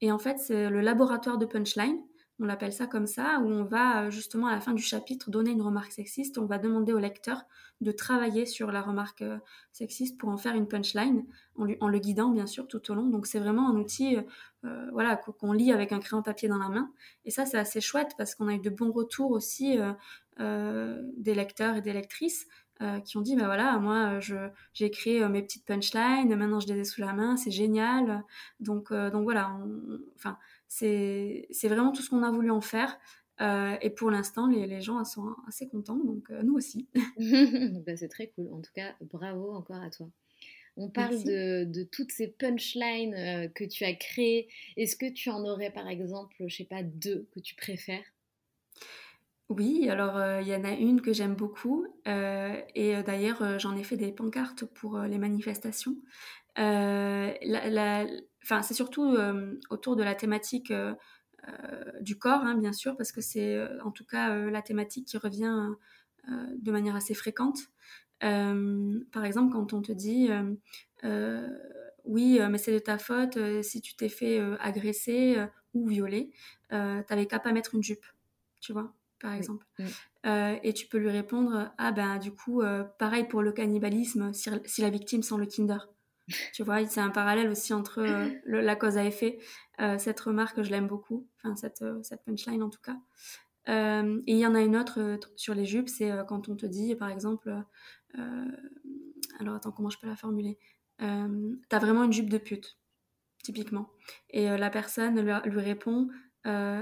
Et 0.00 0.10
en 0.10 0.18
fait, 0.18 0.38
c'est 0.38 0.68
le 0.68 0.80
laboratoire 0.80 1.38
de 1.38 1.46
punchline 1.46 2.02
on 2.42 2.44
l'appelle 2.44 2.72
ça 2.72 2.88
comme 2.88 3.06
ça, 3.06 3.38
où 3.40 3.48
on 3.48 3.62
va 3.62 4.02
euh, 4.02 4.10
justement 4.10 4.48
à 4.48 4.52
la 4.52 4.60
fin 4.60 4.72
du 4.74 4.82
chapitre 4.82 5.30
donner 5.30 5.52
une 5.52 5.62
remarque 5.62 5.92
sexiste, 5.92 6.38
on 6.38 6.46
va 6.46 6.58
demander 6.58 6.92
au 6.92 6.98
lecteur 6.98 7.44
de 7.80 7.92
travailler 7.92 8.46
sur 8.46 8.72
la 8.72 8.82
remarque 8.82 9.22
euh, 9.22 9.38
sexiste 9.70 10.18
pour 10.18 10.28
en 10.28 10.36
faire 10.36 10.54
une 10.54 10.66
punchline, 10.66 11.24
en, 11.56 11.88
le 11.88 11.98
guidant 12.00 12.30
bien 12.30 12.46
sûr 12.46 12.66
tout 12.66 12.90
au 12.90 12.94
long. 12.94 13.06
Donc 13.06 13.26
c'est 13.26 13.38
vraiment 13.38 13.70
un 13.70 13.76
outil 13.76 14.16
euh, 14.64 14.90
voilà, 14.92 15.16
qu'on 15.16 15.52
lit 15.52 15.72
avec 15.72 15.92
un 15.92 16.00
crayon 16.00 16.22
papier 16.22 16.48
dans 16.48 16.58
la 16.58 16.68
main. 16.68 16.90
Et 17.24 17.30
ça 17.30 17.46
c'est 17.46 17.58
assez 17.58 17.80
chouette 17.80 18.12
parce 18.18 18.34
qu'on 18.34 18.48
a 18.48 18.54
eu 18.54 18.60
de 18.60 18.70
bons 18.70 18.90
retours 18.90 19.30
aussi 19.30 19.78
des 20.38 21.34
lecteurs 21.34 21.76
et 21.76 21.80
des 21.80 21.92
lectrices. 21.92 22.46
qui 23.04 23.16
ont 23.16 23.20
dit 23.20 23.36
ben 23.36 23.46
voilà 23.46 23.78
moi 23.78 24.18
j'ai 24.20 24.86
écrit 24.86 25.20
mes 25.28 25.42
petites 25.42 25.64
punchlines 25.64 26.34
maintenant 26.34 26.58
je 26.58 26.66
les 26.66 26.80
ai 26.80 26.84
sous 26.84 27.00
la 27.00 27.12
main 27.12 27.36
c'est 27.36 27.52
génial 27.52 28.24
donc 28.58 28.92
donc 28.92 29.22
voilà 29.22 29.56
enfin 30.16 30.36
c'est 30.72 31.68
vraiment 31.68 31.92
tout 31.92 32.02
ce 32.02 32.10
qu'on 32.10 32.22
a 32.22 32.30
voulu 32.30 32.50
en 32.50 32.60
faire. 32.60 32.98
Euh, 33.40 33.76
et 33.80 33.90
pour 33.90 34.10
l'instant, 34.10 34.46
les, 34.46 34.66
les, 34.66 34.80
gens 34.80 35.04
sont 35.04 35.34
assez 35.48 35.68
contents, 35.68 35.96
donc 35.96 36.30
euh, 36.30 36.42
nous 36.42 36.54
aussi. 36.54 36.88
bah, 37.86 37.96
c'est 37.96 38.08
très 38.08 38.28
cool. 38.28 38.48
En 38.52 38.60
tout 38.60 38.70
cas, 38.74 38.94
bravo 39.00 39.52
encore 39.52 39.82
à 39.82 39.90
toi. 39.90 40.08
On 40.76 40.88
parle 40.88 41.22
de, 41.24 41.64
de, 41.64 41.82
toutes 41.82 42.12
ces 42.12 42.28
punchlines 42.28 43.14
euh, 43.14 43.48
que 43.48 43.64
tu 43.64 43.84
as 43.84 43.94
créées. 43.94 44.48
Est-ce 44.76 44.96
que 44.96 45.10
tu 45.12 45.28
en 45.28 45.44
aurais 45.44 45.70
par 45.70 45.88
exemple, 45.88 46.34
je 46.46 46.56
sais 46.56 46.64
pas, 46.64 46.82
deux 46.82 47.28
que 47.32 47.40
tu 47.40 47.54
préfères? 47.54 48.04
Oui, 49.50 49.90
alors 49.90 50.40
il 50.40 50.48
y 50.48 50.54
en 50.54 50.64
a 50.64 50.72
une 50.72 51.02
que 51.02 51.12
j'aime 51.12 51.34
beaucoup 51.34 51.84
et 52.06 52.94
d'ailleurs 53.04 53.58
j'en 53.58 53.76
ai 53.76 53.84
fait 53.84 53.98
des 53.98 54.10
pancartes 54.10 54.64
pour 54.64 54.98
les 55.00 55.18
manifestations. 55.18 55.94
la, 56.56 57.34
la, 57.42 58.06
Enfin, 58.42 58.62
c'est 58.62 58.74
surtout 58.74 59.14
euh, 59.14 59.58
autour 59.70 59.96
de 59.96 60.02
la 60.02 60.14
thématique 60.14 60.70
euh, 60.70 60.94
euh, 61.48 61.92
du 62.00 62.18
corps, 62.18 62.42
hein, 62.42 62.56
bien 62.56 62.72
sûr, 62.72 62.96
parce 62.96 63.12
que 63.12 63.20
c'est 63.20 63.60
en 63.82 63.90
tout 63.90 64.04
cas 64.04 64.34
la 64.34 64.62
thématique 64.62 65.06
qui 65.06 65.16
revient 65.16 65.68
de 66.28 66.70
manière 66.70 66.94
assez 66.94 67.14
fréquente. 67.14 67.58
par 68.20 69.24
exemple, 69.24 69.52
quand 69.52 69.72
on 69.72 69.82
te 69.82 69.92
dit 69.92 70.30
oui, 72.04 72.40
mais 72.50 72.58
c'est 72.58 72.72
de 72.72 72.78
ta 72.78 72.98
faute 72.98 73.38
si 73.62 73.80
tu 73.80 73.96
t'es 73.96 74.08
fait 74.08 74.40
agresser 74.60 75.36
ou 75.74 75.88
violer, 75.88 76.30
t'avais 76.68 77.26
qu'à 77.26 77.40
pas 77.40 77.52
mettre 77.52 77.74
une 77.74 77.82
jupe, 77.82 78.06
tu 78.60 78.72
vois, 78.72 78.94
par 79.18 79.32
exemple. 79.32 79.66
et 80.24 80.72
tu 80.74 80.86
peux 80.86 80.98
lui 80.98 81.10
répondre 81.10 81.72
ah 81.76 81.90
ben 81.90 82.18
du 82.18 82.32
coup 82.32 82.62
pareil 83.00 83.26
pour 83.26 83.42
le 83.42 83.50
cannibalisme 83.50 84.32
si 84.32 84.80
la 84.80 84.90
victime 84.90 85.24
sent 85.24 85.38
le 85.38 85.46
Kinder. 85.46 85.91
Tu 86.52 86.62
vois, 86.62 86.84
c'est 86.86 87.00
un 87.00 87.10
parallèle 87.10 87.48
aussi 87.48 87.72
entre 87.72 88.00
euh, 88.00 88.30
la 88.44 88.76
cause 88.76 88.96
à 88.96 89.04
effet. 89.04 89.38
Euh, 89.80 89.98
cette 89.98 90.20
remarque, 90.20 90.62
je 90.62 90.70
l'aime 90.70 90.86
beaucoup, 90.86 91.26
enfin 91.38 91.56
cette, 91.56 91.82
euh, 91.82 92.02
cette 92.02 92.24
punchline 92.24 92.62
en 92.62 92.70
tout 92.70 92.80
cas. 92.80 92.98
et 93.66 94.32
il 94.32 94.38
y 94.38 94.46
en 94.46 94.54
a 94.54 94.60
une 94.60 94.76
autre 94.76 95.18
sur 95.36 95.54
les 95.54 95.64
jupes, 95.64 95.88
c'est 95.88 96.10
quand 96.28 96.48
on 96.48 96.56
te 96.56 96.66
dit, 96.66 96.94
par 96.94 97.10
exemple, 97.10 97.54
alors 99.38 99.54
attends, 99.54 99.72
comment 99.72 99.90
je 99.90 99.98
peux 99.98 100.08
la 100.08 100.16
formuler? 100.16 100.58
T'as 100.98 101.78
vraiment 101.78 102.04
une 102.04 102.12
jupe 102.12 102.30
de 102.30 102.38
pute, 102.38 102.78
typiquement. 103.42 103.90
Et 104.30 104.48
la 104.48 104.70
personne 104.70 105.20
lui, 105.20 105.60
répond, 105.60 106.08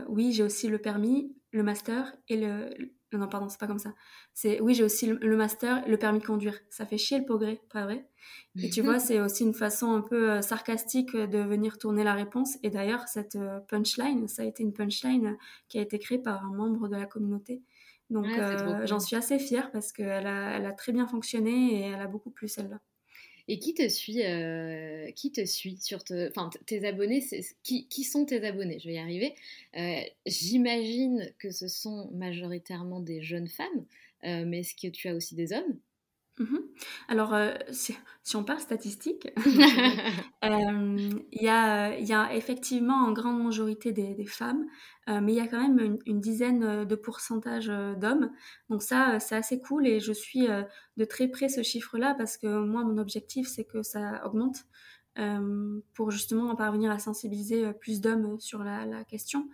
oui, 0.09 0.33
j'ai 0.33 0.43
aussi 0.43 0.69
le 0.69 0.79
permis, 0.79 1.37
le 1.53 1.63
master 1.63 2.15
et 2.29 2.39
le, 2.39 2.71
non, 3.17 3.29
pardon, 3.29 3.49
c'est 3.49 3.59
pas 3.59 3.67
comme 3.67 3.79
ça. 3.79 3.95
C'est 4.35 4.61
oui, 4.61 4.75
j'ai 4.75 4.85
aussi 4.85 5.07
le, 5.07 5.37
master, 5.37 5.87
le 5.89 5.97
permis 5.97 6.21
de 6.21 6.27
conduire. 6.27 6.59
Ça 6.71 6.87
fait 6.87 6.99
chier 6.99 7.19
le 7.19 7.25
progrès, 7.25 7.61
pas 7.73 7.85
vrai? 7.85 8.07
Et 8.57 8.71
tu 8.71 8.83
vois, 8.83 8.99
c'est 9.01 9.21
aussi 9.21 9.45
une 9.45 9.55
façon 9.55 9.93
un 9.93 10.01
peu 10.01 10.31
euh, 10.31 10.43
sarcastique 10.43 11.17
de 11.17 11.39
venir 11.39 11.79
tourner 11.79 12.05
la 12.05 12.15
réponse. 12.15 12.57
Et 12.63 12.71
d'ailleurs, 12.71 13.09
cette 13.09 13.37
euh, 13.37 13.61
punchline, 13.69 14.29
ça 14.29 14.43
a 14.43 14.45
été 14.45 14.63
une 14.63 14.73
punchline 14.73 15.37
qui 15.69 15.79
a 15.79 15.83
été 15.83 15.99
créée 15.99 16.19
par 16.19 16.45
un 16.45 16.53
membre 16.55 16.89
de 16.89 16.97
la 16.97 17.07
communauté. 17.07 17.63
Donc, 18.11 18.27
euh, 18.27 18.87
j'en 18.87 18.99
suis 18.99 19.17
assez 19.17 19.39
fière 19.39 19.71
parce 19.71 19.93
qu'elle 19.93 20.27
a, 20.27 20.57
elle 20.57 20.67
a 20.67 20.73
très 20.73 20.93
bien 20.93 21.07
fonctionné 21.07 21.75
et 21.75 21.81
elle 21.91 22.01
a 22.01 22.09
beaucoup 22.09 22.31
plu 22.31 22.49
celle-là. 22.49 22.81
Et 23.53 23.59
qui 23.59 23.75
te 23.75 23.89
suit, 23.89 24.23
euh, 24.23 25.11
sur 25.81 25.99
enfin, 26.29 26.51
tes 26.67 26.87
abonnés 26.87 27.21
qui, 27.65 27.89
qui, 27.89 28.05
sont 28.05 28.25
tes 28.25 28.47
abonnés? 28.47 28.79
Je 28.79 28.87
vais 28.87 28.95
y 28.95 28.99
arriver. 28.99 29.35
Euh, 29.77 30.03
j'imagine 30.25 31.29
que 31.37 31.51
ce 31.51 31.67
sont 31.67 32.09
majoritairement 32.13 33.01
des 33.01 33.23
jeunes 33.23 33.49
femmes, 33.49 33.85
euh, 34.23 34.45
mais 34.47 34.61
est-ce 34.61 34.77
que 34.77 34.87
tu 34.87 35.09
as 35.09 35.17
aussi 35.17 35.35
des 35.35 35.53
hommes? 35.53 35.77
Mhm. 36.41 36.63
Alors, 37.09 37.35
euh, 37.35 37.53
si, 37.71 37.95
on 38.35 38.45
parle 38.45 38.61
statistique, 38.61 39.29
euh, 40.45 41.11
il 41.33 41.43
y, 41.43 41.49
a, 41.49 42.35
effectivement 42.35 42.95
en 42.95 43.13
grande 43.13 43.45
majorité 43.45 43.93
des, 43.93 44.25
femmes, 44.25 44.65
euh, 45.11 45.21
mais 45.21 45.35
il 45.35 45.37
y 45.37 45.41
a 45.41 45.47
quand 45.47 45.61
même 45.61 45.99
une, 46.07 46.21
dizaine 46.21 46.87
de 46.87 46.95
pourcentages 46.95 47.71
d'hommes. 47.99 48.31
Donc 48.71 48.83
ça, 48.83 49.21
c'est 49.21 49.37
assez 49.37 49.61
cool 49.61 49.87
et 49.87 50.01
je 50.01 50.13
suis 50.13 50.49
de 50.97 51.05
très 51.05 51.29
près 51.29 51.51
ce 51.51 51.63
chiffre-là 51.63 52.15
parce 52.17 52.39
que 52.39 52.47
moi, 52.65 52.85
mon 52.85 52.97
objectif, 52.97 53.47
c'est 53.47 53.65
que 53.65 53.83
ça 53.83 54.25
augmente 54.25 54.65
pour 55.93 56.11
justement 56.11 56.57
parvenir 56.57 56.91
à 56.91 56.99
sensibiliser 56.99 57.75
plus 57.75 58.01
d'hommes 58.01 58.41
sur 58.41 58.65
la, 58.65 59.05
question. 59.05 59.47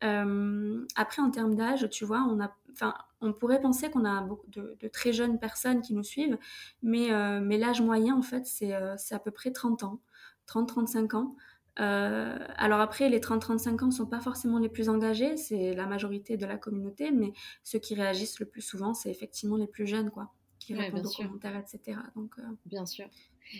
Après, 0.00 1.22
en 1.22 1.30
termes 1.30 1.54
d'âge, 1.54 1.88
tu 1.90 2.04
vois, 2.04 2.26
on 2.28 2.40
a, 2.40 2.54
enfin, 2.72 2.94
on 3.20 3.32
pourrait 3.32 3.60
penser 3.60 3.90
qu'on 3.90 4.04
a 4.04 4.20
beaucoup 4.22 4.48
de, 4.50 4.76
très 4.92 5.12
jeunes 5.12 5.38
personnes 5.38 5.82
qui 5.82 5.94
nous 5.94 6.04
suivent, 6.04 6.38
mais, 6.82 7.08
mais 7.40 7.58
l'âge 7.58 7.80
moyen, 7.80 8.16
en 8.16 8.22
fait, 8.22 8.46
c'est 8.46 8.72
à 8.72 9.18
peu 9.18 9.30
près 9.30 9.50
30 9.50 9.82
ans, 9.84 10.00
30-35 10.46 11.16
ans. 11.16 11.36
alors 11.76 12.80
après, 12.80 13.08
les 13.08 13.20
30-35 13.20 13.82
ans 13.82 13.86
ne 13.86 13.92
sont 13.92 14.06
pas 14.06 14.20
forcément 14.20 14.58
les 14.58 14.68
plus 14.68 14.88
engagés, 14.88 15.36
c'est 15.36 15.74
la 15.74 15.86
majorité 15.86 16.36
de 16.36 16.46
la 16.46 16.58
communauté, 16.58 17.10
mais 17.10 17.32
ceux 17.64 17.78
qui 17.78 17.94
réagissent 17.94 18.40
le 18.40 18.46
plus 18.46 18.62
souvent, 18.62 18.94
c'est 18.94 19.10
effectivement 19.10 19.56
les 19.56 19.68
plus 19.68 19.86
jeunes, 19.86 20.10
quoi, 20.10 20.32
qui 20.74 20.74
répondent 20.74 21.06
aux 21.06 21.10
commentaires, 21.10 21.56
etc. 21.56 21.98
Donc, 22.14 22.34
bien 22.66 22.86
sûr. 22.86 23.08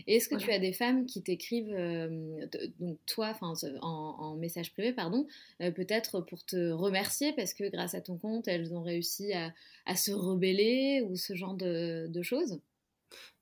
Et 0.07 0.16
est-ce 0.16 0.29
que 0.29 0.37
tu 0.37 0.51
as 0.51 0.59
des 0.59 0.73
femmes 0.73 1.07
qui 1.07 1.23
t'écrivent, 1.23 1.75
euh, 1.75 2.47
donc 2.79 2.99
toi, 3.07 3.33
en, 3.40 3.55
en, 3.83 4.37
message 4.37 4.73
privé, 4.73 4.92
pardon, 4.92 5.27
euh, 5.62 5.71
peut-être 5.71 6.21
pour 6.21 6.44
te 6.44 6.71
remercier 6.71 7.33
parce 7.33 7.55
que 7.55 7.71
grâce 7.71 7.94
à 7.94 8.01
ton 8.01 8.18
compte, 8.18 8.49
elles 8.49 8.75
ont 8.75 8.83
réussi 8.83 9.33
à, 9.33 9.97
se 9.97 10.12
rebeller 10.12 11.03
ou 11.09 11.16
ce 11.16 11.35
genre 11.35 11.55
de, 11.55 12.23
choses? 12.23 12.61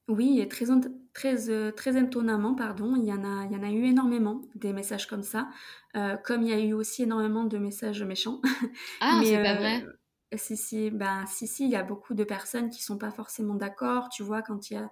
Oui, 0.09 0.39
et 0.41 0.47
très, 0.47 0.67
très, 1.13 1.51
euh, 1.51 1.73
très 1.73 2.01
étonnamment, 2.01 2.55
pardon, 2.55 2.95
il 2.97 3.05
y, 3.05 3.13
en 3.13 3.25
a, 3.25 3.47
il 3.47 3.53
y 3.53 3.57
en 3.57 3.63
a 3.65 3.71
eu 3.71 3.85
énormément 3.87 4.43
des 4.55 4.73
messages 4.73 5.07
comme 5.07 5.25
ça, 5.25 5.49
comme 6.25 6.43
il 6.43 6.51
y 6.51 6.53
a 6.53 6.61
eu 6.61 6.75
aussi 6.75 7.03
énormément 7.03 7.45
de 7.45 7.59
messages 7.59 8.03
méchants. 8.03 8.41
Ah, 9.01 9.21
c'est 9.25 9.43
pas 9.43 9.55
vrai 9.55 9.85
si, 10.35 10.57
si, 10.57 10.91
ben, 10.91 11.25
si, 11.27 11.47
si, 11.47 11.65
il 11.65 11.71
y 11.71 11.77
a 11.77 11.83
beaucoup 11.83 12.15
de 12.15 12.25
personnes 12.25 12.71
qui 12.71 12.83
sont 12.83 12.99
pas 12.99 13.11
forcément 13.11 13.55
d'accord, 13.55 14.09
tu 14.09 14.23
vois, 14.23 14.43
quand 14.43 14.71
il 14.71 14.75
y 14.75 14.77
a 14.77 14.91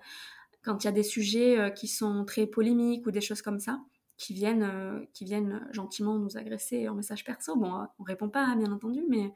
quand 0.64 0.83
il 0.83 0.87
y 0.87 0.88
a 0.88 0.92
des 0.92 1.03
sujets 1.03 1.59
euh, 1.59 1.70
qui 1.70 1.88
sont 1.88 2.25
très 2.25 2.47
polémiques 2.47 3.07
ou 3.07 3.11
des 3.11 3.20
choses 3.20 3.42
comme 3.42 3.61
ça, 3.61 3.81
qui 4.16 4.33
viennent, 4.35 4.62
euh, 4.62 5.05
qui 5.12 5.25
viennent 5.25 5.68
gentiment 5.73 6.18
nous 6.18 6.37
agresser 6.37 6.88
en 6.88 6.94
message 6.94 7.25
perso. 7.25 7.57
Bon, 7.57 7.83
euh, 7.83 7.85
on 7.99 8.05
répond 8.05 8.29
pas, 8.31 8.44
hein, 8.44 8.57
bien 8.57 8.73
entendu, 8.73 9.03
mais, 9.09 9.33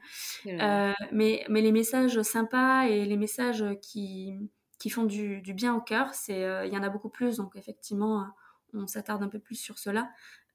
mais, 1.11 1.45
mais 1.49 1.61
les 1.61 1.71
messages 1.71 2.21
sympas 2.23 2.87
et 2.87 3.05
les 3.05 3.17
messages 3.17 3.63
qui, 3.81 4.33
qui 4.79 4.89
font 4.89 5.03
du, 5.03 5.41
du 5.41 5.53
bien 5.53 5.75
au 5.75 5.81
cœur, 5.81 6.13
c'est 6.13 6.41
il 6.65 6.73
y 6.73 6.77
en 6.77 6.83
a 6.83 6.89
beaucoup 6.89 7.09
plus. 7.09 7.37
Donc 7.37 7.55
effectivement, 7.55 8.27
on 8.73 8.87
s'attarde 8.87 9.21
un 9.23 9.29
peu 9.29 9.39
plus 9.39 9.55
sur 9.55 9.77
cela. 9.77 10.09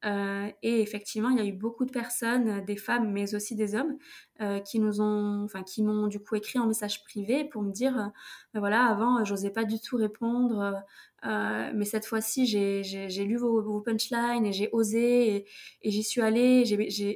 Euh, 0.04 0.50
et 0.62 0.82
effectivement, 0.82 1.30
il 1.30 1.38
y 1.38 1.40
a 1.40 1.44
eu 1.44 1.52
beaucoup 1.52 1.84
de 1.86 1.90
personnes, 1.90 2.64
des 2.64 2.76
femmes, 2.76 3.10
mais 3.10 3.34
aussi 3.34 3.54
des 3.54 3.74
hommes, 3.74 3.96
euh, 4.40 4.60
qui 4.60 4.78
nous 4.78 5.00
ont, 5.00 5.44
enfin, 5.44 5.62
qui 5.62 5.82
m'ont 5.82 6.08
du 6.08 6.20
coup 6.20 6.34
écrit 6.34 6.58
en 6.58 6.66
message 6.66 7.02
privé 7.04 7.44
pour 7.44 7.62
me 7.62 7.72
dire, 7.72 7.98
euh, 7.98 8.58
voilà, 8.60 8.84
avant, 8.86 9.24
j'osais 9.24 9.50
pas 9.50 9.64
du 9.64 9.80
tout 9.80 9.96
répondre, 9.96 10.82
mais 11.22 11.86
cette 11.86 12.04
fois-ci, 12.04 12.46
j'ai 12.46 13.24
lu 13.24 13.36
vos, 13.36 13.80
punchlines 13.80 14.44
et 14.44 14.52
j'ai 14.52 14.68
osé 14.72 15.46
et 15.82 15.90
j'y 15.90 16.02
suis 16.02 16.20
allée. 16.20 16.64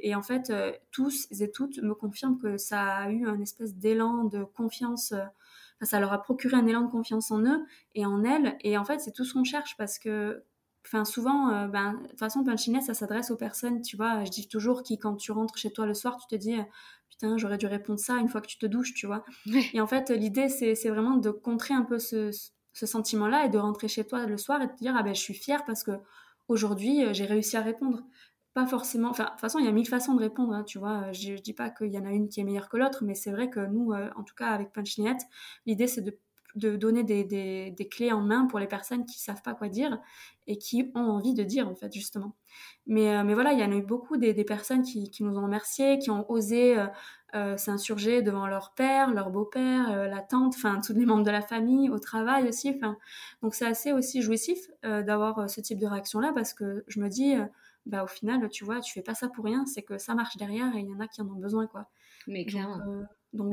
et 0.03 0.15
en 0.15 0.23
fait, 0.23 0.51
tous 0.91 1.27
et 1.39 1.51
toutes 1.51 1.77
me 1.79 1.93
confirment 1.93 2.39
que 2.39 2.57
ça 2.57 2.81
a 2.97 3.11
eu 3.11 3.27
un 3.27 3.39
espèce 3.39 3.75
d'élan 3.75 4.23
de 4.23 4.43
confiance. 4.43 5.13
ça 5.81 5.99
leur 5.99 6.11
a 6.11 6.21
procuré 6.23 6.57
un 6.57 6.65
élan 6.65 6.81
de 6.81 6.91
confiance 6.91 7.31
en 7.31 7.43
eux 7.43 7.63
et 7.93 8.05
en 8.05 8.23
elles. 8.23 8.57
Et 8.61 8.77
en 8.79 8.83
fait, 8.85 8.99
c'est 8.99 9.11
tout 9.11 9.25
ce 9.25 9.33
qu'on 9.33 9.43
cherche 9.43 9.77
parce 9.77 9.99
que 9.99 10.43
Enfin, 10.85 11.05
souvent, 11.05 11.51
euh, 11.51 11.67
ben, 11.67 11.93
de 12.03 12.07
toute 12.07 12.19
façon, 12.19 12.43
Punchinette, 12.43 12.83
ça 12.83 12.93
s'adresse 12.93 13.31
aux 13.31 13.35
personnes, 13.37 13.81
tu 13.81 13.97
vois. 13.97 14.23
Je 14.23 14.31
dis 14.31 14.47
toujours 14.47 14.81
qui, 14.83 14.97
quand 14.97 15.15
tu 15.15 15.31
rentres 15.31 15.57
chez 15.57 15.71
toi 15.71 15.85
le 15.85 15.93
soir, 15.93 16.17
tu 16.17 16.27
te 16.27 16.35
dis, 16.35 16.57
euh, 16.57 16.63
putain, 17.09 17.37
j'aurais 17.37 17.57
dû 17.57 17.67
répondre 17.67 17.99
ça 17.99 18.15
une 18.15 18.29
fois 18.29 18.41
que 18.41 18.47
tu 18.47 18.57
te 18.57 18.65
douches, 18.65 18.93
tu 18.93 19.05
vois. 19.05 19.23
Et 19.73 19.81
en 19.81 19.87
fait, 19.87 20.09
l'idée, 20.09 20.49
c'est 20.49 20.89
vraiment 20.89 21.17
de 21.17 21.31
contrer 21.31 21.73
un 21.73 21.83
peu 21.83 21.99
ce, 21.99 22.31
ce 22.73 22.85
sentiment-là 22.85 23.45
et 23.45 23.49
de 23.49 23.57
rentrer 23.57 23.87
chez 23.87 24.05
toi 24.05 24.25
le 24.25 24.37
soir 24.37 24.61
et 24.61 24.67
de 24.67 24.71
te 24.71 24.77
dire, 24.77 24.95
ah 24.97 25.03
ben, 25.03 25.13
je 25.13 25.21
suis 25.21 25.33
fière 25.33 25.65
parce 25.65 25.83
que 25.83 25.91
aujourd'hui, 26.47 27.05
euh, 27.05 27.13
j'ai 27.13 27.25
réussi 27.25 27.57
à 27.57 27.61
répondre. 27.61 28.03
Pas 28.53 28.65
forcément, 28.65 29.09
enfin, 29.09 29.25
de 29.25 29.29
toute 29.31 29.41
façon, 29.41 29.59
il 29.59 29.65
y 29.65 29.67
a 29.67 29.71
mille 29.71 29.87
façons 29.87 30.15
de 30.15 30.21
répondre, 30.21 30.53
hein, 30.53 30.63
tu 30.63 30.79
vois. 30.79 31.11
Je, 31.11 31.35
je 31.35 31.41
dis 31.41 31.53
pas 31.53 31.69
qu'il 31.69 31.91
y 31.93 31.99
en 31.99 32.05
a 32.05 32.11
une 32.11 32.29
qui 32.29 32.39
est 32.39 32.43
meilleure 32.43 32.69
que 32.69 32.77
l'autre, 32.77 33.03
mais 33.03 33.15
c'est 33.15 33.31
vrai 33.31 33.49
que 33.49 33.59
nous, 33.59 33.93
en 33.93 34.23
tout 34.23 34.35
cas, 34.35 34.47
avec 34.47 34.71
Punchinette, 34.73 35.21
l'idée, 35.67 35.87
c'est 35.87 36.01
de 36.01 36.17
de 36.55 36.75
donner 36.75 37.03
des, 37.03 37.23
des, 37.23 37.87
clés 37.87 38.11
en 38.11 38.21
main 38.21 38.45
pour 38.45 38.59
les 38.59 38.67
personnes 38.67 39.05
qui 39.05 39.19
savent 39.19 39.41
pas 39.41 39.53
quoi 39.53 39.69
dire 39.69 39.99
et 40.47 40.57
qui 40.57 40.91
ont 40.95 41.11
envie 41.11 41.33
de 41.33 41.43
dire 41.43 41.67
en 41.67 41.75
fait 41.75 41.93
justement. 41.93 42.35
Mais, 42.87 43.15
euh, 43.15 43.23
mais 43.23 43.33
voilà, 43.33 43.53
il 43.53 43.59
y 43.59 43.63
en 43.63 43.71
a 43.71 43.75
eu 43.75 43.83
beaucoup 43.83 44.17
des, 44.17 44.33
des 44.33 44.43
personnes 44.43 44.81
qui, 44.81 45.11
qui, 45.11 45.23
nous 45.23 45.37
ont 45.37 45.43
remerciés, 45.43 45.99
qui 45.99 46.09
ont 46.09 46.29
osé 46.31 46.77
euh, 46.77 46.87
euh, 47.35 47.57
s'insurger 47.57 48.21
devant 48.23 48.47
leur 48.47 48.73
père, 48.73 49.13
leur 49.13 49.29
beau-père, 49.29 50.07
la 50.07 50.21
tante, 50.21 50.55
enfin 50.55 50.81
tous 50.81 50.93
les 50.93 51.05
membres 51.05 51.23
de 51.23 51.31
la 51.31 51.41
famille, 51.41 51.89
au 51.89 51.99
travail 51.99 52.47
aussi. 52.47 52.73
Enfin, 52.75 52.97
donc 53.43 53.53
c'est 53.53 53.67
assez 53.67 53.91
aussi 53.93 54.21
jouissif 54.21 54.69
d'avoir 54.83 55.49
ce 55.49 55.61
type 55.61 55.77
de 55.77 55.87
réaction 55.87 56.19
là 56.19 56.31
parce 56.33 56.53
que 56.53 56.83
je 56.87 56.99
me 56.99 57.09
dis, 57.09 57.35
bah 57.85 58.03
au 58.03 58.07
final, 58.07 58.49
tu 58.49 58.65
vois, 58.65 58.79
tu 58.81 58.93
fais 58.93 59.03
pas 59.03 59.13
ça 59.13 59.29
pour 59.29 59.45
rien, 59.45 59.65
c'est 59.67 59.83
que 59.83 59.99
ça 59.99 60.15
marche 60.15 60.37
derrière 60.37 60.75
et 60.75 60.79
il 60.79 60.89
y 60.89 60.93
en 60.93 60.99
a 60.99 61.07
qui 61.07 61.21
en 61.21 61.27
ont 61.27 61.39
besoin 61.39 61.67
quoi. 61.67 61.89
Mais 62.27 62.45
clairement. 62.45 62.77
Donc, 62.77 63.05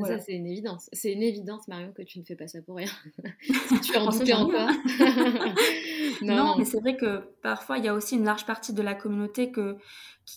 Ça, 0.05 0.17
c'est 0.19 0.33
une 0.33 0.47
évidence. 0.47 0.89
C'est 0.91 1.13
une 1.13 1.21
évidence, 1.21 1.67
Marion, 1.67 1.91
que 1.91 2.01
tu 2.01 2.19
ne 2.19 2.23
fais 2.23 2.35
pas 2.35 2.47
ça 2.47 2.61
pour 2.63 2.77
rien. 2.77 2.89
si 3.41 3.79
tu 3.79 3.95
en 3.95 4.09
doutais 4.09 4.33
encore. 4.33 4.69
non, 6.23 6.35
non, 6.35 6.55
mais 6.57 6.65
c'est 6.65 6.79
vrai 6.79 6.97
que 6.97 7.29
parfois, 7.43 7.77
il 7.77 7.85
y 7.85 7.87
a 7.87 7.93
aussi 7.93 8.15
une 8.15 8.25
large 8.25 8.47
partie 8.47 8.73
de 8.73 8.81
la 8.81 8.95
communauté 8.95 9.51
que, 9.51 9.77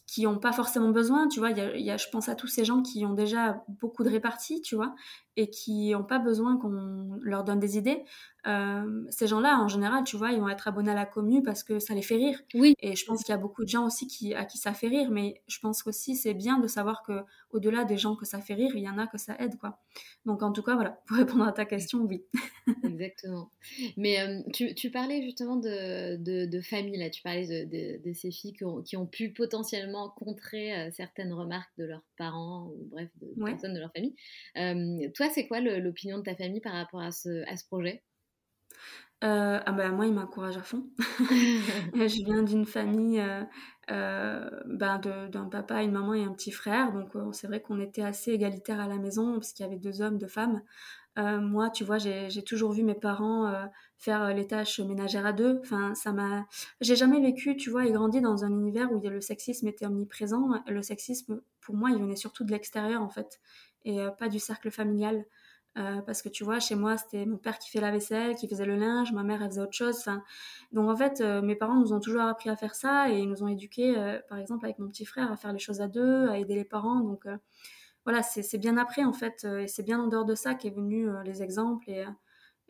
qui 0.06 0.24
n'ont 0.24 0.38
pas 0.38 0.52
forcément 0.52 0.90
besoin, 0.90 1.26
tu 1.28 1.40
vois. 1.40 1.50
Il 1.52 1.80
y 1.80 1.90
a, 1.90 1.96
je 1.96 2.08
pense 2.12 2.28
à 2.28 2.34
tous 2.34 2.48
ces 2.48 2.66
gens 2.66 2.82
qui 2.82 3.06
ont 3.06 3.14
déjà 3.14 3.64
beaucoup 3.80 4.04
de 4.04 4.10
réparties, 4.10 4.60
tu 4.60 4.76
vois, 4.76 4.94
et 5.36 5.48
qui 5.48 5.92
n'ont 5.92 6.04
pas 6.04 6.18
besoin 6.18 6.58
qu'on 6.58 7.18
leur 7.22 7.42
donne 7.42 7.60
des 7.60 7.78
idées. 7.78 8.04
Euh, 8.46 9.04
ces 9.10 9.26
gens-là, 9.26 9.58
en 9.58 9.68
général, 9.68 10.04
tu 10.04 10.16
vois, 10.16 10.32
ils 10.32 10.40
vont 10.40 10.48
être 10.48 10.66
abonnés 10.68 10.90
à 10.90 10.94
la 10.94 11.06
commu 11.06 11.42
parce 11.42 11.62
que 11.62 11.78
ça 11.78 11.94
les 11.94 12.02
fait 12.02 12.16
rire. 12.16 12.40
Oui. 12.54 12.74
Et 12.80 12.96
je 12.96 13.04
pense 13.04 13.22
qu'il 13.22 13.32
y 13.32 13.34
a 13.34 13.38
beaucoup 13.38 13.64
de 13.64 13.68
gens 13.68 13.86
aussi 13.86 14.06
qui, 14.06 14.34
à 14.34 14.44
qui 14.44 14.58
ça 14.58 14.72
fait 14.72 14.88
rire, 14.88 15.10
mais 15.10 15.42
je 15.46 15.58
pense 15.58 15.86
aussi 15.86 16.16
c'est 16.16 16.34
bien 16.34 16.58
de 16.58 16.66
savoir 16.66 17.02
que 17.02 17.20
au-delà 17.50 17.84
des 17.84 17.98
gens 17.98 18.16
que 18.16 18.24
ça 18.24 18.40
fait 18.40 18.54
rire, 18.54 18.72
il 18.74 18.82
y 18.82 18.88
en 18.88 18.98
a 18.98 19.06
que 19.06 19.18
ça 19.18 19.36
aide, 19.38 19.56
quoi. 19.58 19.80
Donc 20.24 20.42
en 20.42 20.52
tout 20.52 20.62
cas, 20.62 20.74
voilà, 20.74 21.00
pour 21.06 21.16
répondre 21.16 21.44
à 21.44 21.52
ta 21.52 21.64
question, 21.64 22.00
oui. 22.00 22.24
Exactement. 22.84 23.50
Mais 23.96 24.20
euh, 24.20 24.42
tu, 24.52 24.74
tu, 24.74 24.90
parlais 24.90 25.22
justement 25.22 25.56
de, 25.56 26.16
de, 26.16 26.60
famille, 26.60 26.96
là, 26.96 27.10
tu 27.10 27.22
parlais 27.22 27.64
de, 27.64 28.02
de, 28.02 28.12
ces 28.12 28.30
filles 28.30 28.52
qui 28.52 28.64
ont, 28.64 28.82
qui 28.82 28.96
ont, 28.96 29.06
pu 29.06 29.32
potentiellement 29.32 30.10
contrer 30.10 30.74
euh, 30.74 30.90
certaines 30.92 31.32
remarques 31.32 31.72
de 31.78 31.84
leurs 31.84 32.04
parents 32.16 32.68
ou 32.68 32.88
bref, 32.90 33.08
de 33.20 33.44
personnes 33.44 33.74
de 33.74 33.80
leur 33.80 33.92
famille. 33.92 34.14
toi, 35.12 35.28
c'est 35.30 35.46
quoi 35.46 35.60
l'opinion 35.60 36.18
de 36.18 36.22
ta 36.22 36.34
famille 36.34 36.60
par 36.60 36.72
rapport 36.72 37.00
à 37.00 37.10
ce, 37.10 37.44
à 37.50 37.56
ce 37.56 37.64
projet? 37.66 38.02
Euh, 39.22 39.60
ah 39.66 39.72
bah 39.72 39.90
moi, 39.90 40.06
il 40.06 40.14
m'encourage 40.14 40.56
à 40.56 40.62
fond. 40.62 40.86
je 41.18 42.24
viens 42.24 42.42
d'une 42.42 42.64
famille 42.64 43.20
euh, 43.20 43.42
euh, 43.90 44.48
ben 44.64 44.98
d'un 44.98 45.44
papa, 45.44 45.82
une 45.82 45.92
maman 45.92 46.14
et 46.14 46.24
un 46.24 46.32
petit 46.32 46.52
frère. 46.52 46.92
Donc 46.92 47.12
c'est 47.34 47.46
vrai 47.46 47.60
qu'on 47.60 47.80
était 47.80 48.02
assez 48.02 48.32
égalitaire 48.32 48.80
à 48.80 48.88
la 48.88 48.96
maison 48.96 49.34
parce 49.34 49.52
qu'il 49.52 49.64
y 49.64 49.68
avait 49.68 49.78
deux 49.78 50.00
hommes, 50.00 50.16
deux 50.16 50.26
femmes. 50.26 50.62
moi, 51.16 51.68
tu 51.70 51.84
vois, 51.84 51.98
j'ai 51.98 52.42
toujours 52.44 52.72
vu 52.72 52.82
mes 52.82 52.94
parents 52.94 53.52
faire 53.98 54.32
les 54.32 54.46
tâches 54.46 54.80
ménagères 54.80 55.26
à 55.26 55.34
deux. 55.34 55.60
Enfin, 55.60 55.94
ça 55.94 56.12
m'a. 56.12 56.46
J'ai 56.80 56.96
jamais 56.96 57.20
vécu, 57.20 57.56
tu 57.56 57.68
vois, 57.68 57.86
et 57.86 57.92
grandi 57.92 58.22
dans 58.22 58.44
un 58.44 58.50
univers 58.50 58.90
où 58.90 59.06
le 59.06 59.20
sexisme 59.20 59.68
était 59.68 59.84
omniprésent. 59.84 60.62
Le 60.66 60.80
sexisme, 60.80 61.42
pour 61.60 61.76
moi, 61.76 61.90
il 61.90 61.98
venait 61.98 62.16
surtout 62.16 62.44
de 62.44 62.52
l'extérieur 62.52 63.02
en 63.02 63.10
fait, 63.10 63.38
et 63.84 63.98
pas 64.18 64.30
du 64.30 64.38
cercle 64.38 64.70
familial. 64.70 65.26
Euh, 65.78 66.02
parce 66.02 66.20
que 66.20 66.28
tu 66.28 66.42
vois, 66.42 66.58
chez 66.58 66.74
moi, 66.74 66.96
c'était 66.96 67.24
mon 67.26 67.36
père 67.36 67.58
qui 67.58 67.70
fait 67.70 67.80
la 67.80 67.92
vaisselle, 67.92 68.34
qui 68.34 68.48
faisait 68.48 68.64
le 68.64 68.74
linge, 68.76 69.12
ma 69.12 69.22
mère, 69.22 69.40
elle 69.42 69.50
faisait 69.50 69.60
autre 69.60 69.72
chose. 69.72 70.04
Donc 70.72 70.90
en 70.90 70.96
fait, 70.96 71.20
euh, 71.20 71.42
mes 71.42 71.54
parents 71.54 71.76
nous 71.76 71.92
ont 71.92 72.00
toujours 72.00 72.22
appris 72.22 72.50
à 72.50 72.56
faire 72.56 72.74
ça 72.74 73.10
et 73.10 73.20
ils 73.20 73.28
nous 73.28 73.42
ont 73.44 73.48
éduqués, 73.48 73.96
euh, 73.96 74.18
par 74.28 74.38
exemple, 74.38 74.64
avec 74.64 74.78
mon 74.78 74.88
petit 74.88 75.04
frère, 75.04 75.30
à 75.30 75.36
faire 75.36 75.52
les 75.52 75.58
choses 75.60 75.80
à 75.80 75.88
deux, 75.88 76.28
à 76.28 76.38
aider 76.38 76.54
les 76.56 76.64
parents. 76.64 77.00
Donc 77.00 77.26
voilà, 78.04 78.22
c'est 78.22 78.58
bien 78.58 78.78
après, 78.78 79.04
en 79.04 79.12
fait, 79.12 79.44
et 79.44 79.68
c'est 79.68 79.82
bien 79.82 80.00
en 80.00 80.08
dehors 80.08 80.24
de 80.24 80.34
ça 80.34 80.54
qu'est 80.54 80.70
venu 80.70 81.08
les 81.24 81.42
exemples 81.42 81.88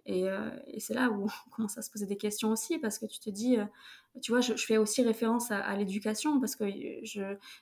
euh, 0.08 0.50
et, 0.66 0.80
c'est 0.80 0.94
là 0.94 1.10
où 1.10 1.24
on 1.24 1.50
commence 1.50 1.78
à 1.78 1.82
se 1.82 1.90
poser 1.90 2.06
des 2.06 2.16
questions 2.16 2.50
aussi, 2.50 2.78
parce 2.78 2.98
que 2.98 3.06
tu 3.06 3.18
te 3.18 3.30
dis, 3.30 3.58
euh, 3.58 3.64
tu 4.22 4.32
vois, 4.32 4.40
je, 4.40 4.54
fais 4.54 4.76
aussi 4.76 5.02
référence 5.02 5.50
à, 5.50 5.76
l'éducation, 5.76 6.40
parce 6.40 6.56
qu'il 6.56 7.02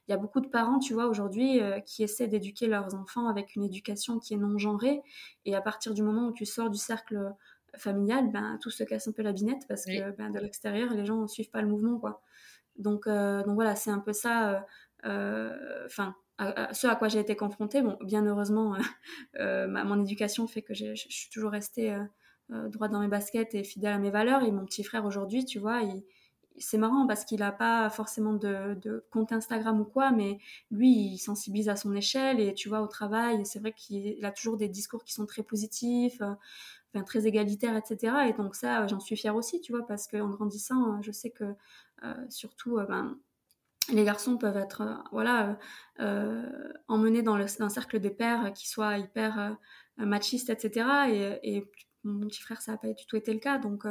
y 0.08 0.12
a 0.12 0.16
beaucoup 0.16 0.40
de 0.40 0.48
parents, 0.48 0.78
tu 0.78 0.94
vois, 0.94 1.06
aujourd'hui, 1.06 1.60
euh, 1.60 1.80
qui 1.80 2.02
essaient 2.02 2.28
d'éduquer 2.28 2.66
leurs 2.66 2.94
enfants 2.94 3.28
avec 3.28 3.56
une 3.56 3.64
éducation 3.64 4.18
qui 4.18 4.34
est 4.34 4.38
non 4.38 4.58
genrée, 4.58 5.02
et 5.44 5.54
à 5.54 5.60
partir 5.60 5.94
du 5.94 6.02
moment 6.02 6.28
où 6.28 6.32
tu 6.32 6.46
sors 6.46 6.70
du 6.70 6.78
cercle 6.78 7.32
familial, 7.76 8.30
ben, 8.32 8.58
tout 8.62 8.70
se 8.70 8.82
casse 8.84 9.08
un 9.08 9.12
peu 9.12 9.22
la 9.22 9.32
binette, 9.32 9.66
parce 9.68 9.84
que 9.84 10.10
ben, 10.16 10.30
de 10.30 10.38
l'extérieur, 10.38 10.92
les 10.94 11.04
gens 11.04 11.20
ne 11.20 11.26
suivent 11.26 11.50
pas 11.50 11.62
le 11.62 11.68
mouvement, 11.68 11.98
quoi. 11.98 12.22
Donc, 12.76 13.08
donc 13.08 13.54
voilà, 13.54 13.74
c'est 13.74 13.90
un 13.90 13.98
peu 13.98 14.12
ça, 14.12 14.64
enfin, 15.04 16.14
ce 16.72 16.86
à 16.86 16.94
quoi 16.94 17.08
j'ai 17.08 17.18
été 17.18 17.34
confrontée. 17.34 17.82
Bon, 17.82 17.98
bien 18.00 18.24
heureusement, 18.24 18.76
mon 19.38 20.00
éducation 20.00 20.46
fait 20.46 20.62
que 20.62 20.74
je 20.74 20.94
suis 20.94 21.30
toujours 21.30 21.50
restée 21.50 21.92
euh, 21.92 22.04
droit 22.50 22.88
dans 22.88 23.00
mes 23.00 23.08
baskets 23.08 23.54
et 23.54 23.64
fidèle 23.64 23.92
à 23.92 23.98
mes 23.98 24.10
valeurs. 24.10 24.42
Et 24.42 24.50
mon 24.50 24.64
petit 24.64 24.84
frère 24.84 25.04
aujourd'hui, 25.04 25.44
tu 25.44 25.58
vois, 25.58 25.82
c'est 26.60 26.78
marrant 26.78 27.06
parce 27.06 27.24
qu'il 27.24 27.40
n'a 27.40 27.52
pas 27.52 27.90
forcément 27.90 28.34
de, 28.34 29.04
compte 29.10 29.32
Instagram 29.32 29.80
ou 29.80 29.84
quoi, 29.84 30.10
mais 30.10 30.38
lui, 30.70 30.90
il 30.90 31.18
sensibilise 31.18 31.68
à 31.68 31.76
son 31.76 31.94
échelle 31.94 32.40
et 32.40 32.54
tu 32.54 32.68
vois, 32.68 32.80
au 32.80 32.86
travail, 32.86 33.44
c'est 33.46 33.58
vrai 33.58 33.72
qu'il 33.72 34.24
a 34.24 34.32
toujours 34.32 34.56
des 34.56 34.68
discours 34.68 35.04
qui 35.04 35.12
sont 35.12 35.26
très 35.26 35.42
positifs, 35.42 36.20
euh, 36.20 36.34
enfin, 36.94 37.04
très 37.04 37.26
égalitaires, 37.26 37.76
etc. 37.76 38.28
Et 38.28 38.32
donc 38.32 38.54
ça, 38.54 38.86
j'en 38.86 39.00
suis 39.00 39.16
fière 39.16 39.36
aussi, 39.36 39.60
tu 39.60 39.72
vois, 39.72 39.86
parce 39.86 40.06
qu'en 40.06 40.28
grandissant, 40.28 41.00
je 41.02 41.12
sais 41.12 41.30
que 41.30 41.44
euh, 42.04 42.14
surtout, 42.28 42.78
ben, 42.88 43.16
les 43.92 44.04
garçons 44.04 44.36
peuvent 44.36 44.56
être 44.56 45.02
voilà 45.12 45.58
emmenés 46.88 47.22
dans, 47.22 47.38
le, 47.38 47.46
un 47.60 47.68
cercle 47.70 48.00
de 48.00 48.10
pères 48.10 48.52
qui 48.52 48.68
soit 48.68 48.98
hyper 48.98 49.56
machiste 49.96 50.50
etc 50.50 50.86
et, 51.08 51.56
et, 51.56 51.70
mon 52.08 52.26
petit 52.28 52.40
frère 52.40 52.60
ça 52.60 52.72
n'a 52.72 52.78
pas 52.78 52.92
du 52.92 53.06
tout 53.06 53.16
été 53.16 53.32
le 53.32 53.40
cas 53.40 53.58
donc 53.58 53.84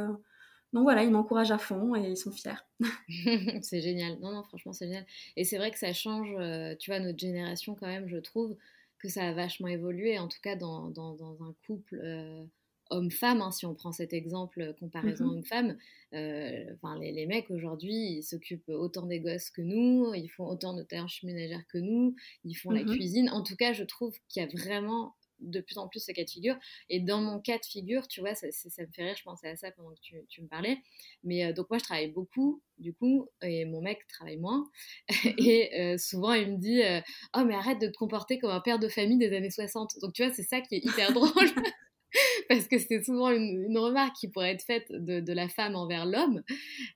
donc 0.72 0.82
voilà, 0.82 1.02
ils 1.02 1.10
m'encouragent 1.10 1.50
à 1.50 1.58
fond 1.58 1.94
et 1.94 2.10
ils 2.10 2.16
sont 2.16 2.32
fiers. 2.32 2.52
c'est 3.62 3.80
génial. 3.80 4.18
Non, 4.20 4.32
non, 4.32 4.42
franchement, 4.42 4.72
c'est 4.72 4.86
génial. 4.86 5.06
Et 5.36 5.44
c'est 5.44 5.56
vrai 5.56 5.70
que 5.70 5.78
ça 5.78 5.92
change, 5.92 6.34
euh, 6.38 6.74
tu 6.78 6.90
vois, 6.90 7.00
notre 7.00 7.18
génération 7.18 7.74
quand 7.74 7.86
même, 7.86 8.08
je 8.08 8.18
trouve 8.18 8.54
que 8.98 9.08
ça 9.08 9.28
a 9.28 9.32
vachement 9.32 9.68
évolué, 9.68 10.18
en 10.18 10.28
tout 10.28 10.40
cas 10.42 10.56
dans, 10.56 10.90
dans, 10.90 11.42
un 11.42 11.54
couple 11.66 12.00
euh, 12.02 12.44
homme-femme, 12.90 13.40
hein, 13.40 13.52
si 13.52 13.64
on 13.64 13.74
prend 13.74 13.92
cet 13.92 14.12
exemple 14.12 14.60
euh, 14.60 14.72
comparaison 14.74 15.26
mm-hmm. 15.26 15.36
homme-femme. 15.36 15.76
Enfin, 16.12 16.98
les, 16.98 17.12
les, 17.12 17.26
mecs 17.26 17.50
aujourd'hui, 17.50 17.94
ils 17.94 18.22
s'occupent 18.22 18.68
autant 18.68 19.06
des 19.06 19.20
gosses 19.20 19.50
que 19.50 19.62
nous, 19.62 20.12
ils 20.14 20.28
font 20.28 20.46
autant 20.46 20.74
de 20.74 20.82
tâches 20.82 21.22
ménagères 21.22 21.66
que 21.68 21.78
nous, 21.78 22.14
ils 22.44 22.54
font 22.54 22.72
la 22.72 22.82
mm-hmm. 22.82 22.94
cuisine. 22.94 23.30
En 23.30 23.42
tout 23.42 23.56
cas, 23.56 23.72
je 23.72 23.84
trouve 23.84 24.14
qu'il 24.28 24.42
y 24.42 24.44
a 24.44 24.48
vraiment 24.48 25.14
de 25.40 25.60
plus 25.60 25.78
en 25.78 25.88
plus 25.88 26.00
ce 26.00 26.12
cas 26.12 26.24
de 26.24 26.30
figure. 26.30 26.56
Et 26.88 27.00
dans 27.00 27.20
mon 27.20 27.40
cas 27.40 27.58
de 27.58 27.64
figure, 27.64 28.08
tu 28.08 28.20
vois, 28.20 28.34
ça, 28.34 28.46
me 28.46 28.92
fait 28.92 29.04
rire, 29.04 29.14
je 29.16 29.22
pensais 29.22 29.48
à 29.48 29.56
ça 29.56 29.70
pendant 29.72 29.90
que 29.90 30.16
tu, 30.28 30.42
me 30.42 30.48
parlais. 30.48 30.78
Mais 31.24 31.46
euh, 31.46 31.52
donc 31.52 31.70
moi, 31.70 31.78
je 31.78 31.84
travaille 31.84 32.10
beaucoup, 32.10 32.62
du 32.78 32.94
coup, 32.94 33.28
et 33.42 33.64
mon 33.64 33.80
mec 33.80 34.06
travaille 34.08 34.38
moins. 34.38 34.64
Mhm. 35.24 35.34
et 35.38 35.80
euh, 35.80 35.98
souvent, 35.98 36.32
il 36.32 36.52
me 36.52 36.58
dit 36.58 36.82
euh, 36.82 37.00
Oh, 37.36 37.44
mais 37.44 37.54
arrête 37.54 37.80
de 37.80 37.88
te 37.88 37.96
comporter 37.96 38.38
comme 38.38 38.50
un 38.50 38.60
père 38.60 38.78
de 38.78 38.88
famille 38.88 39.18
des 39.18 39.34
années 39.34 39.50
60. 39.50 39.96
Donc 40.00 40.12
tu 40.12 40.24
vois, 40.24 40.32
c'est 40.32 40.42
ça 40.42 40.60
qui 40.60 40.76
est 40.76 40.84
hyper 40.84 41.12
drôle. 41.12 41.32
parce 42.48 42.68
que 42.68 42.78
c'est 42.78 43.02
souvent 43.02 43.30
une, 43.30 43.76
remarque 43.76 44.16
qui 44.16 44.28
pourrait 44.28 44.52
être 44.52 44.64
faite 44.64 44.86
de, 44.90 45.32
la 45.32 45.48
femme 45.48 45.76
envers 45.76 46.06
l'homme. 46.06 46.42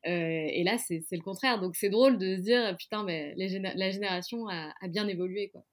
et 0.04 0.62
là, 0.64 0.78
c'est 0.78 1.04
le 1.10 1.22
contraire. 1.22 1.60
Donc 1.60 1.76
c'est 1.76 1.90
drôle 1.90 2.18
de 2.18 2.36
se 2.36 2.40
dire, 2.40 2.76
putain, 2.78 3.04
mais 3.04 3.34
la 3.36 3.90
génération 3.90 4.48
a, 4.48 4.72
a 4.80 4.88
bien 4.88 5.08
évolué. 5.08 5.48
quoi. 5.50 5.64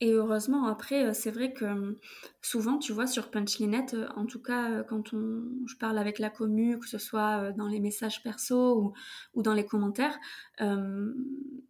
Et 0.00 0.12
heureusement, 0.12 0.66
après, 0.66 1.06
euh, 1.06 1.12
c'est 1.12 1.32
vrai 1.32 1.52
que 1.52 1.64
hum, 1.64 1.96
souvent, 2.40 2.78
tu 2.78 2.92
vois, 2.92 3.08
sur 3.08 3.30
Punchlinette, 3.30 3.94
euh, 3.94 4.06
en 4.14 4.26
tout 4.26 4.40
cas, 4.40 4.70
euh, 4.70 4.84
quand 4.84 5.12
on, 5.12 5.42
je 5.66 5.74
parle 5.76 5.98
avec 5.98 6.20
la 6.20 6.30
commu, 6.30 6.78
que 6.78 6.86
ce 6.86 6.98
soit 6.98 7.50
dans 7.52 7.66
les 7.66 7.80
messages 7.80 8.22
perso 8.22 8.80
ou, 8.80 8.92
ou 9.34 9.42
dans 9.42 9.54
les 9.54 9.66
commentaires, 9.66 10.16
hum, 10.60 11.14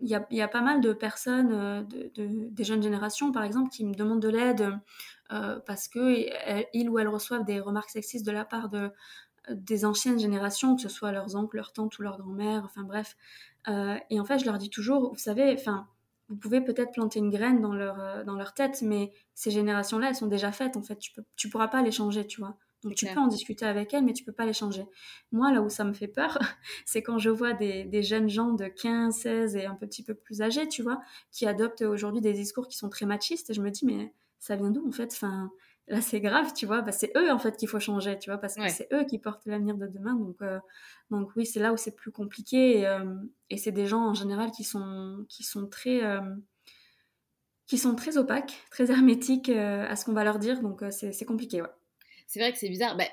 il 0.00 0.08
y, 0.08 0.14
a, 0.14 0.26
y, 0.30 0.42
a, 0.42 0.48
pas 0.48 0.60
mal 0.60 0.82
de 0.82 0.92
personnes, 0.92 1.86
de, 1.88 2.10
des 2.50 2.64
jeunes 2.64 2.82
générations, 2.82 3.32
par 3.32 3.44
exemple, 3.44 3.70
qui 3.70 3.84
me 3.84 3.94
demandent 3.94 4.22
de 4.22 4.28
l'aide 4.28 4.78
parce 5.66 5.88
qu'ils 5.88 6.88
ou 6.90 6.98
elles 6.98 7.08
reçoivent 7.08 7.44
des 7.44 7.60
remarques 7.60 7.90
sexistes 7.90 8.24
de 8.24 8.30
la 8.32 8.44
part 8.44 8.68
de, 8.68 8.90
des 9.50 9.84
anciennes 9.84 10.18
générations, 10.18 10.76
que 10.76 10.82
ce 10.82 10.88
soit 10.88 11.12
leurs 11.12 11.36
oncles, 11.36 11.56
leurs 11.56 11.72
tantes 11.72 11.98
ou 11.98 12.02
leurs 12.02 12.18
grand-mères, 12.18 12.62
enfin 12.64 12.84
bref. 12.84 13.16
et 13.66 14.20
en 14.20 14.24
fait, 14.24 14.38
je 14.38 14.44
leur 14.44 14.58
dis 14.58 14.70
toujours, 14.70 15.12
vous 15.12 15.18
savez, 15.18 15.54
enfin 15.58 15.88
vous 16.28 16.36
pouvez 16.36 16.60
peut-être 16.60 16.92
planter 16.92 17.18
une 17.18 17.30
graine 17.30 17.60
dans 17.60 17.72
leur, 17.72 18.00
euh, 18.00 18.24
dans 18.24 18.34
leur 18.34 18.54
tête, 18.54 18.82
mais 18.82 19.12
ces 19.34 19.50
générations-là, 19.50 20.08
elles 20.08 20.14
sont 20.14 20.26
déjà 20.26 20.52
faites, 20.52 20.76
en 20.76 20.82
fait. 20.82 20.96
Tu 20.98 21.12
peux, 21.12 21.22
tu 21.36 21.48
pourras 21.48 21.68
pas 21.68 21.82
les 21.82 21.92
changer, 21.92 22.26
tu 22.26 22.40
vois. 22.40 22.56
Donc 22.84 22.94
tu 22.94 23.06
peux 23.06 23.18
en 23.18 23.26
discuter 23.26 23.64
avec 23.64 23.92
elles, 23.92 24.04
mais 24.04 24.12
tu 24.12 24.22
peux 24.22 24.32
pas 24.32 24.46
les 24.46 24.52
changer. 24.52 24.84
Moi, 25.32 25.50
là 25.52 25.62
où 25.62 25.68
ça 25.68 25.84
me 25.84 25.92
fait 25.92 26.06
peur, 26.06 26.38
c'est 26.86 27.02
quand 27.02 27.18
je 27.18 27.30
vois 27.30 27.52
des, 27.52 27.84
des, 27.84 28.02
jeunes 28.02 28.28
gens 28.28 28.52
de 28.52 28.66
15, 28.66 29.16
16 29.16 29.56
et 29.56 29.66
un 29.66 29.74
petit 29.74 30.04
peu 30.04 30.14
plus 30.14 30.42
âgés, 30.42 30.68
tu 30.68 30.82
vois, 30.82 31.00
qui 31.32 31.46
adoptent 31.46 31.82
aujourd'hui 31.82 32.20
des 32.20 32.32
discours 32.32 32.68
qui 32.68 32.76
sont 32.76 32.88
très 32.88 33.06
machistes. 33.06 33.50
Et 33.50 33.54
je 33.54 33.62
me 33.62 33.70
dis, 33.70 33.84
mais 33.84 34.12
ça 34.38 34.54
vient 34.54 34.70
d'où, 34.70 34.86
en 34.86 34.92
fait? 34.92 35.12
Enfin, 35.12 35.50
là 35.88 36.00
c'est 36.00 36.20
grave, 36.20 36.52
tu 36.54 36.66
vois, 36.66 36.82
bah, 36.82 36.92
c'est 36.92 37.12
eux 37.16 37.30
en 37.30 37.38
fait 37.38 37.56
qu'il 37.56 37.68
faut 37.68 37.80
changer, 37.80 38.18
tu 38.18 38.30
vois, 38.30 38.38
parce 38.38 38.54
que 38.54 38.68
c'est 38.68 38.88
eux 38.92 39.04
qui 39.04 39.18
portent 39.18 39.46
l'avenir 39.46 39.76
de 39.76 39.86
demain. 39.86 40.14
Donc, 40.14 40.36
euh, 40.42 40.58
donc 41.10 41.30
oui, 41.36 41.46
c'est 41.46 41.60
là 41.60 41.72
où 41.72 41.76
c'est 41.76 41.96
plus 41.96 42.12
compliqué 42.12 42.80
et, 42.80 42.86
euh, 42.86 43.14
et 43.50 43.56
c'est 43.56 43.72
des 43.72 43.86
gens 43.86 44.02
en 44.02 44.14
général 44.14 44.50
qui 44.50 44.64
sont, 44.64 45.24
qui 45.28 45.42
sont 45.42 45.66
très 45.68 46.04
euh, 46.04 46.20
qui 47.66 47.78
sont 47.78 47.94
très 47.94 48.16
opaques, 48.16 48.64
très 48.70 48.90
hermétiques 48.90 49.50
à 49.50 49.94
ce 49.96 50.04
qu'on 50.04 50.12
va 50.14 50.24
leur 50.24 50.38
dire, 50.38 50.60
donc 50.60 50.84
c'est 50.90 51.24
compliqué, 51.24 51.62
ouais. 51.62 51.68
C'est 52.26 52.40
vrai 52.40 52.52
que 52.52 52.58
c'est 52.58 52.68
bizarre. 52.68 52.96
Bah, 52.96 53.04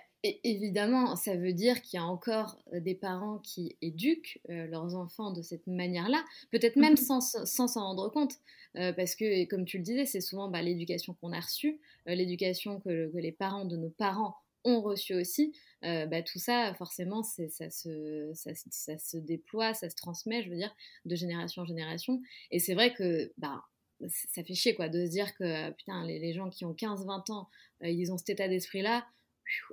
évidemment, 0.44 1.16
ça 1.16 1.36
veut 1.36 1.54
dire 1.54 1.82
qu'il 1.82 2.00
y 2.00 2.02
a 2.02 2.06
encore 2.06 2.58
des 2.74 2.96
parents 2.96 3.40
qui 3.40 3.76
éduquent 3.82 4.40
leurs 4.48 4.96
enfants 4.96 5.32
de 5.32 5.42
cette 5.42 5.68
manière-là, 5.68 6.24
peut-être 6.52 6.76
même 6.78 6.94
mmh 6.94 7.22
sans 7.46 7.68
s'en 7.68 7.84
rendre 7.84 8.10
compte. 8.10 8.40
Euh, 8.78 8.92
parce 8.94 9.16
que, 9.16 9.46
comme 9.46 9.66
tu 9.66 9.78
le 9.78 9.84
disais, 9.84 10.06
c'est 10.06 10.22
souvent 10.22 10.50
bah, 10.50 10.62
l'éducation 10.62 11.14
qu'on 11.14 11.32
a 11.32 11.40
reçue, 11.40 11.80
euh, 12.08 12.16
l'éducation 12.16 12.80
que, 12.80 13.12
les 13.14 13.32
parents 13.32 13.66
de 13.66 13.78
nos 13.78 13.90
parents 13.90 14.36
ont 14.64 14.82
reçue 14.82 15.14
aussi. 15.14 15.54
Euh, 15.84 16.06
bah, 16.08 16.22
tout 16.24 16.40
ça, 16.40 16.74
forcément, 16.74 17.24
ça 17.24 17.70
se, 17.70 18.32
ça, 18.34 18.52
ça, 18.56 18.98
se 18.98 19.18
déploie, 19.18 19.74
ça 19.74 19.90
se 19.90 19.96
transmet, 19.96 20.44
je 20.44 20.50
veux 20.50 20.58
dire, 20.58 20.76
de 21.06 21.16
génération 21.16 21.62
en 21.62 21.66
génération. 21.66 22.22
Et 22.52 22.60
c'est 22.60 22.74
vrai 22.74 22.94
que 22.94 23.32
bah, 23.38 23.64
ça 24.10 24.44
fait 24.44 24.56
chier 24.56 24.76
quoi, 24.76 24.90
de 24.90 25.06
se 25.06 25.12
dire 25.12 25.36
que 25.36 25.72
putain, 25.72 26.06
les, 26.06 26.34
gens 26.34 26.50
qui 26.50 26.66
ont 26.66 26.74
15-20 26.74 27.32
ans, 27.32 27.50
ils 27.82 28.12
ont 28.12 28.18
cet 28.18 28.30
état 28.32 28.48
d'esprit-là. 28.48 29.06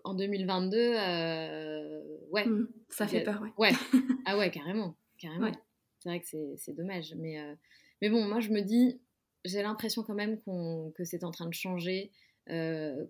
En 0.04 0.14
2022, 0.14 0.90
ouais. 2.30 2.46
Mmh, 2.46 2.68
ça 2.88 3.06
fait 3.06 3.22
peur, 3.22 3.40
ouais. 3.42 3.52
ouais. 3.58 3.72
Ah 4.26 4.38
ouais, 4.38 4.50
carrément. 4.50 4.96
carrément. 5.18 5.50
C'est 6.00 6.08
vrai 6.08 6.20
que 6.20 6.56
c'est 6.56 6.74
dommage. 6.74 7.14
Mais, 7.16 7.38
mais 8.00 8.10
bon, 8.10 8.26
moi 8.26 8.40
je 8.40 8.50
me 8.50 8.60
dis, 8.60 9.00
j'ai 9.44 9.62
l'impression 9.62 10.02
quand 10.02 10.14
même 10.14 10.38
que 10.94 11.04
c'est 11.04 11.24
en 11.24 11.30
train 11.30 11.46
de 11.46 11.54
changer. 11.54 12.10
Euh, 12.50 13.06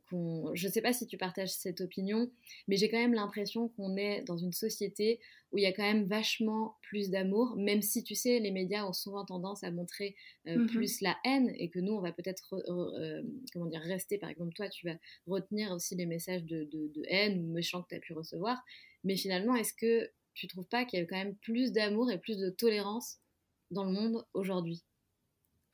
je 0.52 0.66
ne 0.66 0.72
sais 0.72 0.82
pas 0.82 0.92
si 0.92 1.06
tu 1.06 1.16
partages 1.16 1.50
cette 1.50 1.80
opinion, 1.80 2.30
mais 2.68 2.76
j'ai 2.76 2.90
quand 2.90 2.98
même 2.98 3.14
l'impression 3.14 3.68
qu'on 3.68 3.96
est 3.96 4.22
dans 4.22 4.36
une 4.36 4.52
société 4.52 5.20
où 5.52 5.58
il 5.58 5.62
y 5.62 5.66
a 5.66 5.72
quand 5.72 5.82
même 5.82 6.04
vachement 6.04 6.76
plus 6.82 7.10
d'amour, 7.10 7.56
même 7.56 7.82
si 7.82 8.02
tu 8.04 8.14
sais, 8.14 8.38
les 8.40 8.50
médias 8.50 8.84
ont 8.84 8.92
souvent 8.92 9.24
tendance 9.24 9.64
à 9.64 9.70
montrer 9.70 10.16
euh, 10.46 10.56
mm-hmm. 10.56 10.66
plus 10.66 11.00
la 11.00 11.16
haine 11.24 11.50
et 11.56 11.70
que 11.70 11.78
nous, 11.78 11.92
on 11.92 12.00
va 12.00 12.12
peut-être 12.12 12.54
euh, 12.68 13.22
comment 13.52 13.66
dire, 13.66 13.80
rester, 13.80 14.18
par 14.18 14.30
exemple, 14.30 14.52
toi, 14.54 14.68
tu 14.68 14.86
vas 14.86 14.96
retenir 15.26 15.72
aussi 15.72 15.94
les 15.94 16.06
messages 16.06 16.44
de, 16.44 16.64
de 16.64 17.02
haine 17.08 17.38
ou 17.44 17.52
méchants 17.52 17.82
que 17.82 17.88
tu 17.88 17.94
as 17.96 18.00
pu 18.00 18.12
recevoir. 18.12 18.62
Mais 19.04 19.16
finalement, 19.16 19.54
est-ce 19.54 19.74
que 19.74 20.10
tu 20.34 20.46
trouves 20.46 20.68
pas 20.68 20.84
qu'il 20.84 20.98
y 20.98 21.02
a 21.02 21.06
quand 21.06 21.16
même 21.16 21.36
plus 21.36 21.72
d'amour 21.72 22.10
et 22.10 22.18
plus 22.18 22.38
de 22.38 22.50
tolérance 22.50 23.18
dans 23.70 23.84
le 23.84 23.92
monde 23.92 24.24
aujourd'hui? 24.34 24.82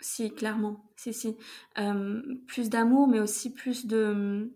Si, 0.01 0.31
clairement. 0.33 0.85
Si, 0.97 1.13
si. 1.13 1.37
Euh, 1.79 2.23
plus 2.47 2.69
d'amour, 2.69 3.09
mais 3.09 3.21
aussi 3.21 3.53
plus 3.53 3.87
de... 3.87 4.53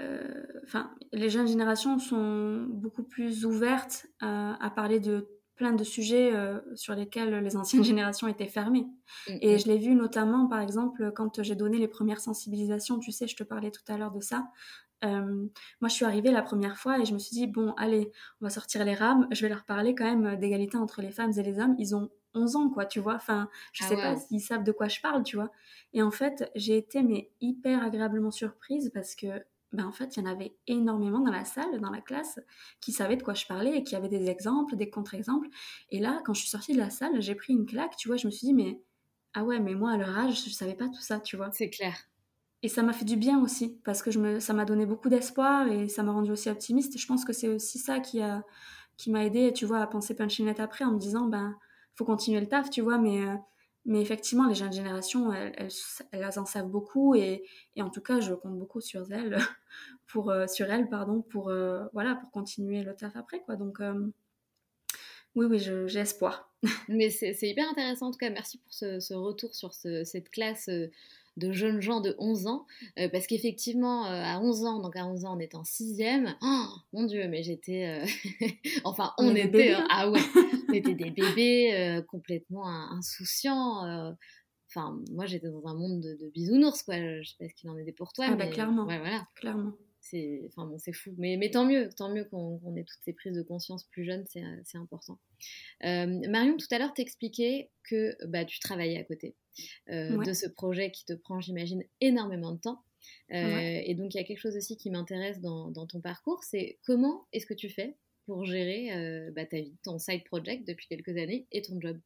Euh, 0.00 0.44
enfin, 0.64 0.90
les 1.12 1.30
jeunes 1.30 1.46
générations 1.46 1.98
sont 1.98 2.66
beaucoup 2.68 3.04
plus 3.04 3.44
ouvertes 3.44 4.06
à, 4.20 4.72
parler 4.74 5.00
de 5.00 5.28
plein 5.54 5.72
de 5.72 5.84
sujets 5.84 6.34
euh, 6.34 6.58
sur 6.74 6.94
lesquels 6.94 7.38
les 7.38 7.56
anciennes 7.56 7.84
générations 7.84 8.26
étaient 8.26 8.48
fermées. 8.48 8.86
Mm, 9.28 9.38
Et 9.40 9.54
mm. 9.54 9.58
je 9.58 9.66
l'ai 9.66 9.78
vu 9.78 9.94
notamment, 9.94 10.46
par 10.46 10.60
exemple, 10.60 11.12
quand 11.14 11.42
j'ai 11.42 11.54
donné 11.54 11.78
les 11.78 11.88
premières 11.88 12.20
sensibilisations, 12.20 12.98
tu 12.98 13.12
sais, 13.12 13.26
je 13.26 13.36
te 13.36 13.44
parlais 13.44 13.70
tout 13.70 13.84
à 13.88 13.96
l'heure 13.96 14.12
de 14.12 14.20
ça. 14.20 14.48
moi, 15.02 15.88
je 15.88 15.94
suis 15.94 16.04
arrivée 16.04 16.30
la 16.30 16.42
première 16.42 16.76
fois 16.76 16.98
et 16.98 17.04
je 17.04 17.14
me 17.14 17.18
suis 17.18 17.34
dit, 17.34 17.46
bon, 17.46 17.72
allez, 17.76 18.10
on 18.40 18.46
va 18.46 18.50
sortir 18.50 18.84
les 18.84 18.94
rames, 18.94 19.26
je 19.32 19.42
vais 19.42 19.48
leur 19.48 19.64
parler 19.64 19.94
quand 19.94 20.04
même 20.04 20.38
d'égalité 20.38 20.76
entre 20.76 21.02
les 21.02 21.10
femmes 21.10 21.32
et 21.36 21.42
les 21.42 21.58
hommes. 21.58 21.74
Ils 21.78 21.94
ont 21.94 22.10
11 22.34 22.56
ans, 22.56 22.68
quoi, 22.68 22.86
tu 22.86 23.00
vois. 23.00 23.14
Enfin, 23.14 23.48
je 23.72 23.84
ah 23.84 23.88
sais 23.88 23.96
pas 23.96 24.16
s'ils 24.16 24.40
savent 24.40 24.64
de 24.64 24.72
quoi 24.72 24.88
je 24.88 25.00
parle, 25.00 25.22
tu 25.22 25.36
vois. 25.36 25.50
Et 25.92 26.02
en 26.02 26.10
fait, 26.10 26.50
j'ai 26.54 26.76
été 26.76 27.02
mais 27.02 27.30
hyper 27.40 27.82
agréablement 27.82 28.30
surprise 28.30 28.90
parce 28.92 29.14
que, 29.14 29.44
ben 29.72 29.86
en 29.86 29.92
fait, 29.92 30.16
il 30.16 30.22
y 30.24 30.26
en 30.26 30.30
avait 30.30 30.56
énormément 30.66 31.20
dans 31.20 31.32
la 31.32 31.44
salle, 31.44 31.80
dans 31.80 31.90
la 31.90 32.00
classe, 32.00 32.40
qui 32.80 32.92
savaient 32.92 33.16
de 33.16 33.22
quoi 33.22 33.34
je 33.34 33.46
parlais 33.46 33.76
et 33.78 33.82
qui 33.82 33.96
avaient 33.96 34.08
des 34.08 34.28
exemples, 34.28 34.76
des 34.76 34.90
contre-exemples. 34.90 35.48
Et 35.90 36.00
là, 36.00 36.22
quand 36.24 36.34
je 36.34 36.40
suis 36.40 36.50
sortie 36.50 36.74
de 36.74 36.78
la 36.78 36.90
salle, 36.90 37.20
j'ai 37.20 37.34
pris 37.34 37.52
une 37.52 37.66
claque, 37.66 37.96
tu 37.96 38.08
vois. 38.08 38.16
Je 38.16 38.26
me 38.26 38.30
suis 38.30 38.46
dit, 38.46 38.54
mais 38.54 38.80
ah 39.34 39.44
ouais, 39.44 39.60
mais 39.60 39.74
moi, 39.74 39.92
à 39.92 39.96
leur 39.96 40.16
âge, 40.16 40.44
je 40.44 40.50
savais 40.50 40.74
pas 40.74 40.88
tout 40.88 41.00
ça, 41.00 41.20
tu 41.20 41.36
vois. 41.36 41.50
C'est 41.52 41.70
clair. 41.70 41.94
Et 42.62 42.68
ça 42.68 42.82
m'a 42.82 42.94
fait 42.94 43.04
du 43.04 43.16
bien 43.16 43.42
aussi, 43.42 43.78
parce 43.84 44.02
que 44.02 44.10
je 44.10 44.18
me, 44.18 44.40
ça 44.40 44.54
m'a 44.54 44.64
donné 44.64 44.86
beaucoup 44.86 45.10
d'espoir 45.10 45.68
et 45.68 45.88
ça 45.88 46.02
m'a 46.02 46.12
rendu 46.12 46.30
aussi 46.30 46.48
optimiste. 46.48 46.96
Je 46.96 47.06
pense 47.06 47.24
que 47.24 47.32
c'est 47.32 47.48
aussi 47.48 47.78
ça 47.78 48.00
qui 48.00 48.22
a 48.22 48.44
qui 48.96 49.10
m'a 49.10 49.24
aidé, 49.24 49.52
tu 49.52 49.66
vois, 49.66 49.80
à 49.80 49.86
penser 49.86 50.14
Punchinette 50.14 50.60
après 50.60 50.84
en 50.84 50.92
me 50.92 50.98
disant, 50.98 51.26
ben, 51.26 51.56
faut 51.94 52.04
continuer 52.04 52.40
le 52.40 52.48
taf, 52.48 52.70
tu 52.70 52.80
vois, 52.80 52.98
mais, 52.98 53.22
euh, 53.22 54.00
effectivement, 54.00 54.48
les 54.48 54.54
jeunes 54.54 54.72
générations, 54.72 55.32
elles, 55.32 55.68
elles, 56.12 56.38
en 56.38 56.46
savent 56.46 56.68
beaucoup 56.68 57.14
et, 57.14 57.44
en 57.78 57.90
tout 57.90 58.00
cas, 58.00 58.20
je 58.20 58.34
compte 58.34 58.58
beaucoup 58.58 58.80
sur 58.80 59.10
elles, 59.12 59.36
pour, 60.06 60.30
euh, 60.30 60.46
sur 60.46 60.70
elles, 60.70 60.88
pardon, 60.88 61.22
pour, 61.22 61.48
euh, 61.50 61.84
voilà, 61.92 62.14
pour 62.16 62.30
continuer 62.30 62.82
le 62.82 62.94
taf 62.94 63.16
après, 63.16 63.40
quoi. 63.40 63.56
Donc, 63.56 63.80
oui, 65.34 65.46
oui, 65.46 65.58
j'ai 65.58 65.98
espoir. 65.98 66.52
mais 66.88 67.10
c'est 67.10 67.36
hyper 67.42 67.68
intéressant, 67.68 68.08
en 68.08 68.10
tout 68.10 68.18
cas, 68.18 68.30
merci 68.30 68.58
pour 68.58 68.72
ce, 68.72 69.14
retour 69.14 69.54
sur 69.54 69.74
ce, 69.74 70.04
cette 70.04 70.30
classe 70.30 70.70
de 71.36 71.52
jeunes 71.52 71.80
gens 71.80 72.00
de 72.00 72.14
11 72.18 72.46
ans, 72.46 72.66
euh, 72.98 73.08
parce 73.08 73.26
qu'effectivement, 73.26 74.06
euh, 74.06 74.22
à 74.22 74.40
11 74.40 74.64
ans, 74.64 74.80
donc 74.80 74.96
à 74.96 75.06
11 75.06 75.24
ans, 75.24 75.36
on 75.36 75.40
était 75.40 75.56
en 75.56 75.64
sixième, 75.64 76.36
oh, 76.42 76.66
mon 76.92 77.04
Dieu, 77.04 77.26
mais 77.28 77.42
j'étais... 77.42 77.86
Euh, 77.86 78.06
enfin, 78.84 79.12
on, 79.18 79.34
était... 79.34 79.72
Hein. 79.72 79.86
ah 79.90 80.10
ouais, 80.10 80.20
on 80.68 80.72
était 80.72 80.94
des 80.94 81.10
bébés 81.10 82.02
complètement 82.08 82.66
insouciants. 82.66 84.14
Enfin, 84.68 85.00
moi, 85.10 85.26
j'étais 85.26 85.48
dans 85.48 85.66
un 85.66 85.74
monde 85.74 86.00
de, 86.00 86.30
bisounours, 86.30 86.82
quoi. 86.82 86.96
Je 86.96 87.28
sais 87.28 87.36
pas 87.38 87.48
ce 87.48 87.54
qu'il 87.54 87.70
en 87.70 87.76
était 87.76 87.92
pour 87.92 88.12
toi, 88.12 88.26
ah 88.28 88.34
bah, 88.34 88.46
clairement, 88.48 88.84
voilà. 88.84 89.26
clairement. 89.36 89.72
c'est 90.00 90.42
enfin 90.48 90.66
bon, 90.66 90.78
c'est 90.78 90.92
fou. 90.92 91.14
Mais, 91.18 91.36
mais 91.36 91.50
tant 91.50 91.64
mieux, 91.64 91.90
tant 91.96 92.10
mieux 92.12 92.24
qu'on 92.24 92.76
ait 92.76 92.84
toutes 92.84 93.02
ces 93.04 93.12
prises 93.12 93.36
de 93.36 93.42
conscience 93.42 93.84
plus 93.84 94.04
jeunes, 94.04 94.24
c'est 94.28 94.78
important. 94.78 95.18
Euh, 95.84 96.06
Marion, 96.28 96.56
tout 96.56 96.66
à 96.70 96.78
l'heure, 96.78 96.94
t'expliquais 96.94 97.70
que 97.88 98.16
bah, 98.26 98.44
tu 98.44 98.58
travaillais 98.60 98.98
à 98.98 99.04
côté 99.04 99.34
euh, 99.90 100.22
de 100.22 100.32
ce 100.32 100.46
projet 100.46 100.90
qui 100.90 101.04
te 101.04 101.12
prend, 101.12 101.40
j'imagine, 101.40 101.82
énormément 102.00 102.52
de 102.52 102.60
temps. 102.60 102.82
Euh, 103.32 103.80
et 103.84 103.94
donc, 103.94 104.14
il 104.14 104.18
y 104.18 104.20
a 104.20 104.24
quelque 104.24 104.40
chose 104.40 104.56
aussi 104.56 104.76
qui 104.76 104.90
m'intéresse 104.90 105.40
dans, 105.40 105.70
dans, 105.70 105.86
ton 105.86 106.00
parcours, 106.00 106.42
c'est 106.42 106.78
comment 106.86 107.26
est-ce 107.32 107.46
que 107.46 107.54
tu 107.54 107.68
fais 107.68 107.96
pour 108.26 108.44
gérer 108.44 109.30
bah, 109.32 109.44
ta 109.44 109.60
vie, 109.60 109.76
ton 109.82 109.98
side 109.98 110.24
project 110.24 110.66
depuis 110.66 110.86
quelques 110.88 111.16
années 111.16 111.46
et 111.52 111.62
ton 111.62 111.78
job? 111.80 112.00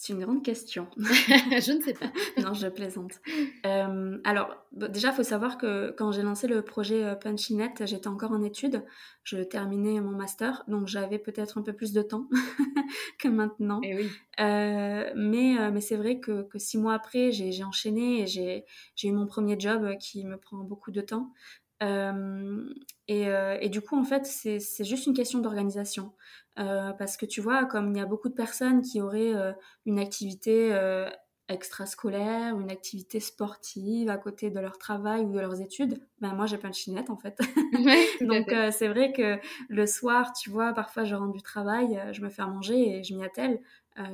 C'est 0.00 0.14
une 0.14 0.24
grande 0.24 0.42
question. 0.42 0.86
je 0.96 1.72
ne 1.76 1.82
sais 1.82 1.92
pas. 1.92 2.10
non, 2.42 2.54
je 2.54 2.68
plaisante. 2.68 3.20
Euh, 3.66 4.18
alors, 4.24 4.56
déjà, 4.72 5.08
il 5.08 5.14
faut 5.14 5.22
savoir 5.22 5.58
que 5.58 5.90
quand 5.90 6.10
j'ai 6.10 6.22
lancé 6.22 6.46
le 6.46 6.62
projet 6.62 7.04
euh, 7.04 7.14
Punchinette, 7.14 7.84
j'étais 7.84 8.08
encore 8.08 8.32
en 8.32 8.42
études. 8.42 8.82
Je 9.24 9.36
terminais 9.42 10.00
mon 10.00 10.12
master, 10.12 10.64
donc 10.68 10.86
j'avais 10.86 11.18
peut-être 11.18 11.58
un 11.58 11.62
peu 11.62 11.74
plus 11.74 11.92
de 11.92 12.00
temps 12.00 12.30
que 13.18 13.28
maintenant. 13.28 13.82
Et 13.82 13.90
eh 13.90 13.96
oui. 13.96 14.10
Euh, 14.40 15.12
mais 15.16 15.70
mais 15.70 15.82
c'est 15.82 15.96
vrai 15.96 16.18
que, 16.18 16.44
que, 16.44 16.58
six 16.58 16.78
mois 16.78 16.94
après, 16.94 17.30
j'ai 17.30 17.62
enchaîné 17.62 18.22
et 18.22 18.26
j'ai 18.26 18.64
eu 19.04 19.12
mon 19.12 19.26
premier 19.26 19.60
job 19.60 19.98
qui 19.98 20.24
me 20.24 20.38
prend 20.38 20.64
beaucoup 20.64 20.92
de 20.92 21.02
temps. 21.02 21.30
Et, 21.82 23.26
et, 23.60 23.68
du 23.68 23.80
coup, 23.80 23.98
en 23.98 24.04
fait, 24.04 24.26
c'est 24.26 24.84
juste 24.84 25.06
une 25.06 25.14
question 25.14 25.40
d'organisation. 25.40 26.12
Euh, 26.58 26.92
parce 26.92 27.16
que 27.16 27.26
tu 27.26 27.40
vois, 27.40 27.64
comme 27.64 27.92
il 27.94 27.98
y 27.98 28.02
a 28.02 28.06
beaucoup 28.06 28.28
de 28.28 28.34
personnes 28.34 28.82
qui 28.82 29.00
auraient 29.00 29.34
euh, 29.34 29.52
une 29.86 29.98
activité 29.98 30.72
euh, 30.72 31.08
extrascolaire, 31.48 32.58
une 32.58 32.70
activité 32.70 33.18
sportive 33.18 34.10
à 34.10 34.18
côté 34.18 34.50
de 34.50 34.60
leur 34.60 34.76
travail 34.76 35.24
ou 35.24 35.32
de 35.32 35.40
leurs 35.40 35.60
études, 35.60 36.00
ben 36.20 36.34
moi 36.34 36.46
j'ai 36.46 36.58
pas 36.58 36.68
de 36.68 36.74
chinette 36.74 37.08
en 37.08 37.16
fait. 37.16 37.38
Donc 38.20 38.54
c'est 38.72 38.88
vrai 38.88 39.12
que 39.12 39.38
le 39.68 39.86
soir, 39.86 40.32
tu 40.32 40.50
vois, 40.50 40.72
parfois 40.74 41.04
je 41.04 41.14
rentre 41.14 41.32
du 41.32 41.42
travail, 41.42 42.00
je 42.12 42.20
me 42.20 42.28
fais 42.28 42.42
à 42.42 42.46
manger 42.46 42.98
et 42.98 43.04
je 43.04 43.14
m'y 43.14 43.24
attelle. 43.24 43.60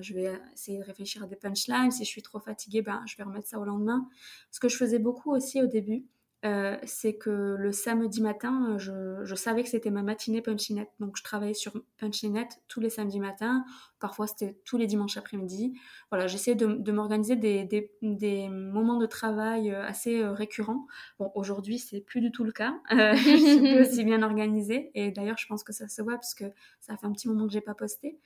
je 0.00 0.14
vais 0.14 0.32
essayer 0.54 0.78
de 0.78 0.84
réfléchir 0.84 1.24
à 1.24 1.26
des 1.26 1.36
punchlines. 1.36 1.90
Si 1.90 2.04
je 2.04 2.08
suis 2.08 2.22
trop 2.22 2.38
fatiguée, 2.38 2.80
ben, 2.80 3.02
je 3.06 3.16
vais 3.16 3.24
remettre 3.24 3.48
ça 3.48 3.58
au 3.58 3.64
lendemain. 3.64 4.08
Ce 4.50 4.60
que 4.60 4.68
je 4.68 4.76
faisais 4.76 4.98
beaucoup 4.98 5.32
aussi 5.32 5.60
au 5.60 5.66
début, 5.66 6.06
euh, 6.46 6.76
c'est 6.84 7.16
que 7.16 7.56
le 7.58 7.72
samedi 7.72 8.22
matin, 8.22 8.76
je, 8.78 9.34
savais 9.34 9.64
que 9.64 9.68
c'était 9.68 9.90
ma 9.90 10.02
matinée 10.02 10.40
Punchinette. 10.42 10.90
Donc, 11.00 11.16
je 11.16 11.24
travaillais 11.24 11.54
sur 11.54 11.72
Punchinette 11.98 12.60
tous 12.68 12.78
les 12.80 12.88
samedis 12.90 13.18
matins. 13.18 13.64
Parfois, 13.98 14.28
c'était 14.28 14.56
tous 14.64 14.76
les 14.76 14.86
dimanches 14.86 15.16
après-midi. 15.16 15.74
Voilà, 16.10 16.28
j'essayais 16.28 16.56
de, 16.56 16.92
m'organiser 16.92 17.34
des, 17.34 18.48
moments 18.48 18.98
de 18.98 19.06
travail 19.06 19.72
euh, 19.72 19.84
assez 19.84 20.20
euh, 20.20 20.32
récurrents. 20.32 20.86
Bon, 21.18 21.32
aujourd'hui, 21.34 21.78
c'est 21.78 22.00
plus 22.00 22.20
du 22.20 22.30
tout 22.30 22.44
le 22.44 22.52
cas. 22.52 22.74
je 22.90 23.56
suis 23.58 23.80
aussi 23.80 24.04
bien 24.04 24.22
organisée. 24.22 24.90
Et 24.94 25.10
d'ailleurs, 25.10 25.38
je 25.38 25.46
pense 25.46 25.64
que 25.64 25.72
ça 25.72 25.88
se 25.88 26.00
voit 26.00 26.14
parce 26.14 26.34
que 26.34 26.44
ça 26.80 26.96
fait 26.96 27.06
un 27.06 27.12
petit 27.12 27.28
moment 27.28 27.46
que 27.46 27.52
j'ai 27.52 27.60
pas 27.60 27.74
posté. 27.74 28.18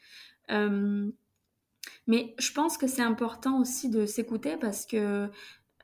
mais 2.07 2.35
je 2.39 2.53
pense 2.53 2.77
que 2.77 2.87
c'est 2.87 3.03
important 3.03 3.61
aussi 3.61 3.89
de 3.89 4.05
s'écouter 4.05 4.59
parce 4.59 4.85
que 4.85 5.31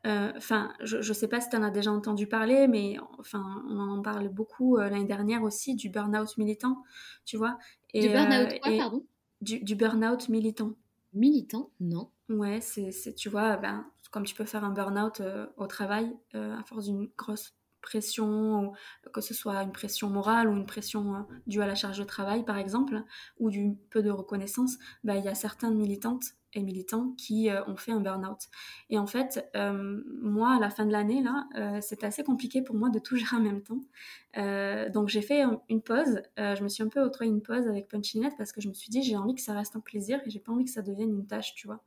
euh, 0.06 0.32
enfin, 0.36 0.72
je 0.80 0.98
ne 0.98 1.12
sais 1.12 1.26
pas 1.26 1.40
si 1.40 1.48
tu 1.48 1.56
en 1.56 1.62
as 1.62 1.70
déjà 1.70 1.90
entendu 1.90 2.26
parler, 2.26 2.68
mais 2.68 2.96
enfin, 3.18 3.64
on 3.68 3.78
en 3.78 4.02
parle 4.02 4.28
beaucoup 4.28 4.78
euh, 4.78 4.88
l'année 4.88 5.04
dernière 5.04 5.42
aussi 5.42 5.74
du 5.74 5.88
burn-out 5.88 6.36
militant, 6.38 6.82
tu 7.24 7.36
vois. 7.36 7.58
Et, 7.92 8.06
du 8.06 8.08
burn-out 8.08 8.52
euh, 8.52 8.58
quoi, 8.62 8.76
pardon? 8.76 9.06
du, 9.40 9.60
du 9.64 9.74
burn-out 9.74 10.28
militant. 10.28 10.72
Militant 11.12 11.70
Non. 11.80 12.10
Ouais, 12.28 12.60
c'est, 12.60 13.14
tu 13.14 13.28
vois, 13.28 13.56
ben, 13.56 13.86
comme 14.10 14.24
tu 14.24 14.34
peux 14.34 14.44
faire 14.44 14.64
un 14.64 14.70
burn-out 14.70 15.22
au 15.56 15.66
travail 15.66 16.14
à 16.34 16.62
force 16.64 16.86
d'une 16.86 17.08
grosse 17.16 17.54
pression, 17.80 18.72
que 19.12 19.20
ce 19.20 19.32
soit 19.32 19.62
une 19.62 19.72
pression 19.72 20.10
morale 20.10 20.48
ou 20.48 20.52
une 20.52 20.66
pression 20.66 21.26
due 21.46 21.62
à 21.62 21.66
la 21.66 21.76
charge 21.76 21.98
de 21.98 22.04
travail, 22.04 22.44
par 22.44 22.58
exemple, 22.58 23.02
ou 23.38 23.48
du 23.48 23.76
peu 23.90 24.02
de 24.02 24.10
reconnaissance, 24.10 24.76
ben, 25.04 25.14
il 25.14 25.24
y 25.24 25.28
a 25.28 25.34
certaines 25.34 25.76
militantes 25.76 26.34
et 26.56 26.62
militants 26.62 27.14
qui 27.16 27.50
euh, 27.50 27.64
ont 27.66 27.76
fait 27.76 27.92
un 27.92 28.00
burn-out. 28.00 28.48
Et 28.90 28.98
en 28.98 29.06
fait, 29.06 29.48
euh, 29.56 30.02
moi, 30.20 30.56
à 30.56 30.60
la 30.60 30.70
fin 30.70 30.86
de 30.86 30.92
l'année, 30.92 31.22
là, 31.22 31.46
euh, 31.56 31.80
assez 32.02 32.24
compliqué 32.24 32.62
pour 32.62 32.76
moi 32.76 32.88
de 32.88 32.98
tout 32.98 33.16
gérer 33.16 33.36
en 33.36 33.40
même 33.40 33.62
temps. 33.62 33.80
donc 34.92 35.08
j'ai 35.08 35.22
fait 35.22 35.42
une 35.68 35.82
pause. 35.82 36.22
je 36.36 36.62
me 36.62 36.68
suis 36.68 36.82
un 36.82 36.88
peu 36.88 37.00
octroyé 37.00 37.32
une 37.32 37.42
pause 37.42 37.66
avec 37.68 37.88
Punchinette 37.88 38.34
parce 38.36 38.52
que 38.52 38.60
je 38.60 38.68
me 38.68 38.74
suis 38.74 38.90
dit, 38.90 39.02
j'ai 39.02 39.16
envie 39.16 39.34
que 39.34 39.40
ça 39.40 39.54
reste 39.54 39.76
un 39.76 39.80
plaisir 39.80 40.20
et 40.24 40.30
j'ai 40.30 40.40
pas 40.40 40.52
envie 40.52 40.64
que 40.64 40.70
ça 40.70 40.82
devienne 40.82 41.10
une 41.10 41.26
tâche, 41.26 41.54
tu 41.54 41.66
vois. 41.66 41.82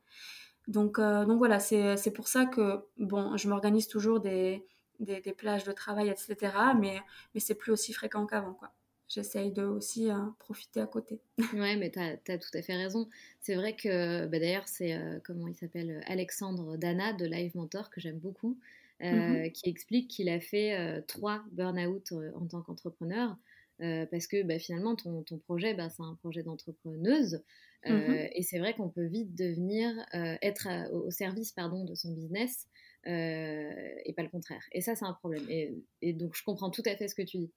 Donc, 0.68 1.00
donc 1.00 1.38
voilà, 1.38 1.58
c'est 1.58 2.12
pour 2.14 2.28
ça 2.28 2.46
que, 2.46 2.84
bon, 2.98 3.36
je 3.36 3.48
m'organise 3.48 3.88
toujours 3.88 4.20
des, 4.20 4.64
des, 5.00 5.20
des, 5.20 5.32
plages 5.32 5.64
de 5.64 5.72
travail, 5.72 6.08
etc. 6.08 6.36
Mais, 6.78 7.00
mais 7.34 7.40
c'est 7.40 7.54
plus 7.54 7.72
aussi 7.72 7.92
fréquent 7.92 8.26
qu'avant, 8.26 8.54
quoi 8.54 8.72
j'essaye 9.10 9.50
de 9.50 9.64
aussi 9.64 10.08
euh, 10.08 10.14
profiter 10.38 10.80
à 10.80 10.86
côté. 10.86 11.20
ouais, 11.54 11.76
mais 11.76 11.90
tu 11.90 11.98
as, 11.98 12.38
tout 12.38 12.50
à 12.54 12.62
fait 12.62 12.76
raison. 12.76 13.08
C'est 13.40 13.56
vrai 13.56 13.74
que 13.76 14.26
bah, 14.26 14.38
d'ailleurs, 14.38 14.68
c'est 14.68 14.94
euh, 14.94 15.18
comment 15.24 15.48
il 15.48 15.54
s'appelle 15.54 16.00
Alexandre 16.06 16.76
Dana 16.76 17.12
de 17.12 17.26
Live 17.26 17.54
Mentor 17.56 17.90
que 17.90 18.00
j'aime 18.00 18.18
beaucoup, 18.18 18.58
euh, 19.02 19.44
mhm. 19.44 19.52
qui 19.52 19.68
explique 19.68 20.08
qu'il 20.08 20.28
a 20.28 20.40
fait 20.40 21.02
trois 21.06 21.42
burn-out 21.52 22.12
en 22.34 22.46
tant 22.46 22.62
qu'entrepreneur. 22.62 23.36
parce 23.78 24.26
que 24.26 24.42
bah, 24.44 24.58
finalement, 24.58 24.94
ton, 24.94 25.22
ton 25.24 25.38
projet, 25.38 25.74
bah, 25.74 25.90
c'est 25.90 26.02
un 26.02 26.14
projet 26.14 26.42
d'entrepreneuse. 26.42 27.42
Mhm. 27.86 28.28
Et 28.34 28.42
c'est 28.42 28.58
vrai 28.58 28.74
qu'on 28.74 28.90
peut 28.90 29.06
vite 29.06 29.34
devenir, 29.34 29.92
être 30.12 30.68
au 30.92 31.10
service 31.10 31.50
pardon, 31.50 31.84
de 31.84 31.94
son 31.94 32.12
business 32.12 32.68
et 33.06 34.12
pas 34.14 34.22
le 34.22 34.28
contraire. 34.28 34.62
Et 34.70 34.82
ça, 34.82 34.94
c'est 34.94 35.06
un 35.06 35.14
problème. 35.14 35.44
Et, 35.48 35.74
et, 36.02 36.12
donc, 36.12 36.36
je 36.36 36.44
comprends 36.44 36.70
tout 36.70 36.82
à 36.84 36.94
fait 36.94 37.08
ce 37.08 37.14
que 37.14 37.22
tu 37.22 37.38
dis. 37.38 37.50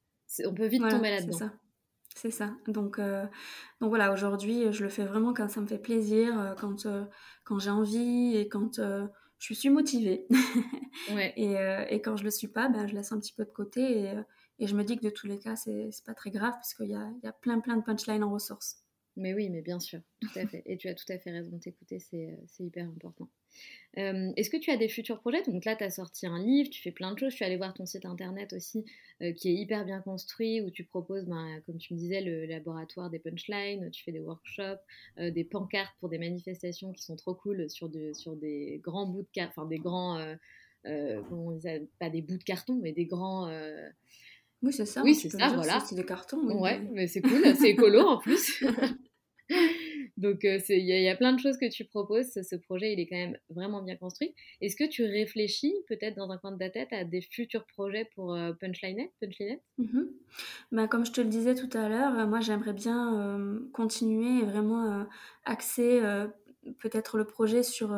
On 0.45 0.53
peut 0.53 0.67
vite 0.67 0.87
tomber 0.89 1.09
là-dedans. 1.09 1.49
C'est 2.15 2.31
ça. 2.31 2.55
Donc, 2.67 2.99
euh, 2.99 3.25
donc 3.81 3.89
voilà, 3.89 4.13
aujourd'hui, 4.13 4.71
je 4.71 4.83
le 4.83 4.89
fais 4.89 5.05
vraiment 5.05 5.33
quand 5.33 5.49
ça 5.49 5.61
me 5.61 5.67
fait 5.67 5.79
plaisir, 5.79 6.39
euh, 6.39 6.53
quand, 6.53 6.85
euh, 6.85 7.05
quand 7.43 7.59
j'ai 7.59 7.71
envie 7.71 8.37
et 8.37 8.47
quand 8.47 8.79
je 9.39 9.53
suis 9.53 9.69
motivée. 9.69 10.27
ouais. 11.11 11.33
et, 11.35 11.55
et, 11.93 12.01
quand 12.01 12.15
je 12.15 12.23
le 12.23 12.31
suis 12.31 12.47
pas, 12.47 12.69
ben, 12.69 12.87
je 12.87 12.93
laisse 12.93 13.11
un 13.11 13.19
petit 13.19 13.33
peu 13.33 13.45
de 13.45 13.51
côté 13.51 14.03
et, 14.03 14.13
et 14.59 14.67
je 14.67 14.75
me 14.75 14.83
dis 14.83 14.97
que 14.97 15.03
de 15.03 15.09
tous 15.09 15.27
les 15.27 15.39
cas, 15.39 15.55
c'est 15.55 15.89
pas 16.05 16.13
très 16.13 16.31
grave 16.31 16.53
parce 16.53 16.73
qu'il 16.73 16.89
y 16.89 16.95
a, 16.95 17.09
y 17.23 17.27
a 17.27 17.33
plein 17.33 17.59
plein 17.59 17.77
de 17.77 17.83
punchlines 17.83 18.23
en 18.23 18.31
ressources. 18.31 18.82
Mais 19.15 19.33
oui, 19.33 19.49
mais 19.49 19.61
bien 19.61 19.79
sûr, 19.79 19.99
tout 20.21 20.39
à 20.39 20.47
fait. 20.47 20.63
Et 20.65 20.77
tu 20.77 20.87
as 20.87 20.95
tout 20.95 21.05
à 21.09 21.19
fait 21.19 21.31
raison 21.31 21.51
de 21.51 21.59
t'écouter, 21.59 21.99
c'est 21.99 22.35
hyper 22.59 22.85
important. 22.85 23.29
Euh, 23.99 24.31
est-ce 24.35 24.49
que 24.49 24.57
tu 24.57 24.71
as 24.71 24.77
des 24.77 24.89
futurs 24.89 25.19
projets? 25.19 25.43
Donc 25.43 25.65
là, 25.65 25.75
tu 25.75 25.83
as 25.83 25.91
sorti 25.91 26.25
un 26.25 26.41
livre, 26.43 26.71
tu 26.71 26.81
fais 26.81 26.91
plein 26.91 27.13
de 27.13 27.19
choses. 27.19 27.29
Je 27.29 27.35
suis 27.35 27.45
allée 27.45 27.57
voir 27.57 27.75
ton 27.75 27.85
site 27.85 28.05
internet 28.05 28.53
aussi, 28.53 28.83
euh, 29.21 29.31
qui 29.33 29.49
est 29.49 29.53
hyper 29.53 29.85
bien 29.85 30.01
construit, 30.01 30.61
où 30.61 30.71
tu 30.71 30.83
proposes, 30.83 31.25
ben, 31.25 31.61
comme 31.67 31.77
tu 31.77 31.93
me 31.93 31.99
disais, 31.99 32.21
le 32.21 32.45
laboratoire 32.45 33.11
des 33.11 33.19
punchlines, 33.19 33.91
tu 33.91 34.03
fais 34.03 34.11
des 34.11 34.19
workshops, 34.19 34.81
euh, 35.19 35.29
des 35.29 35.43
pancartes 35.43 35.93
pour 35.99 36.09
des 36.09 36.17
manifestations 36.17 36.91
qui 36.91 37.03
sont 37.03 37.15
trop 37.15 37.35
cool 37.35 37.69
sur, 37.69 37.89
de, 37.89 38.13
sur 38.13 38.35
des 38.35 38.79
grands 38.83 39.05
bouts 39.05 39.21
de 39.21 39.27
carton, 39.31 39.61
enfin 39.61 39.69
des 39.69 39.77
grands, 39.77 40.17
comment 40.83 41.47
on 41.47 41.51
dit 41.51 41.67
pas 41.99 42.09
des 42.09 42.23
bouts 42.23 42.37
de 42.37 42.43
carton, 42.43 42.79
mais 42.81 42.93
des 42.93 43.05
grands... 43.05 43.47
Oui, 44.63 44.71
c'est 44.71 44.85
ça. 44.85 45.03
Oui, 45.03 45.11
hein, 45.11 45.19
c'est 45.21 45.29
ça, 45.29 45.49
voilà. 45.49 45.79
C'est 45.81 45.95
des 45.95 46.05
cartons. 46.05 46.61
ouais, 46.61 46.79
mais 46.91 47.07
c'est 47.07 47.21
cool, 47.21 47.43
c'est 47.55 47.71
écolo 47.71 47.99
en 47.99 48.17
plus. 48.19 48.63
Donc, 50.17 50.45
euh, 50.45 50.59
il 50.69 50.85
y, 50.85 51.09
a 51.09 51.15
plein 51.15 51.33
de 51.33 51.39
choses 51.39 51.57
que 51.57 51.69
tu 51.69 51.83
proposes. 51.85 52.31
Ce, 52.31 52.55
projet, 52.55 52.93
il 52.93 52.99
est 52.99 53.07
quand 53.07 53.17
même 53.17 53.37
vraiment 53.49 53.81
bien 53.81 53.97
construit. 53.97 54.33
Est-ce 54.61 54.75
que 54.75 54.87
tu 54.87 55.03
réfléchis 55.03 55.73
peut-être 55.87 56.15
dans 56.15 56.29
un 56.29 56.37
coin 56.37 56.51
de 56.51 56.57
ta 56.57 56.69
tête 56.69 56.93
à 56.93 57.03
des 57.03 57.21
futurs 57.21 57.65
projets 57.65 58.07
pour 58.15 58.33
euh, 58.33 58.53
Punchline 58.53 59.07
Punchline? 59.19 59.59
Mm 59.79 60.03
ben, 60.71 60.87
Comme 60.87 61.05
je 61.05 61.11
te 61.11 61.19
le 61.19 61.27
disais 61.27 61.55
tout 61.55 61.69
à 61.77 61.89
l'heure, 61.89 62.17
euh, 62.17 62.25
moi, 62.25 62.39
j'aimerais 62.39 62.73
bien 62.73 63.59
continuer 63.73 64.43
et 64.43 64.45
vraiment 64.45 65.05
axer 65.45 65.99
peut-être 66.79 67.17
le 67.17 67.25
projet 67.25 67.63
sur 67.63 67.93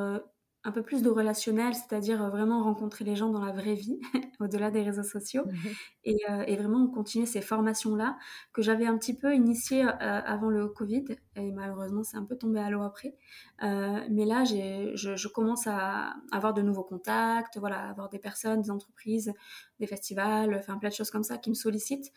un 0.66 0.72
peu 0.72 0.82
plus 0.82 1.04
de 1.04 1.10
relationnel, 1.10 1.76
c'est-à-dire 1.76 2.24
euh, 2.24 2.30
vraiment 2.30 2.64
rencontrer 2.64 3.06
les 3.06 3.16
gens 3.16 3.30
dans 3.30 3.46
la 3.46 3.52
vraie 3.52 3.76
vie, 3.76 4.00
au-delà 4.40 4.72
des 4.72 4.82
réseaux 4.82 5.04
sociaux, 5.04 5.44
mhm. 5.46 6.14
euh, 6.30 6.44
et, 6.48 6.56
vraiment 6.56 6.88
continuer 6.88 7.28
ces 7.28 7.42
formations-là 7.42 8.18
que 8.52 8.64
j'avais 8.64 8.88
un 8.88 8.98
petit 8.98 9.16
peu 9.16 9.36
initiées 9.36 9.86
euh, 9.86 9.92
avant 10.00 10.50
le 10.50 10.68
Covid, 10.68 11.06
et 11.36 11.52
malheureusement 11.52 12.04
c'est 12.04 12.18
un 12.18 12.26
peu 12.26 12.36
tombé 12.36 12.60
à 12.60 12.70
l'eau 12.72 12.82
après. 12.82 13.16
mais 13.62 14.26
là, 14.26 14.44
je, 14.44 14.94
je, 14.96 15.28
commence 15.28 15.68
à 15.68 16.16
avoir 16.32 16.54
de 16.54 16.62
nouveaux 16.62 16.84
contacts, 16.84 17.58
voilà, 17.58 17.90
avoir 17.90 18.10
des 18.10 18.20
personnes, 18.20 18.62
des 18.62 18.72
entreprises, 18.72 19.34
des 19.80 19.88
festivals, 19.88 20.56
enfin 20.56 20.78
plein 20.78 20.90
de 20.90 20.94
choses 20.96 21.12
comme 21.12 21.24
ça 21.24 21.38
qui 21.38 21.50
me 21.50 21.56
sollicitent, 21.56 22.12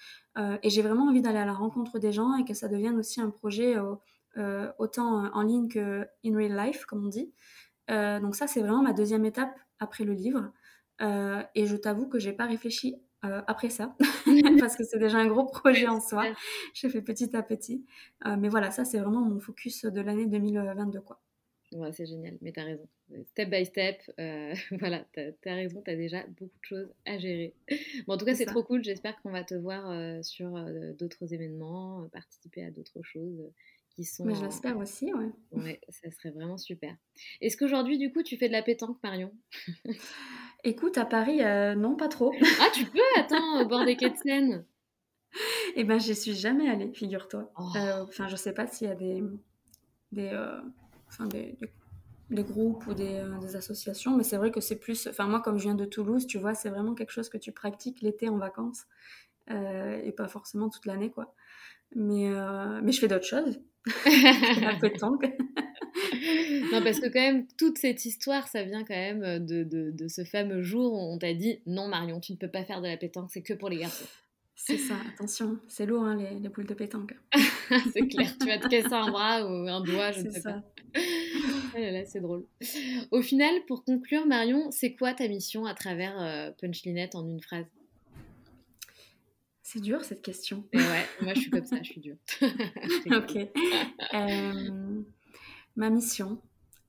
et 0.62 0.70
j'ai 0.70 0.82
vraiment 0.82 1.08
envie 1.08 1.20
d'aller 1.20 1.38
à 1.38 1.44
la 1.44 1.52
rencontre 1.52 1.98
des 1.98 2.12
gens 2.12 2.36
et 2.36 2.44
que 2.44 2.54
ça 2.54 2.68
devienne 2.68 2.96
aussi 2.98 3.20
un 3.20 3.30
projet 3.30 3.76
autant 4.78 5.32
en 5.34 5.42
ligne 5.42 5.68
que 5.68 6.06
in 6.24 6.36
real 6.36 6.56
life, 6.56 6.84
comme 6.86 7.04
on 7.04 7.08
dit. 7.08 7.32
Euh, 7.90 8.20
donc 8.20 8.36
ça, 8.36 8.46
c'est 8.46 8.60
vraiment 8.60 8.82
ma 8.82 8.92
deuxième 8.92 9.24
étape 9.24 9.58
après 9.78 10.04
le 10.04 10.12
livre. 10.12 10.52
Euh, 11.00 11.42
et 11.54 11.66
je 11.66 11.76
t'avoue 11.76 12.08
que 12.08 12.18
j'ai 12.18 12.32
pas 12.32 12.46
réfléchi 12.46 12.96
euh, 13.24 13.42
après 13.46 13.70
ça, 13.70 13.96
parce 14.60 14.76
que 14.76 14.84
c'est 14.84 14.98
déjà 14.98 15.18
un 15.18 15.26
gros 15.26 15.46
projet 15.46 15.86
en 15.86 16.00
soi. 16.00 16.24
J'ai 16.74 16.88
fait 16.88 17.02
petit 17.02 17.34
à 17.36 17.42
petit. 17.42 17.84
mais 18.24 18.48
voilà, 18.48 18.70
ça, 18.70 18.84
c'est 18.84 18.98
vraiment 18.98 19.20
mon 19.20 19.40
focus 19.40 19.84
de 19.84 20.00
l'année 20.00 20.26
2022, 20.26 21.00
quoi. 21.00 21.20
Ouais, 21.72 21.92
c'est 21.92 22.06
génial, 22.06 22.38
mais 22.40 22.52
t'as 22.52 22.64
raison. 22.64 22.88
Step 23.26 23.50
by 23.50 23.66
step, 23.66 24.00
euh, 24.18 24.54
voilà, 24.80 25.04
t'as 25.12 25.32
as 25.44 25.54
raison, 25.54 25.82
t'as 25.82 25.96
déjà 25.96 26.24
beaucoup 26.26 26.58
de 26.58 26.64
choses 26.64 26.94
à 27.04 27.18
gérer. 27.18 27.54
Bon, 28.06 28.14
en 28.14 28.16
tout 28.16 28.24
cas, 28.24 28.34
c'est 28.34 28.46
trop 28.46 28.62
cool. 28.62 28.82
J'espère 28.82 29.20
qu'on 29.20 29.30
va 29.30 29.44
te 29.44 29.54
voir 29.54 29.90
euh, 29.90 30.22
sur 30.22 30.56
euh, 30.56 30.92
d'autres 30.94 31.34
événements, 31.34 32.08
participer 32.10 32.64
à 32.64 32.70
d'autres 32.70 33.02
choses 33.02 33.50
qui 33.98 34.04
sont. 34.04 34.24
Mais 34.24 34.34
je 34.34 34.44
l'espère 34.44 34.78
aussi, 34.78 35.12
ouais. 35.12 35.30
Ouais, 35.52 35.80
ça 35.88 36.10
serait 36.10 36.30
vraiment 36.30 36.56
super. 36.56 36.96
Est-ce 37.40 37.56
qu'aujourd'hui, 37.56 37.98
du 37.98 38.12
coup, 38.12 38.22
tu 38.22 38.36
fais 38.36 38.46
de 38.46 38.52
la 38.52 38.62
pétanque, 38.62 38.98
Marion? 39.02 39.32
Écoute, 40.64 40.98
à 40.98 41.04
Paris, 41.04 41.40
non, 41.76 41.96
pas 41.96 42.08
trop. 42.08 42.32
ah, 42.60 42.68
tu 42.72 42.84
peux? 42.84 42.98
Attends, 43.16 43.62
au 43.62 43.66
bord 43.66 43.84
des 43.84 43.96
quais 43.96 44.10
de 44.10 44.16
Seine. 44.16 44.64
Eh 45.76 45.84
ben, 45.84 46.00
j'y 46.00 46.14
suis 46.14 46.34
jamais 46.34 46.68
allée, 46.68 46.92
figure-toi. 46.94 47.52
Oh. 47.58 47.72
Enfin, 48.02 48.28
je 48.28 48.36
sais 48.36 48.54
pas 48.54 48.66
s'il 48.66 48.88
y 48.88 48.90
a 48.90 48.94
des. 48.94 49.22
des 50.12 50.30
enfin 51.08 51.26
des, 51.26 51.58
des, 52.30 52.42
groupes 52.42 52.86
ou 52.86 52.94
des, 52.94 53.16
euh, 53.16 53.38
des 53.38 53.56
associations, 53.56 54.16
mais 54.16 54.24
c'est 54.24 54.36
vrai 54.36 54.50
que 54.50 54.60
c'est 54.60 54.76
plus, 54.76 55.06
enfin 55.08 55.26
moi 55.26 55.40
comme 55.40 55.58
je 55.58 55.64
viens 55.64 55.74
de 55.74 55.84
Toulouse, 55.84 56.26
tu 56.26 56.38
vois, 56.38 56.54
c'est 56.54 56.70
vraiment 56.70 56.94
quelque 56.94 57.12
chose 57.12 57.28
que 57.28 57.38
tu 57.38 57.52
pratiques 57.52 58.00
l'été 58.02 58.28
en 58.28 58.36
vacances 58.36 58.86
euh, 59.50 60.00
et 60.02 60.12
pas 60.12 60.28
forcément 60.28 60.68
toute 60.68 60.86
l'année 60.86 61.10
quoi. 61.10 61.34
Mais, 61.94 62.28
euh, 62.30 62.80
mais 62.82 62.92
je 62.92 63.00
fais 63.00 63.08
d'autres 63.08 63.26
choses. 63.26 63.60
la 64.60 64.76
pétanque. 64.80 65.24
non, 66.72 66.82
parce 66.82 67.00
que 67.00 67.06
quand 67.06 67.20
même, 67.20 67.46
toute 67.56 67.78
cette 67.78 68.04
histoire, 68.04 68.48
ça 68.48 68.62
vient 68.62 68.84
quand 68.84 68.94
même 68.94 69.44
de, 69.44 69.64
de, 69.64 69.90
de 69.90 70.08
ce 70.08 70.24
fameux 70.24 70.62
jour 70.62 70.92
où 70.92 71.12
on 71.12 71.18
t'a 71.18 71.34
dit 71.34 71.60
non, 71.66 71.88
Marion, 71.88 72.20
tu 72.20 72.32
ne 72.32 72.36
peux 72.36 72.50
pas 72.50 72.64
faire 72.64 72.80
de 72.80 72.86
la 72.86 72.96
pétanque, 72.96 73.30
c'est 73.32 73.42
que 73.42 73.54
pour 73.54 73.68
les 73.68 73.78
garçons. 73.78 74.06
C'est 74.60 74.76
ça, 74.76 74.96
attention, 75.14 75.58
c'est 75.68 75.86
lourd 75.86 76.02
hein, 76.02 76.16
les, 76.16 76.40
les, 76.40 76.48
boules 76.48 76.66
de 76.66 76.74
pétanque. 76.74 77.14
c'est 77.92 78.08
clair, 78.08 78.36
tu 78.40 78.48
vas 78.48 78.58
te 78.58 78.66
casser 78.66 78.92
un 78.92 79.08
bras 79.08 79.46
ou 79.46 79.68
un 79.68 79.80
doigt, 79.80 80.10
je 80.10 80.22
ne 80.22 80.30
sais 80.30 80.42
pas. 80.42 80.62
Ah 80.96 82.04
c'est 82.06 82.20
drôle. 82.20 82.44
Au 83.12 83.22
final, 83.22 83.54
pour 83.66 83.84
conclure, 83.84 84.26
Marion, 84.26 84.70
c'est 84.72 84.94
quoi 84.94 85.14
ta 85.14 85.28
mission 85.28 85.64
à 85.64 85.74
travers 85.74 86.20
euh, 86.20 86.50
Punchlinette 86.60 87.14
en 87.14 87.26
une 87.28 87.40
phrase? 87.40 87.66
C'est 89.70 89.80
dur 89.80 90.02
cette 90.02 90.22
question. 90.22 90.64
ouais, 90.72 91.04
moi 91.20 91.34
je 91.34 91.40
suis 91.40 91.50
comme 91.50 91.66
ça, 91.66 91.76
je 91.82 91.90
suis 91.90 92.00
dure. 92.00 92.16
ok. 92.40 93.36
Euh, 94.14 95.02
ma 95.76 95.90
mission, 95.90 96.40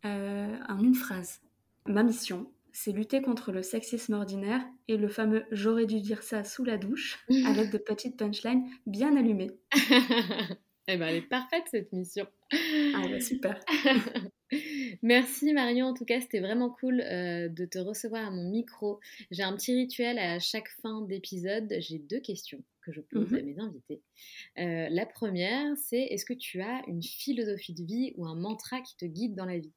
euh, 0.06 0.58
en 0.70 0.82
une 0.82 0.96
phrase. 0.96 1.42
Ma 1.88 2.04
mission, 2.04 2.50
c'est 2.72 2.94
lutter 2.94 3.22
contre 3.22 3.52
le 3.52 3.64
sexisme 3.64 4.14
ordinaire 4.14 4.62
et 4.88 4.96
le 4.96 5.10
fameux 5.10 5.44
j'aurais 5.52 5.88
dû 5.88 6.00
dire 6.00 6.24
ça 6.24 6.46
sous 6.46 6.64
la 6.64 6.78
douche 6.78 7.20
avec 7.48 7.70
de 7.70 7.78
petites 7.78 8.16
punchlines 8.16 8.66
bien 8.86 9.18
allumées. 9.18 9.52
eh 10.88 10.96
ben, 10.96 11.02
elle 11.02 11.18
est 11.18 11.22
parfaite 11.22 11.66
cette 11.70 11.92
mission. 11.92 12.28
Ah 12.54 13.08
bah 13.10 13.20
super. 13.20 13.60
Merci 15.02 15.52
Marion, 15.52 15.88
en 15.88 15.94
tout 15.94 16.06
cas 16.06 16.22
c'était 16.22 16.40
vraiment 16.40 16.70
cool 16.70 17.02
euh, 17.02 17.50
de 17.50 17.66
te 17.66 17.78
recevoir 17.78 18.26
à 18.26 18.32
mon 18.32 18.50
micro. 18.50 19.02
J'ai 19.32 19.44
un 19.44 19.54
petit 19.58 19.76
rituel 19.76 20.18
à 20.18 20.40
chaque 20.40 20.70
fin 20.82 21.02
d'épisode, 21.02 21.76
j'ai 21.80 22.00
deux 22.00 22.22
questions 22.22 22.64
que 22.90 22.96
je 22.96 23.02
pose 23.02 23.34
à 23.34 23.38
mhm. 23.38 23.46
mes 23.46 23.60
invités. 23.60 24.02
Euh, 24.58 24.88
la 24.90 25.06
première 25.06 25.76
c'est 25.78 26.02
est-ce 26.02 26.26
que 26.26 26.34
tu 26.34 26.62
as 26.62 26.82
une 26.88 27.04
philosophie 27.04 27.74
de 27.74 27.84
vie 27.84 28.14
ou 28.18 28.26
un 28.26 28.36
mantra 28.36 28.82
qui 28.82 28.96
te 28.98 29.06
guide 29.06 29.36
dans 29.36 29.46
la 29.46 29.60
vie? 29.60 29.74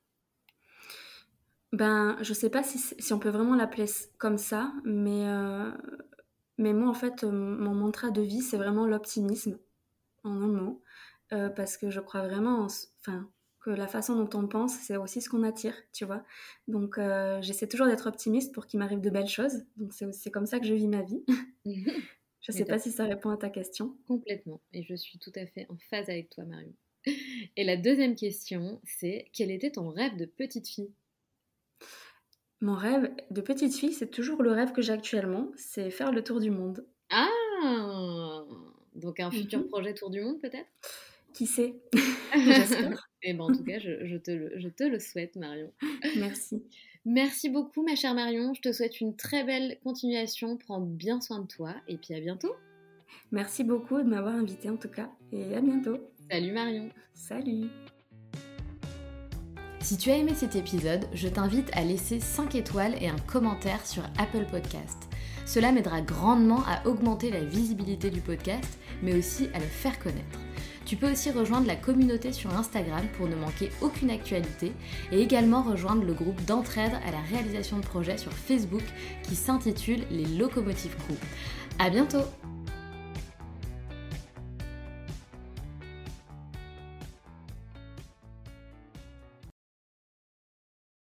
Ben, 1.72 2.18
je 2.20 2.34
sais 2.34 2.50
pas 2.50 2.62
si, 2.62 2.78
si 2.78 3.12
on 3.14 3.18
peut 3.18 3.30
vraiment 3.30 3.56
l'appeler 3.56 3.86
comme 4.18 4.36
ça, 4.36 4.72
mais, 4.84 5.26
euh, 5.26 5.70
mais 6.58 6.74
moi, 6.74 6.88
en 6.90 6.94
fait, 6.94 7.24
mon 7.24 7.74
mantra 7.74 8.10
de 8.10 8.20
vie, 8.20 8.42
c'est 8.42 8.58
vraiment 8.58 8.86
l'optimisme, 8.86 9.58
en 10.22 10.32
un 10.32 10.48
mot, 10.48 10.82
euh, 11.32 11.48
parce 11.48 11.78
que 11.78 11.90
je 11.90 12.00
crois 12.00 12.28
vraiment 12.28 12.66
enfin, 13.00 13.26
que 13.60 13.70
la 13.70 13.86
façon 13.86 14.16
dont 14.16 14.38
on 14.38 14.46
pense, 14.48 14.74
c'est 14.74 14.98
aussi 14.98 15.22
ce 15.22 15.30
qu'on 15.30 15.44
attire, 15.44 15.74
tu 15.94 16.04
vois. 16.04 16.24
Donc, 16.68 16.98
euh, 16.98 17.40
j'essaie 17.40 17.68
toujours 17.68 17.86
d'être 17.86 18.06
optimiste 18.06 18.52
pour 18.54 18.66
qu'il 18.66 18.78
m'arrive 18.78 19.00
de 19.00 19.10
belles 19.10 19.28
choses. 19.28 19.64
Donc, 19.76 19.94
c'est 19.94 20.30
comme 20.30 20.46
ça 20.46 20.60
que 20.60 20.66
je 20.66 20.74
vis 20.74 20.88
ma 20.88 21.02
vie. 21.02 21.24
Je 22.42 22.52
sais 22.52 22.64
pas 22.64 22.78
si 22.78 22.90
ça 22.90 23.04
répond 23.04 23.30
à 23.30 23.36
ta 23.36 23.48
question. 23.48 23.96
Complètement. 24.06 24.60
Et 24.72 24.82
je 24.82 24.94
suis 24.94 25.18
tout 25.18 25.32
à 25.36 25.46
fait 25.46 25.66
en 25.68 25.76
phase 25.90 26.10
avec 26.10 26.28
toi, 26.30 26.44
Marion. 26.44 26.74
Et 27.56 27.64
la 27.64 27.76
deuxième 27.76 28.16
question, 28.16 28.80
c'est 28.84 29.26
quel 29.32 29.50
était 29.50 29.70
ton 29.70 29.88
rêve 29.90 30.16
de 30.16 30.24
petite 30.24 30.68
fille? 30.68 30.90
Mon 32.60 32.74
rêve 32.74 33.10
de 33.30 33.40
petite 33.40 33.74
fille, 33.74 33.92
c'est 33.92 34.10
toujours 34.10 34.42
le 34.42 34.52
rêve 34.52 34.72
que 34.72 34.82
j'ai 34.82 34.92
actuellement, 34.92 35.50
c'est 35.56 35.90
faire 35.90 36.12
le 36.12 36.22
tour 36.22 36.40
du 36.40 36.50
monde. 36.50 36.86
Ah 37.10 38.44
Donc 38.94 39.20
un 39.20 39.30
futur 39.30 39.60
mhm. 39.60 39.68
projet 39.68 39.94
tour 39.94 40.10
du 40.10 40.20
monde 40.20 40.40
peut-être? 40.40 40.68
Qui 41.34 41.46
sait? 41.46 41.74
J'espère. 42.34 43.08
Et 43.22 43.30
eh 43.30 43.32
ben, 43.34 43.44
en 43.44 43.52
tout 43.52 43.64
cas, 43.64 43.78
je, 43.78 44.16
te 44.16 44.30
le, 44.30 44.52
je 44.56 44.68
te 44.68 44.84
le 44.84 44.98
souhaite, 44.98 45.36
Marion. 45.36 45.72
Merci. 46.16 46.64
Merci 47.04 47.48
beaucoup, 47.48 47.82
ma 47.82 47.96
chère 47.96 48.14
Marion. 48.14 48.54
Je 48.54 48.60
te 48.60 48.72
souhaite 48.72 49.00
une 49.00 49.16
très 49.16 49.42
belle 49.42 49.78
continuation. 49.82 50.56
Prends 50.56 50.80
bien 50.80 51.20
soin 51.20 51.40
de 51.40 51.46
toi 51.46 51.74
et 51.88 51.96
puis 51.96 52.14
à 52.14 52.20
bientôt. 52.20 52.54
Merci 53.32 53.64
beaucoup 53.64 53.98
de 53.98 54.08
m'avoir 54.08 54.34
invité 54.34 54.70
en 54.70 54.76
tout 54.76 54.88
cas 54.88 55.10
et 55.32 55.54
à 55.54 55.60
bientôt. 55.60 55.98
Salut 56.30 56.52
Marion. 56.52 56.90
Salut. 57.12 57.68
Si 59.80 59.96
tu 59.96 60.10
as 60.10 60.16
aimé 60.16 60.32
cet 60.36 60.54
épisode, 60.54 61.04
je 61.12 61.26
t'invite 61.26 61.70
à 61.76 61.82
laisser 61.82 62.20
5 62.20 62.54
étoiles 62.54 62.94
et 63.02 63.08
un 63.08 63.18
commentaire 63.26 63.84
sur 63.84 64.04
Apple 64.16 64.46
Podcast. 64.48 65.08
Cela 65.44 65.72
m'aidera 65.72 66.02
grandement 66.02 66.62
à 66.68 66.86
augmenter 66.86 67.30
la 67.32 67.40
visibilité 67.44 68.10
du 68.10 68.20
podcast, 68.20 68.78
mais 69.02 69.14
aussi 69.14 69.48
à 69.54 69.58
le 69.58 69.66
faire 69.66 69.98
connaître. 69.98 70.38
Tu 70.84 70.96
peux 70.96 71.10
aussi 71.10 71.30
rejoindre 71.30 71.66
la 71.66 71.76
communauté 71.76 72.32
sur 72.32 72.54
Instagram 72.56 73.06
pour 73.16 73.28
ne 73.28 73.36
manquer 73.36 73.70
aucune 73.80 74.10
actualité 74.10 74.72
et 75.10 75.20
également 75.20 75.62
rejoindre 75.62 76.04
le 76.04 76.12
groupe 76.12 76.44
d'entraide 76.44 76.92
à 77.06 77.10
la 77.10 77.20
réalisation 77.30 77.78
de 77.78 77.84
projets 77.84 78.18
sur 78.18 78.32
Facebook 78.32 78.84
qui 79.22 79.36
s'intitule 79.36 80.02
Les 80.10 80.26
Locomotives 80.26 80.96
Crew. 80.96 81.16
À 81.78 81.90
bientôt! 81.90 82.24